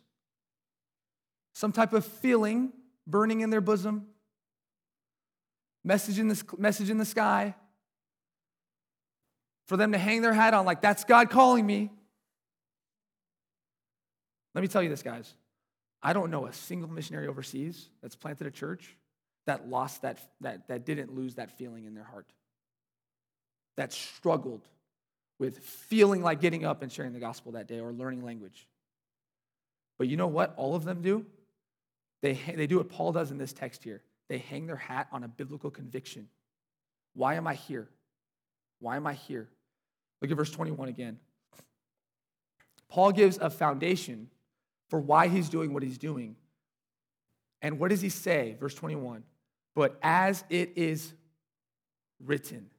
some 1.53 1.71
type 1.71 1.93
of 1.93 2.05
feeling 2.05 2.71
burning 3.05 3.41
in 3.41 3.49
their 3.49 3.61
bosom, 3.61 4.07
message 5.84 6.19
in 6.19 6.27
the, 6.27 6.43
message 6.57 6.89
in 6.89 6.97
the 6.97 7.05
sky, 7.05 7.55
for 9.67 9.77
them 9.77 9.91
to 9.91 9.97
hang 9.97 10.21
their 10.21 10.34
hat 10.34 10.53
on, 10.53 10.65
like, 10.65 10.81
that's 10.81 11.03
God 11.03 11.29
calling 11.29 11.65
me. 11.65 11.91
Let 14.55 14.61
me 14.61 14.67
tell 14.67 14.84
you 14.84 14.89
this, 14.89 15.03
guys. 15.03 15.34
I 16.01 16.13
don't 16.13 16.31
know 16.31 16.45
a 16.47 16.53
single 16.53 16.89
missionary 16.89 17.27
overseas 17.27 17.89
that's 18.01 18.15
planted 18.15 18.45
a 18.45 18.51
church 18.51 18.97
that 19.45 19.69
lost 19.69 20.01
that, 20.01 20.19
that, 20.41 20.67
that 20.67 20.86
didn't 20.86 21.15
lose 21.15 21.36
that 21.36 21.57
feeling 21.57 21.86
in 21.86 21.93
their 21.93 22.03
heart, 22.03 22.27
that 23.77 23.93
struggled 23.93 24.67
with 25.39 25.59
feeling 25.59 26.21
like 26.21 26.39
getting 26.39 26.65
up 26.65 26.81
and 26.81 26.91
sharing 26.91 27.13
the 27.13 27.19
gospel 27.19 27.53
that 27.53 27.67
day 27.67 27.79
or 27.79 27.91
learning 27.91 28.23
language. 28.23 28.67
But 29.97 30.07
you 30.07 30.17
know 30.17 30.27
what 30.27 30.53
all 30.57 30.75
of 30.75 30.84
them 30.84 31.01
do? 31.01 31.25
They, 32.21 32.34
they 32.55 32.67
do 32.67 32.77
what 32.77 32.89
Paul 32.89 33.11
does 33.11 33.31
in 33.31 33.38
this 33.38 33.53
text 33.53 33.84
here. 33.84 34.01
They 34.29 34.38
hang 34.38 34.65
their 34.65 34.77
hat 34.77 35.07
on 35.11 35.23
a 35.23 35.27
biblical 35.27 35.69
conviction. 35.69 36.29
Why 37.13 37.36
am 37.36 37.47
I 37.47 37.53
here? 37.53 37.89
Why 38.79 38.95
am 38.95 39.05
I 39.05 39.13
here? 39.13 39.49
Look 40.21 40.31
at 40.31 40.38
verse 40.38 40.51
21 40.51 40.88
again. 40.88 41.19
Paul 42.89 43.11
gives 43.11 43.38
a 43.38 43.49
foundation 43.49 44.29
for 44.89 44.99
why 44.99 45.27
he's 45.27 45.49
doing 45.49 45.73
what 45.73 45.84
he's 45.84 45.97
doing. 45.97 46.36
And 47.61 47.79
what 47.79 47.89
does 47.89 48.01
he 48.01 48.09
say? 48.09 48.55
Verse 48.59 48.75
21 48.75 49.23
But 49.75 49.97
as 50.01 50.43
it 50.49 50.73
is 50.75 51.13
written. 52.23 52.69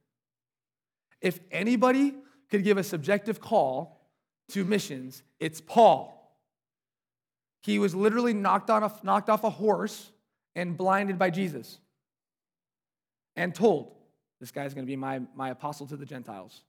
If 1.20 1.40
anybody 1.50 2.14
could 2.54 2.64
give 2.64 2.78
a 2.78 2.84
subjective 2.84 3.40
call 3.40 4.00
to 4.50 4.64
missions, 4.64 5.22
it's 5.40 5.60
Paul. 5.60 6.10
He 7.62 7.78
was 7.78 7.94
literally 7.94 8.32
knocked, 8.32 8.70
on 8.70 8.90
knocked 9.02 9.28
off 9.28 9.42
a 9.42 9.50
horse 9.50 10.10
and 10.54 10.76
blinded 10.76 11.18
by 11.18 11.30
Jesus 11.30 11.78
and 13.34 13.54
told, 13.54 13.92
This 14.38 14.52
guy's 14.52 14.72
going 14.72 14.86
to 14.86 14.90
be 14.90 14.96
my, 14.96 15.22
my 15.34 15.50
apostle 15.50 15.86
to 15.88 15.96
the 15.96 16.06
Gentiles. 16.06 16.62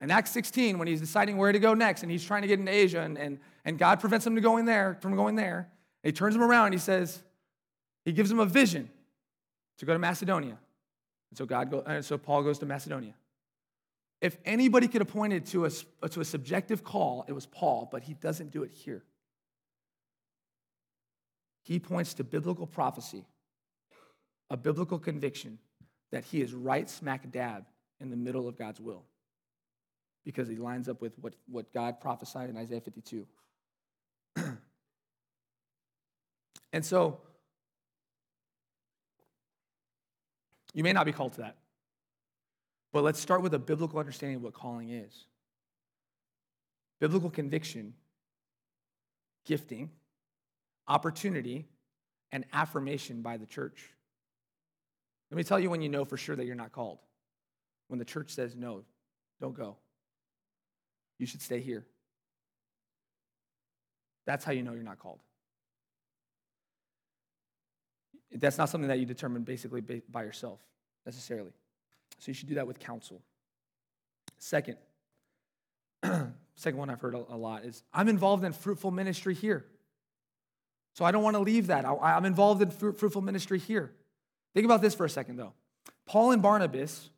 In 0.00 0.10
Acts 0.10 0.32
16, 0.32 0.78
when 0.78 0.88
he's 0.88 1.00
deciding 1.00 1.36
where 1.36 1.52
to 1.52 1.58
go 1.58 1.72
next 1.72 2.02
and 2.02 2.10
he's 2.10 2.24
trying 2.24 2.42
to 2.42 2.48
get 2.48 2.58
into 2.58 2.72
Asia 2.72 3.00
and, 3.00 3.16
and, 3.16 3.38
and 3.64 3.78
God 3.78 4.00
prevents 4.00 4.26
him 4.26 4.34
to 4.34 4.40
going 4.40 4.64
there, 4.64 4.98
from 5.00 5.14
going 5.14 5.36
there, 5.36 5.68
he 6.02 6.12
turns 6.12 6.34
him 6.34 6.42
around 6.42 6.66
and 6.66 6.74
he 6.74 6.80
says, 6.80 7.22
he 8.04 8.12
gives 8.12 8.30
him 8.30 8.40
a 8.40 8.46
vision 8.46 8.90
to 9.78 9.86
go 9.86 9.92
to 9.92 9.98
Macedonia. 9.98 10.58
And 11.30 11.38
so, 11.38 11.46
God 11.46 11.70
go, 11.70 11.82
and 11.86 12.04
so 12.04 12.18
Paul 12.18 12.42
goes 12.42 12.58
to 12.58 12.66
Macedonia. 12.66 13.14
If 14.24 14.38
anybody 14.46 14.88
could 14.88 15.02
have 15.02 15.08
pointed 15.08 15.44
to 15.48 15.66
a, 15.66 16.08
to 16.08 16.22
a 16.22 16.24
subjective 16.24 16.82
call, 16.82 17.26
it 17.28 17.32
was 17.32 17.44
Paul, 17.44 17.90
but 17.92 18.04
he 18.04 18.14
doesn't 18.14 18.52
do 18.52 18.62
it 18.62 18.70
here. 18.72 19.04
He 21.62 21.78
points 21.78 22.14
to 22.14 22.24
biblical 22.24 22.66
prophecy, 22.66 23.26
a 24.48 24.56
biblical 24.56 24.98
conviction 24.98 25.58
that 26.10 26.24
he 26.24 26.40
is 26.40 26.54
right 26.54 26.88
smack 26.88 27.30
dab 27.30 27.66
in 28.00 28.08
the 28.08 28.16
middle 28.16 28.48
of 28.48 28.56
God's 28.56 28.80
will 28.80 29.04
because 30.24 30.48
he 30.48 30.56
lines 30.56 30.88
up 30.88 31.02
with 31.02 31.12
what, 31.18 31.34
what 31.46 31.70
God 31.74 32.00
prophesied 32.00 32.48
in 32.48 32.56
Isaiah 32.56 32.80
52. 32.80 33.26
and 36.72 36.82
so, 36.82 37.20
you 40.72 40.82
may 40.82 40.94
not 40.94 41.04
be 41.04 41.12
called 41.12 41.34
to 41.34 41.42
that, 41.42 41.56
but 42.94 43.02
let's 43.02 43.18
start 43.18 43.42
with 43.42 43.52
a 43.54 43.58
biblical 43.58 43.98
understanding 43.98 44.36
of 44.36 44.42
what 44.44 44.54
calling 44.54 44.90
is. 44.90 45.12
Biblical 47.00 47.28
conviction, 47.28 47.92
gifting, 49.44 49.90
opportunity, 50.86 51.66
and 52.30 52.44
affirmation 52.52 53.20
by 53.20 53.36
the 53.36 53.46
church. 53.46 53.90
Let 55.32 55.36
me 55.36 55.42
tell 55.42 55.58
you 55.58 55.70
when 55.70 55.82
you 55.82 55.88
know 55.88 56.04
for 56.04 56.16
sure 56.16 56.36
that 56.36 56.46
you're 56.46 56.54
not 56.54 56.70
called. 56.70 56.98
When 57.88 57.98
the 57.98 58.04
church 58.04 58.30
says, 58.30 58.54
no, 58.54 58.84
don't 59.40 59.56
go. 59.56 59.76
You 61.18 61.26
should 61.26 61.42
stay 61.42 61.58
here. 61.58 61.84
That's 64.24 64.44
how 64.44 64.52
you 64.52 64.62
know 64.62 64.72
you're 64.72 64.84
not 64.84 65.00
called. 65.00 65.18
That's 68.30 68.56
not 68.56 68.68
something 68.68 68.86
that 68.86 69.00
you 69.00 69.04
determine 69.04 69.42
basically 69.42 69.80
by 69.80 70.22
yourself 70.22 70.60
necessarily. 71.04 71.54
So 72.18 72.30
you 72.30 72.34
should 72.34 72.48
do 72.48 72.54
that 72.56 72.66
with 72.66 72.78
counsel. 72.78 73.22
Second, 74.38 74.76
second 76.02 76.78
one 76.78 76.90
I've 76.90 77.00
heard 77.00 77.14
a 77.14 77.36
lot 77.36 77.64
is 77.64 77.82
I'm 77.92 78.08
involved 78.08 78.44
in 78.44 78.52
fruitful 78.52 78.90
ministry 78.90 79.34
here. 79.34 79.64
So 80.94 81.04
I 81.04 81.10
don't 81.10 81.22
want 81.22 81.34
to 81.34 81.40
leave 81.40 81.68
that. 81.68 81.84
I'm 81.84 82.24
involved 82.24 82.62
in 82.62 82.70
fruitful 82.70 83.20
ministry 83.20 83.58
here. 83.58 83.92
Think 84.54 84.64
about 84.64 84.80
this 84.80 84.94
for 84.94 85.04
a 85.04 85.10
second, 85.10 85.36
though. 85.36 85.52
Paul 86.06 86.30
and 86.30 86.40
Barnabas 86.40 87.10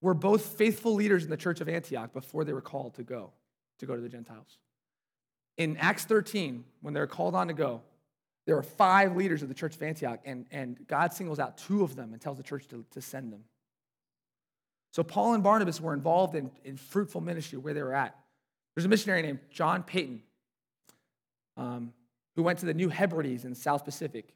were 0.00 0.14
both 0.14 0.44
faithful 0.44 0.94
leaders 0.94 1.22
in 1.22 1.30
the 1.30 1.36
church 1.36 1.60
of 1.60 1.68
Antioch 1.68 2.12
before 2.12 2.44
they 2.44 2.52
were 2.52 2.60
called 2.60 2.94
to 2.94 3.04
go, 3.04 3.30
to 3.78 3.86
go 3.86 3.94
to 3.94 4.02
the 4.02 4.08
Gentiles. 4.08 4.58
In 5.56 5.76
Acts 5.76 6.04
13, 6.04 6.64
when 6.80 6.92
they're 6.92 7.06
called 7.06 7.36
on 7.36 7.46
to 7.46 7.54
go, 7.54 7.82
there 8.44 8.56
were 8.56 8.62
five 8.64 9.14
leaders 9.14 9.42
of 9.42 9.48
the 9.48 9.54
church 9.54 9.76
of 9.76 9.82
Antioch, 9.82 10.20
and, 10.24 10.46
and 10.50 10.84
God 10.88 11.12
singles 11.12 11.38
out 11.38 11.56
two 11.58 11.84
of 11.84 11.94
them 11.94 12.12
and 12.12 12.20
tells 12.20 12.38
the 12.38 12.42
church 12.42 12.66
to, 12.68 12.84
to 12.90 13.00
send 13.00 13.32
them. 13.32 13.44
So 14.92 15.02
Paul 15.02 15.34
and 15.34 15.42
Barnabas 15.42 15.80
were 15.80 15.94
involved 15.94 16.34
in, 16.34 16.50
in 16.64 16.76
fruitful 16.76 17.20
ministry 17.20 17.58
where 17.58 17.74
they 17.74 17.82
were 17.82 17.94
at. 17.94 18.14
There's 18.74 18.84
a 18.84 18.88
missionary 18.88 19.22
named 19.22 19.40
John 19.50 19.82
Paton 19.82 20.22
um, 21.56 21.92
who 22.36 22.42
went 22.42 22.58
to 22.60 22.66
the 22.66 22.74
New 22.74 22.88
Hebrides 22.88 23.44
in 23.44 23.54
South 23.54 23.84
Pacific. 23.84 24.34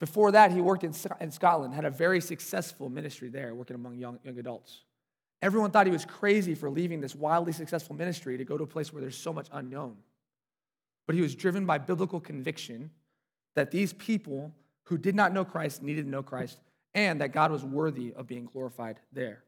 Before 0.00 0.32
that, 0.32 0.50
he 0.50 0.60
worked 0.60 0.82
in, 0.82 0.92
in 1.20 1.30
Scotland, 1.30 1.74
had 1.74 1.84
a 1.84 1.90
very 1.90 2.20
successful 2.20 2.88
ministry 2.88 3.28
there, 3.28 3.54
working 3.54 3.76
among 3.76 3.96
young, 3.96 4.18
young 4.24 4.38
adults. 4.38 4.80
Everyone 5.40 5.70
thought 5.70 5.86
he 5.86 5.92
was 5.92 6.04
crazy 6.04 6.54
for 6.54 6.68
leaving 6.68 7.00
this 7.00 7.14
wildly 7.14 7.52
successful 7.52 7.94
ministry 7.94 8.36
to 8.38 8.44
go 8.44 8.58
to 8.58 8.64
a 8.64 8.66
place 8.66 8.92
where 8.92 9.00
there's 9.00 9.16
so 9.16 9.32
much 9.32 9.48
unknown. 9.52 9.96
But 11.06 11.14
he 11.14 11.22
was 11.22 11.34
driven 11.34 11.66
by 11.66 11.78
biblical 11.78 12.20
conviction 12.20 12.90
that 13.54 13.70
these 13.70 13.92
people 13.92 14.52
who 14.84 14.98
did 14.98 15.14
not 15.14 15.32
know 15.32 15.44
Christ 15.44 15.82
needed 15.82 16.04
to 16.04 16.10
know 16.10 16.22
Christ 16.22 16.58
and 16.94 17.20
that 17.20 17.32
God 17.32 17.50
was 17.50 17.64
worthy 17.64 18.12
of 18.14 18.26
being 18.26 18.46
glorified 18.46 18.98
there. 19.12 19.42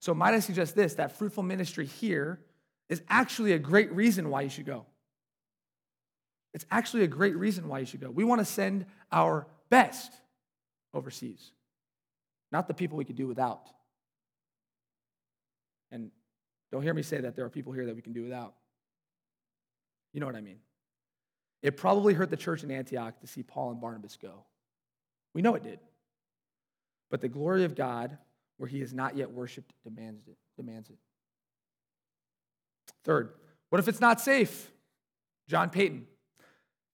So, 0.00 0.14
might 0.14 0.34
I 0.34 0.40
suggest 0.40 0.74
this 0.74 0.94
that 0.94 1.16
fruitful 1.16 1.42
ministry 1.42 1.86
here 1.86 2.40
is 2.88 3.02
actually 3.08 3.52
a 3.52 3.58
great 3.58 3.92
reason 3.92 4.30
why 4.30 4.42
you 4.42 4.48
should 4.48 4.66
go. 4.66 4.86
It's 6.52 6.66
actually 6.70 7.04
a 7.04 7.08
great 7.08 7.36
reason 7.36 7.68
why 7.68 7.78
you 7.78 7.86
should 7.86 8.00
go. 8.00 8.10
We 8.10 8.24
want 8.24 8.40
to 8.40 8.44
send 8.44 8.86
our 9.12 9.46
best 9.68 10.12
overseas, 10.92 11.52
not 12.50 12.66
the 12.66 12.74
people 12.74 12.98
we 12.98 13.04
could 13.04 13.16
do 13.16 13.28
without. 13.28 13.62
And 15.92 16.10
don't 16.72 16.82
hear 16.82 16.94
me 16.94 17.02
say 17.02 17.20
that 17.20 17.36
there 17.36 17.44
are 17.44 17.50
people 17.50 17.72
here 17.72 17.86
that 17.86 17.94
we 17.94 18.02
can 18.02 18.12
do 18.12 18.24
without. 18.24 18.54
You 20.12 20.20
know 20.20 20.26
what 20.26 20.34
I 20.34 20.40
mean. 20.40 20.58
It 21.62 21.76
probably 21.76 22.14
hurt 22.14 22.30
the 22.30 22.36
church 22.36 22.64
in 22.64 22.70
Antioch 22.70 23.20
to 23.20 23.26
see 23.26 23.42
Paul 23.42 23.70
and 23.72 23.80
Barnabas 23.80 24.16
go. 24.20 24.44
We 25.34 25.42
know 25.42 25.54
it 25.54 25.62
did. 25.62 25.78
But 27.10 27.20
the 27.20 27.28
glory 27.28 27.64
of 27.64 27.74
God, 27.74 28.18
where 28.60 28.68
he 28.68 28.82
is 28.82 28.92
not 28.92 29.16
yet 29.16 29.30
worshiped, 29.30 29.72
demands 29.84 30.28
it. 30.28 30.36
Demands 30.58 30.90
it. 30.90 30.98
Third, 33.04 33.32
what 33.70 33.78
if 33.78 33.88
it's 33.88 34.02
not 34.02 34.20
safe? 34.20 34.70
John 35.48 35.70
Paton 35.70 36.06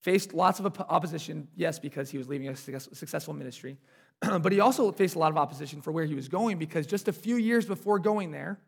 faced 0.03 0.33
lots 0.33 0.61
of 0.61 0.81
opposition, 0.83 1.49
yes, 1.57 1.81
because 1.81 2.09
he 2.09 2.19
was 2.19 2.29
leaving 2.29 2.49
a 2.49 2.55
successful 2.55 3.35
ministry, 3.35 3.79
but 4.21 4.53
he 4.53 4.61
also 4.61 4.93
faced 4.93 5.17
a 5.17 5.19
lot 5.19 5.33
of 5.33 5.37
opposition 5.37 5.81
for 5.83 5.91
where 5.91 6.05
he 6.05 6.15
was 6.15 6.29
going 6.29 6.57
because 6.57 6.87
just 6.87 7.09
a 7.09 7.13
few 7.13 7.35
years 7.35 7.67
before 7.67 7.99
going 7.99 8.31
there, 8.31 8.61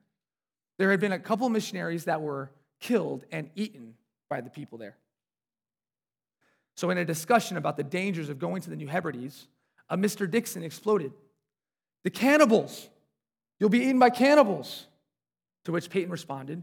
there 0.76 0.90
had 0.90 0.98
been 0.98 1.12
a 1.12 1.20
couple 1.20 1.48
missionaries 1.48 2.06
that 2.06 2.20
were 2.20 2.50
killed 2.80 3.24
and 3.30 3.48
eaten 3.54 3.94
by 4.28 4.40
the 4.40 4.50
people 4.50 4.76
there. 4.76 4.96
So, 6.74 6.90
in 6.90 6.98
a 6.98 7.04
discussion 7.04 7.56
about 7.56 7.76
the 7.76 7.84
dangers 7.84 8.28
of 8.28 8.40
going 8.40 8.60
to 8.62 8.70
the 8.70 8.76
New 8.76 8.88
Hebrides, 8.88 9.46
a 9.88 9.96
Mr. 9.96 10.28
Dickson 10.28 10.64
exploded. 10.64 11.12
The 12.04 12.10
cannibals! 12.10 12.88
You'll 13.58 13.70
be 13.70 13.80
eaten 13.80 13.98
by 13.98 14.10
cannibals! 14.10 14.86
To 15.64 15.72
which 15.72 15.90
Paton 15.90 16.10
responded, 16.10 16.62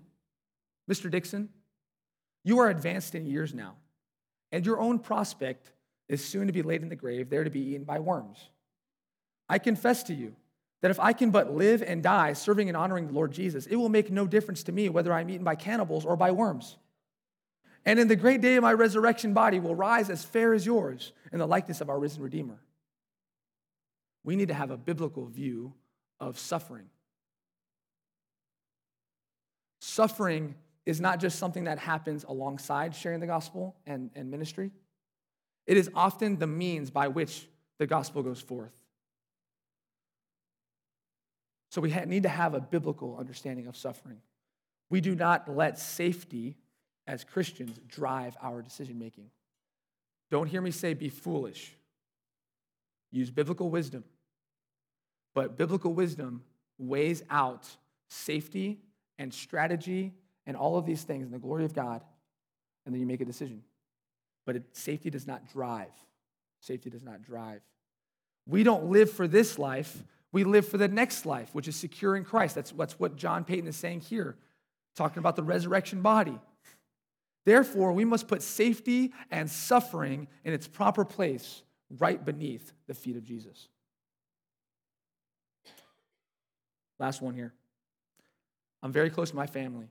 Mr. 0.89 1.11
Dickson, 1.11 1.49
you 2.43 2.59
are 2.59 2.69
advanced 2.69 3.15
in 3.15 3.25
years 3.25 3.53
now, 3.53 3.75
and 4.51 4.65
your 4.65 4.79
own 4.79 4.99
prospect 4.99 5.71
is 6.07 6.23
soon 6.23 6.47
to 6.47 6.53
be 6.53 6.61
laid 6.61 6.81
in 6.81 6.89
the 6.89 6.95
grave, 6.95 7.29
there 7.29 7.43
to 7.43 7.49
be 7.49 7.59
eaten 7.59 7.83
by 7.83 7.99
worms. 7.99 8.49
I 9.49 9.59
confess 9.59 10.03
to 10.03 10.13
you 10.13 10.35
that 10.81 10.91
if 10.91 10.99
I 10.99 11.13
can 11.13 11.31
but 11.31 11.53
live 11.53 11.81
and 11.81 12.03
die 12.03 12.33
serving 12.33 12.67
and 12.67 12.77
honoring 12.77 13.07
the 13.07 13.13
Lord 13.13 13.31
Jesus, 13.31 13.65
it 13.65 13.75
will 13.75 13.89
make 13.89 14.11
no 14.11 14.27
difference 14.27 14.63
to 14.63 14.71
me 14.71 14.89
whether 14.89 15.13
I'm 15.13 15.29
eaten 15.29 15.43
by 15.43 15.55
cannibals 15.55 16.05
or 16.05 16.15
by 16.15 16.31
worms. 16.31 16.77
And 17.85 17.99
in 17.99 18.07
the 18.07 18.15
great 18.15 18.41
day 18.41 18.55
of 18.55 18.63
my 18.63 18.73
resurrection 18.73 19.33
body 19.33 19.59
will 19.59 19.75
rise 19.75 20.09
as 20.09 20.23
fair 20.23 20.53
as 20.53 20.65
yours 20.65 21.11
in 21.31 21.39
the 21.39 21.47
likeness 21.47 21.81
of 21.81 21.89
our 21.89 21.99
risen 21.99 22.23
Redeemer. 22.23 22.59
We 24.25 24.35
need 24.35 24.49
to 24.49 24.53
have 24.53 24.71
a 24.71 24.77
biblical 24.77 25.27
view 25.27 25.73
of 26.19 26.37
suffering. 26.39 26.89
Suffering 29.79 30.55
is 30.85 30.99
not 30.99 31.19
just 31.19 31.37
something 31.37 31.65
that 31.65 31.77
happens 31.77 32.25
alongside 32.27 32.95
sharing 32.95 33.19
the 33.19 33.27
gospel 33.27 33.75
and, 33.85 34.09
and 34.15 34.29
ministry, 34.29 34.71
it 35.67 35.77
is 35.77 35.89
often 35.95 36.37
the 36.37 36.47
means 36.47 36.89
by 36.89 37.07
which 37.07 37.47
the 37.77 37.87
gospel 37.87 38.23
goes 38.23 38.41
forth. 38.41 38.73
So 41.69 41.81
we 41.81 41.93
need 42.05 42.23
to 42.23 42.29
have 42.29 42.53
a 42.53 42.61
biblical 42.61 43.17
understanding 43.19 43.67
of 43.67 43.75
suffering. 43.75 44.17
We 44.89 45.01
do 45.01 45.13
not 45.15 45.53
let 45.53 45.77
safety 45.77 46.55
as 47.05 47.23
Christians 47.23 47.79
drive 47.87 48.37
our 48.41 48.61
decision 48.61 48.97
making. 48.97 49.29
Don't 50.31 50.47
hear 50.47 50.61
me 50.61 50.71
say 50.71 50.93
be 50.93 51.09
foolish. 51.09 51.75
Use 53.11 53.29
biblical 53.29 53.69
wisdom. 53.69 54.03
But 55.35 55.57
biblical 55.57 55.93
wisdom 55.93 56.41
weighs 56.79 57.21
out 57.29 57.67
safety 58.07 58.79
and 59.19 59.31
strategy 59.31 60.13
and 60.47 60.57
all 60.57 60.77
of 60.77 60.85
these 60.85 61.03
things 61.03 61.25
in 61.25 61.31
the 61.31 61.39
glory 61.39 61.65
of 61.65 61.73
God, 61.73 62.01
and 62.85 62.93
then 62.93 63.01
you 63.01 63.05
make 63.05 63.21
a 63.21 63.25
decision. 63.25 63.61
But 64.45 64.55
it, 64.55 64.63
safety 64.71 65.09
does 65.09 65.27
not 65.27 65.47
drive. 65.51 65.91
Safety 66.61 66.89
does 66.89 67.03
not 67.03 67.21
drive. 67.21 67.61
We 68.47 68.63
don't 68.63 68.85
live 68.85 69.11
for 69.11 69.27
this 69.27 69.59
life, 69.59 70.03
we 70.31 70.43
live 70.43 70.67
for 70.67 70.77
the 70.77 70.87
next 70.87 71.25
life, 71.25 71.49
which 71.53 71.67
is 71.67 71.75
secure 71.75 72.15
in 72.15 72.23
Christ. 72.25 72.55
That's, 72.55 72.71
that's 72.71 72.99
what 72.99 73.15
John 73.15 73.43
Paton 73.43 73.67
is 73.67 73.75
saying 73.75 74.01
here, 74.01 74.35
talking 74.95 75.19
about 75.19 75.35
the 75.35 75.43
resurrection 75.43 76.01
body. 76.01 76.37
Therefore, 77.45 77.93
we 77.93 78.05
must 78.05 78.27
put 78.27 78.41
safety 78.41 79.13
and 79.31 79.49
suffering 79.49 80.27
in 80.43 80.53
its 80.53 80.67
proper 80.67 81.05
place 81.05 81.63
right 81.89 82.23
beneath 82.23 82.73
the 82.87 82.93
feet 82.93 83.15
of 83.15 83.23
Jesus. 83.23 83.69
Last 86.99 87.21
one 87.21 87.33
here. 87.33 87.53
I'm 88.81 88.91
very 88.91 89.09
close 89.09 89.29
to 89.31 89.35
my 89.35 89.47
family, 89.47 89.87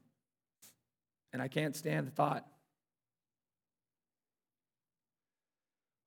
and 1.32 1.42
I 1.42 1.48
can't 1.48 1.74
stand 1.74 2.06
the 2.06 2.12
thought. 2.12 2.46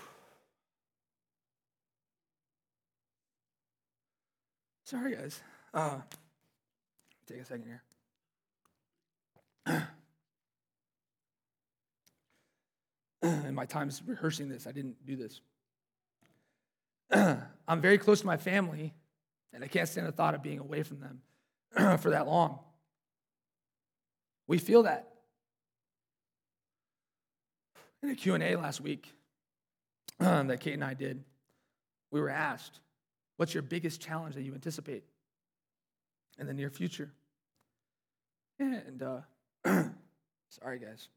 Sorry, 4.84 5.14
guys. 5.14 5.40
Uh, 5.74 5.98
take 7.26 7.38
a 7.38 7.44
second 7.44 7.66
here. 7.66 7.82
in 13.22 13.54
my 13.54 13.66
times 13.66 14.02
rehearsing 14.06 14.48
this, 14.48 14.66
I 14.66 14.72
didn't 14.72 14.96
do 15.06 15.14
this. 15.16 15.40
I'm 17.68 17.80
very 17.80 17.98
close 17.98 18.20
to 18.20 18.26
my 18.26 18.36
family, 18.36 18.94
and 19.52 19.62
I 19.62 19.68
can't 19.68 19.88
stand 19.88 20.06
the 20.06 20.12
thought 20.12 20.34
of 20.34 20.42
being 20.42 20.58
away 20.58 20.82
from 20.82 21.00
them 21.00 21.98
for 21.98 22.10
that 22.10 22.26
long. 22.26 22.58
We 24.46 24.58
feel 24.58 24.84
that. 24.84 25.08
In 28.02 28.10
a 28.10 28.14
Q&A 28.14 28.56
last 28.56 28.80
week 28.80 29.12
that 30.18 30.60
Kate 30.60 30.74
and 30.74 30.84
I 30.84 30.94
did, 30.94 31.22
we 32.10 32.20
were 32.20 32.30
asked, 32.30 32.80
what's 33.36 33.54
your 33.54 33.62
biggest 33.62 34.00
challenge 34.00 34.34
that 34.34 34.42
you 34.42 34.54
anticipate 34.54 35.04
in 36.38 36.46
the 36.46 36.54
near 36.54 36.70
future? 36.70 37.12
And 38.58 39.02
uh, 39.02 39.20
sorry, 40.48 40.78
guys. 40.78 41.08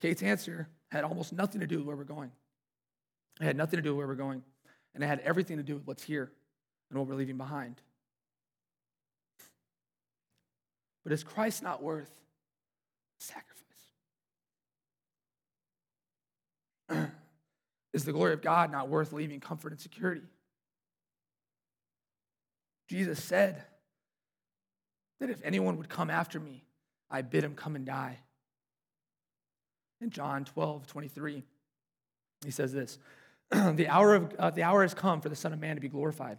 Kate's 0.00 0.22
answer 0.22 0.68
had 0.90 1.04
almost 1.04 1.32
nothing 1.32 1.60
to 1.60 1.66
do 1.66 1.78
with 1.78 1.86
where 1.86 1.96
we're 1.96 2.04
going. 2.04 2.30
It 3.40 3.44
had 3.44 3.56
nothing 3.56 3.76
to 3.78 3.82
do 3.82 3.90
with 3.90 3.98
where 3.98 4.06
we're 4.06 4.14
going, 4.14 4.42
and 4.94 5.04
it 5.04 5.06
had 5.06 5.20
everything 5.20 5.58
to 5.58 5.62
do 5.62 5.74
with 5.74 5.86
what's 5.86 6.02
here 6.02 6.32
and 6.90 6.98
what 6.98 7.08
we're 7.08 7.14
leaving 7.14 7.36
behind. 7.36 7.80
But 11.04 11.12
is 11.12 11.22
Christ 11.22 11.62
not 11.62 11.82
worth 11.82 12.10
sacrifice? 13.20 13.52
Is 17.92 18.04
the 18.04 18.12
glory 18.12 18.32
of 18.32 18.42
God 18.42 18.72
not 18.72 18.88
worth 18.88 19.12
leaving 19.12 19.40
comfort 19.40 19.72
and 19.72 19.80
security? 19.80 20.22
Jesus 22.88 23.22
said 23.22 23.62
that 25.20 25.30
if 25.30 25.40
anyone 25.44 25.76
would 25.78 25.88
come 25.88 26.10
after 26.10 26.38
me, 26.38 26.64
I 27.10 27.22
bid 27.22 27.44
him 27.44 27.54
come 27.54 27.76
and 27.76 27.86
die. 27.86 28.18
In 30.00 30.10
John 30.10 30.44
12, 30.44 30.86
23, 30.86 31.42
he 32.44 32.50
says 32.50 32.72
this 32.72 32.98
the, 33.50 33.88
hour 33.88 34.14
of, 34.14 34.34
uh, 34.38 34.50
the 34.50 34.62
hour 34.62 34.82
has 34.82 34.92
come 34.92 35.20
for 35.20 35.28
the 35.28 35.36
Son 35.36 35.52
of 35.52 35.60
Man 35.60 35.76
to 35.76 35.80
be 35.80 35.88
glorified. 35.88 36.38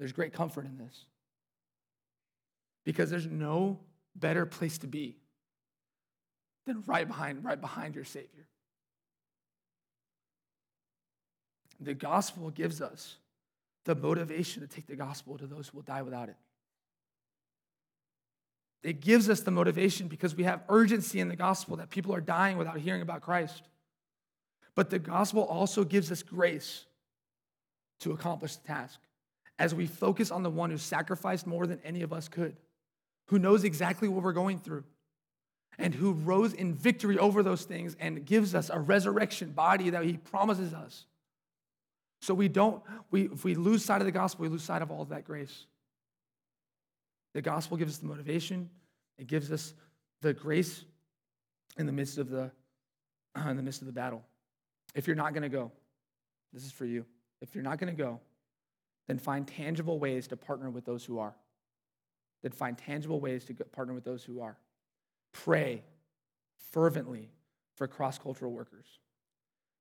There's 0.00 0.12
great 0.12 0.32
comfort 0.32 0.64
in 0.64 0.78
this. 0.78 1.04
Because 2.84 3.10
there's 3.10 3.26
no 3.26 3.78
better 4.16 4.46
place 4.46 4.78
to 4.78 4.86
be 4.86 5.18
than 6.66 6.82
right 6.86 7.06
behind 7.06 7.44
right 7.44 7.60
behind 7.60 7.94
your 7.94 8.04
savior. 8.04 8.46
The 11.80 11.94
gospel 11.94 12.50
gives 12.50 12.80
us 12.80 13.16
the 13.84 13.94
motivation 13.94 14.62
to 14.62 14.68
take 14.68 14.86
the 14.86 14.96
gospel 14.96 15.36
to 15.36 15.46
those 15.46 15.68
who 15.68 15.76
will 15.78 15.82
die 15.82 16.02
without 16.02 16.30
it. 16.30 16.36
It 18.82 19.00
gives 19.00 19.28
us 19.28 19.40
the 19.40 19.50
motivation 19.50 20.08
because 20.08 20.34
we 20.34 20.44
have 20.44 20.62
urgency 20.70 21.20
in 21.20 21.28
the 21.28 21.36
gospel 21.36 21.76
that 21.76 21.90
people 21.90 22.14
are 22.14 22.22
dying 22.22 22.56
without 22.56 22.78
hearing 22.78 23.02
about 23.02 23.20
Christ. 23.20 23.62
But 24.74 24.88
the 24.88 24.98
gospel 24.98 25.42
also 25.42 25.84
gives 25.84 26.10
us 26.10 26.22
grace 26.22 26.86
to 28.00 28.12
accomplish 28.12 28.56
the 28.56 28.66
task 28.66 28.98
as 29.60 29.74
we 29.74 29.86
focus 29.86 30.30
on 30.30 30.42
the 30.42 30.50
one 30.50 30.70
who 30.70 30.78
sacrificed 30.78 31.46
more 31.46 31.66
than 31.66 31.78
any 31.84 32.00
of 32.00 32.14
us 32.14 32.28
could, 32.28 32.56
who 33.26 33.38
knows 33.38 33.62
exactly 33.62 34.08
what 34.08 34.24
we're 34.24 34.32
going 34.32 34.58
through, 34.58 34.82
and 35.78 35.94
who 35.94 36.12
rose 36.12 36.54
in 36.54 36.74
victory 36.74 37.18
over 37.18 37.42
those 37.42 37.64
things 37.64 37.94
and 38.00 38.24
gives 38.24 38.54
us 38.54 38.70
a 38.72 38.80
resurrection 38.80 39.50
body 39.50 39.90
that 39.90 40.02
he 40.02 40.16
promises 40.16 40.72
us. 40.72 41.04
So 42.22 42.32
we 42.32 42.48
don't, 42.48 42.82
we, 43.10 43.24
if 43.26 43.44
we 43.44 43.54
lose 43.54 43.84
sight 43.84 44.00
of 44.00 44.06
the 44.06 44.12
gospel, 44.12 44.44
we 44.44 44.48
lose 44.48 44.62
sight 44.64 44.80
of 44.80 44.90
all 44.90 45.02
of 45.02 45.10
that 45.10 45.24
grace. 45.24 45.66
The 47.34 47.42
gospel 47.42 47.76
gives 47.76 47.94
us 47.94 47.98
the 47.98 48.06
motivation, 48.06 48.70
it 49.18 49.26
gives 49.26 49.52
us 49.52 49.74
the 50.22 50.32
grace 50.32 50.84
in 51.76 51.84
the 51.84 51.92
midst 51.92 52.16
of 52.16 52.30
the, 52.30 52.50
uh, 53.38 53.48
in 53.48 53.56
the 53.56 53.62
midst 53.62 53.82
of 53.82 53.86
the 53.86 53.92
battle. 53.92 54.22
If 54.94 55.06
you're 55.06 55.16
not 55.16 55.34
going 55.34 55.42
to 55.42 55.48
go, 55.50 55.70
this 56.52 56.64
is 56.64 56.72
for 56.72 56.86
you. 56.86 57.04
If 57.42 57.54
you're 57.54 57.64
not 57.64 57.78
going 57.78 57.94
to 57.94 58.02
go, 58.02 58.20
then 59.10 59.18
find 59.18 59.44
tangible 59.44 59.98
ways 59.98 60.28
to 60.28 60.36
partner 60.36 60.70
with 60.70 60.84
those 60.84 61.04
who 61.04 61.18
are. 61.18 61.34
Then 62.44 62.52
find 62.52 62.78
tangible 62.78 63.18
ways 63.18 63.44
to 63.46 63.54
partner 63.54 63.92
with 63.92 64.04
those 64.04 64.22
who 64.22 64.40
are. 64.40 64.56
Pray 65.32 65.82
fervently 66.70 67.28
for 67.74 67.88
cross 67.88 68.20
cultural 68.20 68.52
workers. 68.52 68.86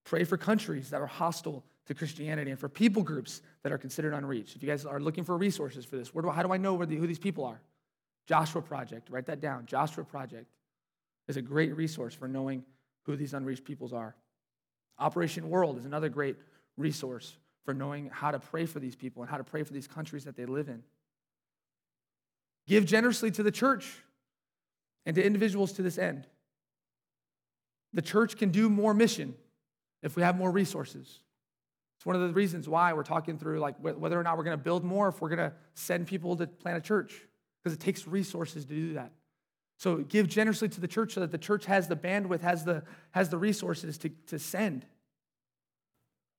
Pray 0.04 0.24
for 0.24 0.36
countries 0.36 0.90
that 0.90 1.00
are 1.00 1.06
hostile 1.06 1.64
to 1.86 1.94
Christianity 1.94 2.50
and 2.50 2.60
for 2.60 2.68
people 2.68 3.04
groups 3.04 3.44
that 3.62 3.72
are 3.72 3.78
considered 3.78 4.16
unreached. 4.16 4.56
If 4.56 4.64
you 4.64 4.68
guys 4.68 4.84
are 4.84 5.00
looking 5.00 5.24
for 5.24 5.38
resources 5.38 5.86
for 5.86 5.96
this, 5.96 6.10
do, 6.10 6.30
how 6.30 6.42
do 6.42 6.52
I 6.52 6.58
know 6.58 6.84
the, 6.84 6.96
who 6.96 7.06
these 7.06 7.20
people 7.20 7.46
are? 7.46 7.62
Joshua 8.26 8.64
Project, 8.64 9.12
write 9.12 9.28
that 9.28 9.40
down. 9.40 9.68
Joshua 9.68 10.04
Project 10.04 10.48
is 11.28 11.38
a 11.38 11.42
great 11.44 11.78
resource 11.78 12.16
for 12.16 12.28
knowing 12.28 12.64
who 13.04 13.16
these 13.16 13.36
unreached 13.36 13.64
peoples 13.64 13.94
are. 13.94 14.16
Operation 14.98 15.52
World 15.52 15.78
is 15.78 15.86
another 15.86 16.10
great 16.10 16.38
resource 16.78 17.38
for 17.70 17.76
knowing 17.76 18.10
how 18.12 18.32
to 18.32 18.40
pray 18.40 18.66
for 18.66 18.80
these 18.80 18.96
people 18.96 19.22
and 19.22 19.30
how 19.30 19.38
to 19.38 19.44
pray 19.44 19.62
for 19.62 19.72
these 19.74 19.88
countries 19.88 20.24
that 20.24 20.36
they 20.36 20.48
live 20.48 20.70
in. 20.70 20.82
Give 22.66 22.84
generously 22.84 23.30
to 23.30 23.44
the 23.44 23.52
church 23.52 23.88
and 25.06 25.16
to 25.16 25.24
individuals 25.24 25.74
to 25.74 25.84
this 25.84 26.00
end. 26.00 26.26
The 27.94 28.02
church 28.02 28.38
can 28.38 28.50
do 28.50 28.72
more 28.72 28.96
mission 28.96 29.36
if 30.02 30.16
we 30.16 30.24
have 30.24 30.36
more 30.36 30.50
resources. 30.50 31.20
It's 32.00 32.08
one 32.08 32.16
of 32.16 32.24
the 32.24 32.34
reasons 32.34 32.68
why 32.68 32.92
we're 32.94 33.04
talking 33.04 33.38
through 33.38 33.60
like 33.60 33.76
whether 33.82 34.20
or 34.20 34.24
not 34.24 34.36
we're 34.36 34.46
going 34.46 34.58
to 34.58 34.64
build 34.64 34.84
more, 34.84 35.10
if 35.10 35.22
we're 35.22 35.30
going 35.30 35.38
to 35.38 35.54
send 35.76 36.08
people 36.08 36.36
to 36.38 36.48
plant 36.48 36.80
a 36.80 36.82
church, 36.82 37.22
because 37.62 37.78
it 37.78 37.80
takes 37.80 38.08
resources 38.08 38.66
to 38.66 38.74
do 38.74 38.94
that. 38.96 39.12
So 39.78 39.98
give 39.98 40.28
generously 40.28 40.70
to 40.70 40.82
the 40.82 40.88
church 40.88 41.14
so 41.14 41.20
that 41.20 41.30
the 41.30 41.38
church 41.38 41.68
has 41.68 41.88
the 41.88 41.96
bandwidth, 41.96 42.42
has 42.42 42.64
the, 42.64 42.82
has 43.12 43.30
the 43.30 43.38
resources 43.38 44.00
to, 44.00 44.10
to 44.26 44.40
send. 44.40 44.88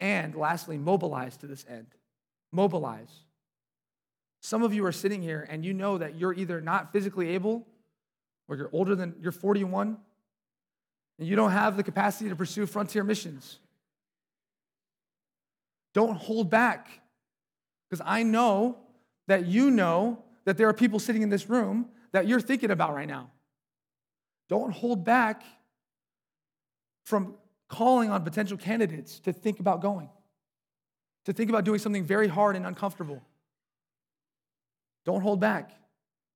And 0.01 0.35
lastly, 0.35 0.79
mobilize 0.79 1.37
to 1.39 1.47
this 1.47 1.65
end. 1.69 1.87
Mobilize. 2.53 3.13
Some 4.41 4.63
of 4.63 4.73
you 4.73 4.85
are 4.87 4.93
sitting 4.93 5.21
here 5.23 5.47
and 5.51 5.65
you 5.65 5.75
know 5.75 5.99
that 5.99 6.17
you're 6.17 6.33
either 6.33 6.61
not 6.61 6.93
physically 6.93 7.31
able 7.31 7.67
or 8.49 8.57
you're 8.57 8.71
older 8.73 8.95
than 8.95 9.15
you're 9.21 9.33
41 9.33 9.99
and 11.19 11.29
you 11.29 11.37
don't 11.37 11.53
have 11.53 11.77
the 11.77 11.83
capacity 11.83 12.31
to 12.31 12.37
pursue 12.37 12.65
frontier 12.65 13.05
missions. 13.05 13.59
Don't 15.93 16.17
hold 16.17 16.49
back. 16.49 16.89
Because 17.89 18.05
I 18.07 18.23
know 18.23 18.79
that 19.27 19.47
you 19.47 19.71
know 19.71 20.23
that 20.45 20.57
there 20.57 20.69
are 20.69 20.73
people 20.73 20.99
sitting 20.99 21.23
in 21.23 21.29
this 21.29 21.49
room 21.49 21.89
that 22.13 22.27
you're 22.27 22.41
thinking 22.41 22.71
about 22.71 22.95
right 22.95 23.09
now. 23.09 23.31
Don't 24.49 24.73
hold 24.73 25.05
back 25.05 25.43
from 27.05 27.35
calling 27.71 28.11
on 28.11 28.23
potential 28.23 28.59
candidates 28.59 29.21
to 29.21 29.33
think 29.33 29.61
about 29.61 29.81
going, 29.81 30.11
to 31.25 31.33
think 31.33 31.49
about 31.49 31.65
doing 31.65 31.79
something 31.79 32.05
very 32.05 32.29
hard 32.29 32.57
and 32.57 32.67
uncomfortable. 32.67 33.23
Don't 35.07 35.23
hold 35.23 35.41
back. 35.41 35.71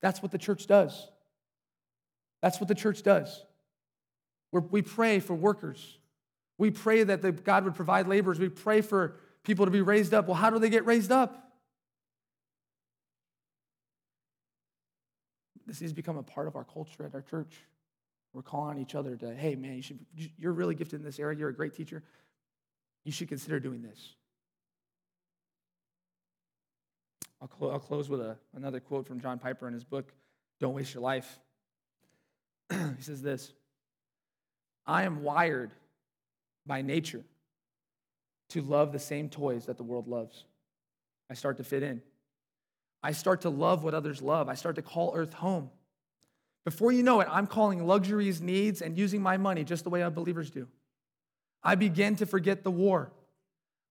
That's 0.00 0.22
what 0.22 0.32
the 0.32 0.38
church 0.38 0.66
does. 0.66 1.08
That's 2.40 2.60
what 2.60 2.68
the 2.68 2.74
church 2.74 3.02
does. 3.02 3.44
We're, 4.52 4.60
we 4.60 4.80
pray 4.80 5.18
for 5.18 5.34
workers. 5.34 5.98
We 6.56 6.70
pray 6.70 7.02
that 7.02 7.20
the, 7.20 7.32
God 7.32 7.64
would 7.64 7.74
provide 7.74 8.06
laborers. 8.06 8.38
We 8.38 8.48
pray 8.48 8.80
for 8.80 9.16
people 9.42 9.64
to 9.64 9.70
be 9.72 9.82
raised 9.82 10.14
up. 10.14 10.28
Well, 10.28 10.36
how 10.36 10.50
do 10.50 10.58
they 10.58 10.70
get 10.70 10.86
raised 10.86 11.10
up? 11.10 11.52
This 15.66 15.80
has 15.80 15.92
become 15.92 16.16
a 16.16 16.22
part 16.22 16.46
of 16.46 16.54
our 16.54 16.64
culture 16.64 17.04
at 17.04 17.14
our 17.14 17.22
church. 17.22 17.54
We're 18.34 18.42
calling 18.42 18.76
on 18.76 18.82
each 18.82 18.96
other 18.96 19.16
to, 19.16 19.32
hey, 19.32 19.54
man, 19.54 19.76
you 19.76 19.82
should, 19.82 20.00
you're 20.36 20.52
really 20.52 20.74
gifted 20.74 20.98
in 20.98 21.06
this 21.06 21.20
area. 21.20 21.38
You're 21.38 21.50
a 21.50 21.54
great 21.54 21.74
teacher. 21.74 22.02
You 23.04 23.12
should 23.12 23.28
consider 23.28 23.60
doing 23.60 23.80
this. 23.80 24.16
I'll, 27.40 27.70
I'll 27.70 27.78
close 27.78 28.08
with 28.08 28.20
a, 28.20 28.36
another 28.56 28.80
quote 28.80 29.06
from 29.06 29.20
John 29.20 29.38
Piper 29.38 29.68
in 29.68 29.74
his 29.74 29.84
book, 29.84 30.12
Don't 30.60 30.74
Waste 30.74 30.94
Your 30.94 31.02
Life. 31.02 31.38
he 32.70 33.02
says 33.02 33.22
this 33.22 33.52
I 34.84 35.04
am 35.04 35.22
wired 35.22 35.72
by 36.66 36.82
nature 36.82 37.24
to 38.50 38.62
love 38.62 38.92
the 38.92 38.98
same 38.98 39.28
toys 39.28 39.66
that 39.66 39.76
the 39.76 39.84
world 39.84 40.08
loves. 40.08 40.44
I 41.30 41.34
start 41.34 41.58
to 41.58 41.64
fit 41.64 41.84
in. 41.84 42.02
I 43.02 43.12
start 43.12 43.42
to 43.42 43.50
love 43.50 43.84
what 43.84 43.94
others 43.94 44.20
love. 44.20 44.48
I 44.48 44.54
start 44.54 44.76
to 44.76 44.82
call 44.82 45.12
Earth 45.14 45.34
home. 45.34 45.70
Before 46.64 46.92
you 46.92 47.02
know 47.02 47.20
it, 47.20 47.28
I'm 47.30 47.46
calling 47.46 47.86
luxuries 47.86 48.40
needs 48.40 48.80
and 48.82 48.96
using 48.96 49.22
my 49.22 49.36
money 49.36 49.64
just 49.64 49.84
the 49.84 49.90
way 49.90 50.02
unbelievers 50.02 50.50
do. 50.50 50.66
I 51.62 51.74
begin 51.74 52.16
to 52.16 52.26
forget 52.26 52.64
the 52.64 52.70
war. 52.70 53.12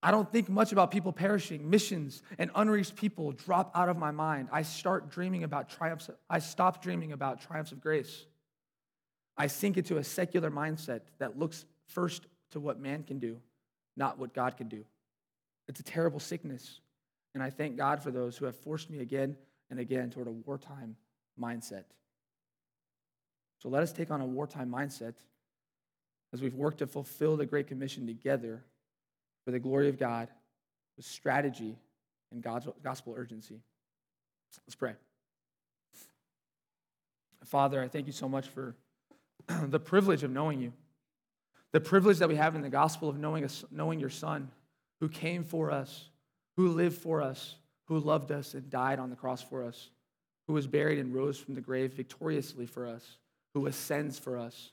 I 0.01 0.11
don't 0.11 0.29
think 0.31 0.49
much 0.49 0.71
about 0.71 0.91
people 0.91 1.13
perishing. 1.13 1.69
Missions 1.69 2.21
and 2.37 2.51
unreached 2.55 2.95
people 2.95 3.31
drop 3.31 3.71
out 3.75 3.89
of 3.89 3.97
my 3.97 4.11
mind. 4.11 4.49
I 4.51 4.63
start 4.63 5.09
dreaming 5.09 5.43
about 5.43 5.69
triumphs. 5.69 6.09
I 6.29 6.39
stop 6.39 6.81
dreaming 6.83 7.13
about 7.13 7.41
triumphs 7.41 7.71
of 7.71 7.79
grace. 7.79 8.25
I 9.37 9.47
sink 9.47 9.77
into 9.77 9.97
a 9.97 10.03
secular 10.03 10.51
mindset 10.51 11.01
that 11.19 11.39
looks 11.39 11.65
first 11.87 12.27
to 12.51 12.59
what 12.59 12.79
man 12.79 13.03
can 13.03 13.19
do 13.19 13.39
not 13.95 14.17
what 14.17 14.33
God 14.33 14.57
can 14.57 14.67
do. 14.67 14.83
It's 15.67 15.79
a 15.79 15.83
terrible 15.83 16.19
sickness. 16.19 16.79
And 17.33 17.41
I 17.41 17.49
thank 17.49 17.77
God 17.77 18.01
for 18.01 18.11
those 18.11 18.37
who 18.37 18.45
have 18.45 18.55
forced 18.55 18.89
me 18.89 18.99
again 18.99 19.35
and 19.69 19.79
again 19.79 20.09
toward 20.09 20.27
a 20.27 20.31
wartime 20.31 20.95
mindset. 21.39 21.85
So 23.63 23.69
let 23.69 23.81
us 23.81 23.93
take 23.93 24.11
on 24.11 24.19
a 24.19 24.25
wartime 24.25 24.69
mindset 24.69 25.13
as 26.33 26.41
we've 26.41 26.53
worked 26.53 26.79
to 26.79 26.87
fulfill 26.87 27.37
the 27.37 27.45
Great 27.45 27.67
Commission 27.67 28.05
together 28.05 28.61
for 29.45 29.51
the 29.51 29.59
glory 29.59 29.87
of 29.87 29.97
God 29.97 30.27
with 30.97 31.05
strategy 31.05 31.77
and 32.33 32.43
God's 32.43 32.67
gospel 32.83 33.15
urgency. 33.15 33.61
Let's 34.67 34.75
pray. 34.75 34.95
Father, 37.45 37.81
I 37.81 37.87
thank 37.87 38.05
you 38.05 38.11
so 38.11 38.27
much 38.27 38.49
for 38.49 38.75
the 39.67 39.79
privilege 39.79 40.23
of 40.23 40.31
knowing 40.31 40.59
you 40.59 40.73
the 41.71 41.79
privilege 41.79 42.19
that 42.19 42.29
we 42.29 42.35
have 42.35 42.55
in 42.55 42.61
the 42.61 42.69
gospel 42.69 43.09
of 43.09 43.17
knowing, 43.17 43.45
a, 43.45 43.49
knowing 43.71 43.99
your 43.99 44.09
son 44.09 44.51
who 44.99 45.09
came 45.09 45.43
for 45.43 45.71
us, 45.71 46.09
who 46.55 46.67
lived 46.67 46.97
for 46.97 47.21
us, 47.21 47.55
who 47.85 47.97
loved 47.97 48.31
us 48.31 48.53
and 48.53 48.69
died 48.69 48.99
on 48.99 49.09
the 49.09 49.15
cross 49.15 49.41
for 49.41 49.63
us, 49.63 49.89
who 50.47 50.53
was 50.53 50.67
buried 50.67 50.99
and 50.99 51.15
rose 51.15 51.39
from 51.39 51.55
the 51.55 51.61
grave 51.61 51.93
victoriously 51.93 52.67
for 52.67 52.85
us, 52.85 53.17
who 53.53 53.67
ascends 53.67 54.19
for 54.19 54.37
us. 54.37 54.71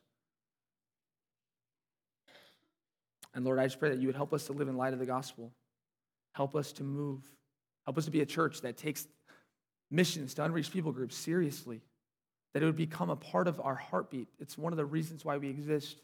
And 3.34 3.44
Lord, 3.44 3.58
I 3.58 3.64
just 3.64 3.78
pray 3.78 3.90
that 3.90 3.98
you 3.98 4.08
would 4.08 4.16
help 4.16 4.32
us 4.32 4.46
to 4.46 4.52
live 4.52 4.68
in 4.68 4.76
light 4.76 4.92
of 4.92 4.98
the 4.98 5.06
gospel. 5.06 5.52
Help 6.32 6.56
us 6.56 6.72
to 6.72 6.84
move. 6.84 7.22
Help 7.84 7.98
us 7.98 8.04
to 8.06 8.10
be 8.10 8.20
a 8.20 8.26
church 8.26 8.62
that 8.62 8.76
takes 8.76 9.06
missions 9.90 10.34
to 10.34 10.44
unreached 10.44 10.72
people 10.72 10.92
groups 10.92 11.16
seriously, 11.16 11.80
that 12.54 12.62
it 12.62 12.66
would 12.66 12.76
become 12.76 13.10
a 13.10 13.16
part 13.16 13.48
of 13.48 13.60
our 13.60 13.74
heartbeat. 13.74 14.28
It's 14.38 14.56
one 14.56 14.72
of 14.72 14.76
the 14.76 14.84
reasons 14.84 15.24
why 15.24 15.36
we 15.36 15.48
exist. 15.48 16.00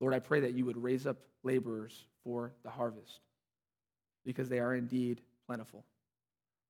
Lord, 0.00 0.14
I 0.14 0.18
pray 0.18 0.40
that 0.40 0.54
you 0.54 0.64
would 0.66 0.82
raise 0.82 1.06
up 1.06 1.18
laborers 1.42 2.04
for 2.24 2.52
the 2.62 2.70
harvest 2.70 3.20
because 4.24 4.48
they 4.48 4.58
are 4.58 4.74
indeed 4.74 5.20
plentiful. 5.46 5.84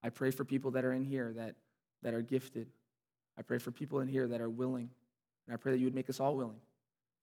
I 0.02 0.10
pray 0.10 0.30
for 0.30 0.44
people 0.44 0.72
that 0.72 0.84
are 0.84 0.92
in 0.92 1.04
here 1.04 1.32
that, 1.36 1.54
that 2.02 2.14
are 2.14 2.22
gifted. 2.22 2.68
I 3.38 3.42
pray 3.42 3.58
for 3.58 3.70
people 3.70 4.00
in 4.00 4.08
here 4.08 4.26
that 4.28 4.40
are 4.40 4.50
willing. 4.50 4.90
And 5.46 5.54
I 5.54 5.56
pray 5.56 5.72
that 5.72 5.78
you 5.78 5.86
would 5.86 5.94
make 5.94 6.08
us 6.08 6.20
all 6.20 6.36
willing 6.36 6.60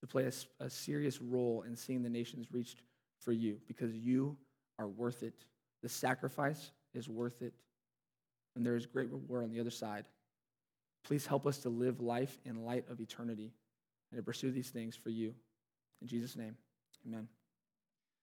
to 0.01 0.07
play 0.07 0.25
a, 0.25 0.63
a 0.63 0.69
serious 0.69 1.21
role 1.21 1.63
in 1.65 1.75
seeing 1.75 2.03
the 2.03 2.09
nations 2.09 2.47
reached 2.51 2.81
for 3.19 3.31
you 3.31 3.57
because 3.67 3.93
you 3.95 4.35
are 4.79 4.87
worth 4.87 5.23
it. 5.23 5.45
The 5.81 5.89
sacrifice 5.89 6.71
is 6.93 7.07
worth 7.07 7.41
it. 7.41 7.53
And 8.55 8.65
there 8.65 8.75
is 8.75 8.85
great 8.85 9.09
reward 9.09 9.43
on 9.43 9.51
the 9.51 9.59
other 9.59 9.69
side. 9.69 10.05
Please 11.03 11.25
help 11.25 11.47
us 11.47 11.59
to 11.59 11.69
live 11.69 12.01
life 12.01 12.37
in 12.45 12.63
light 12.63 12.85
of 12.89 12.99
eternity 12.99 13.53
and 14.11 14.17
to 14.17 14.23
pursue 14.23 14.51
these 14.51 14.69
things 14.69 14.95
for 14.95 15.09
you. 15.09 15.33
In 16.01 16.07
Jesus' 16.07 16.35
name, 16.35 16.55
amen. 17.07 17.27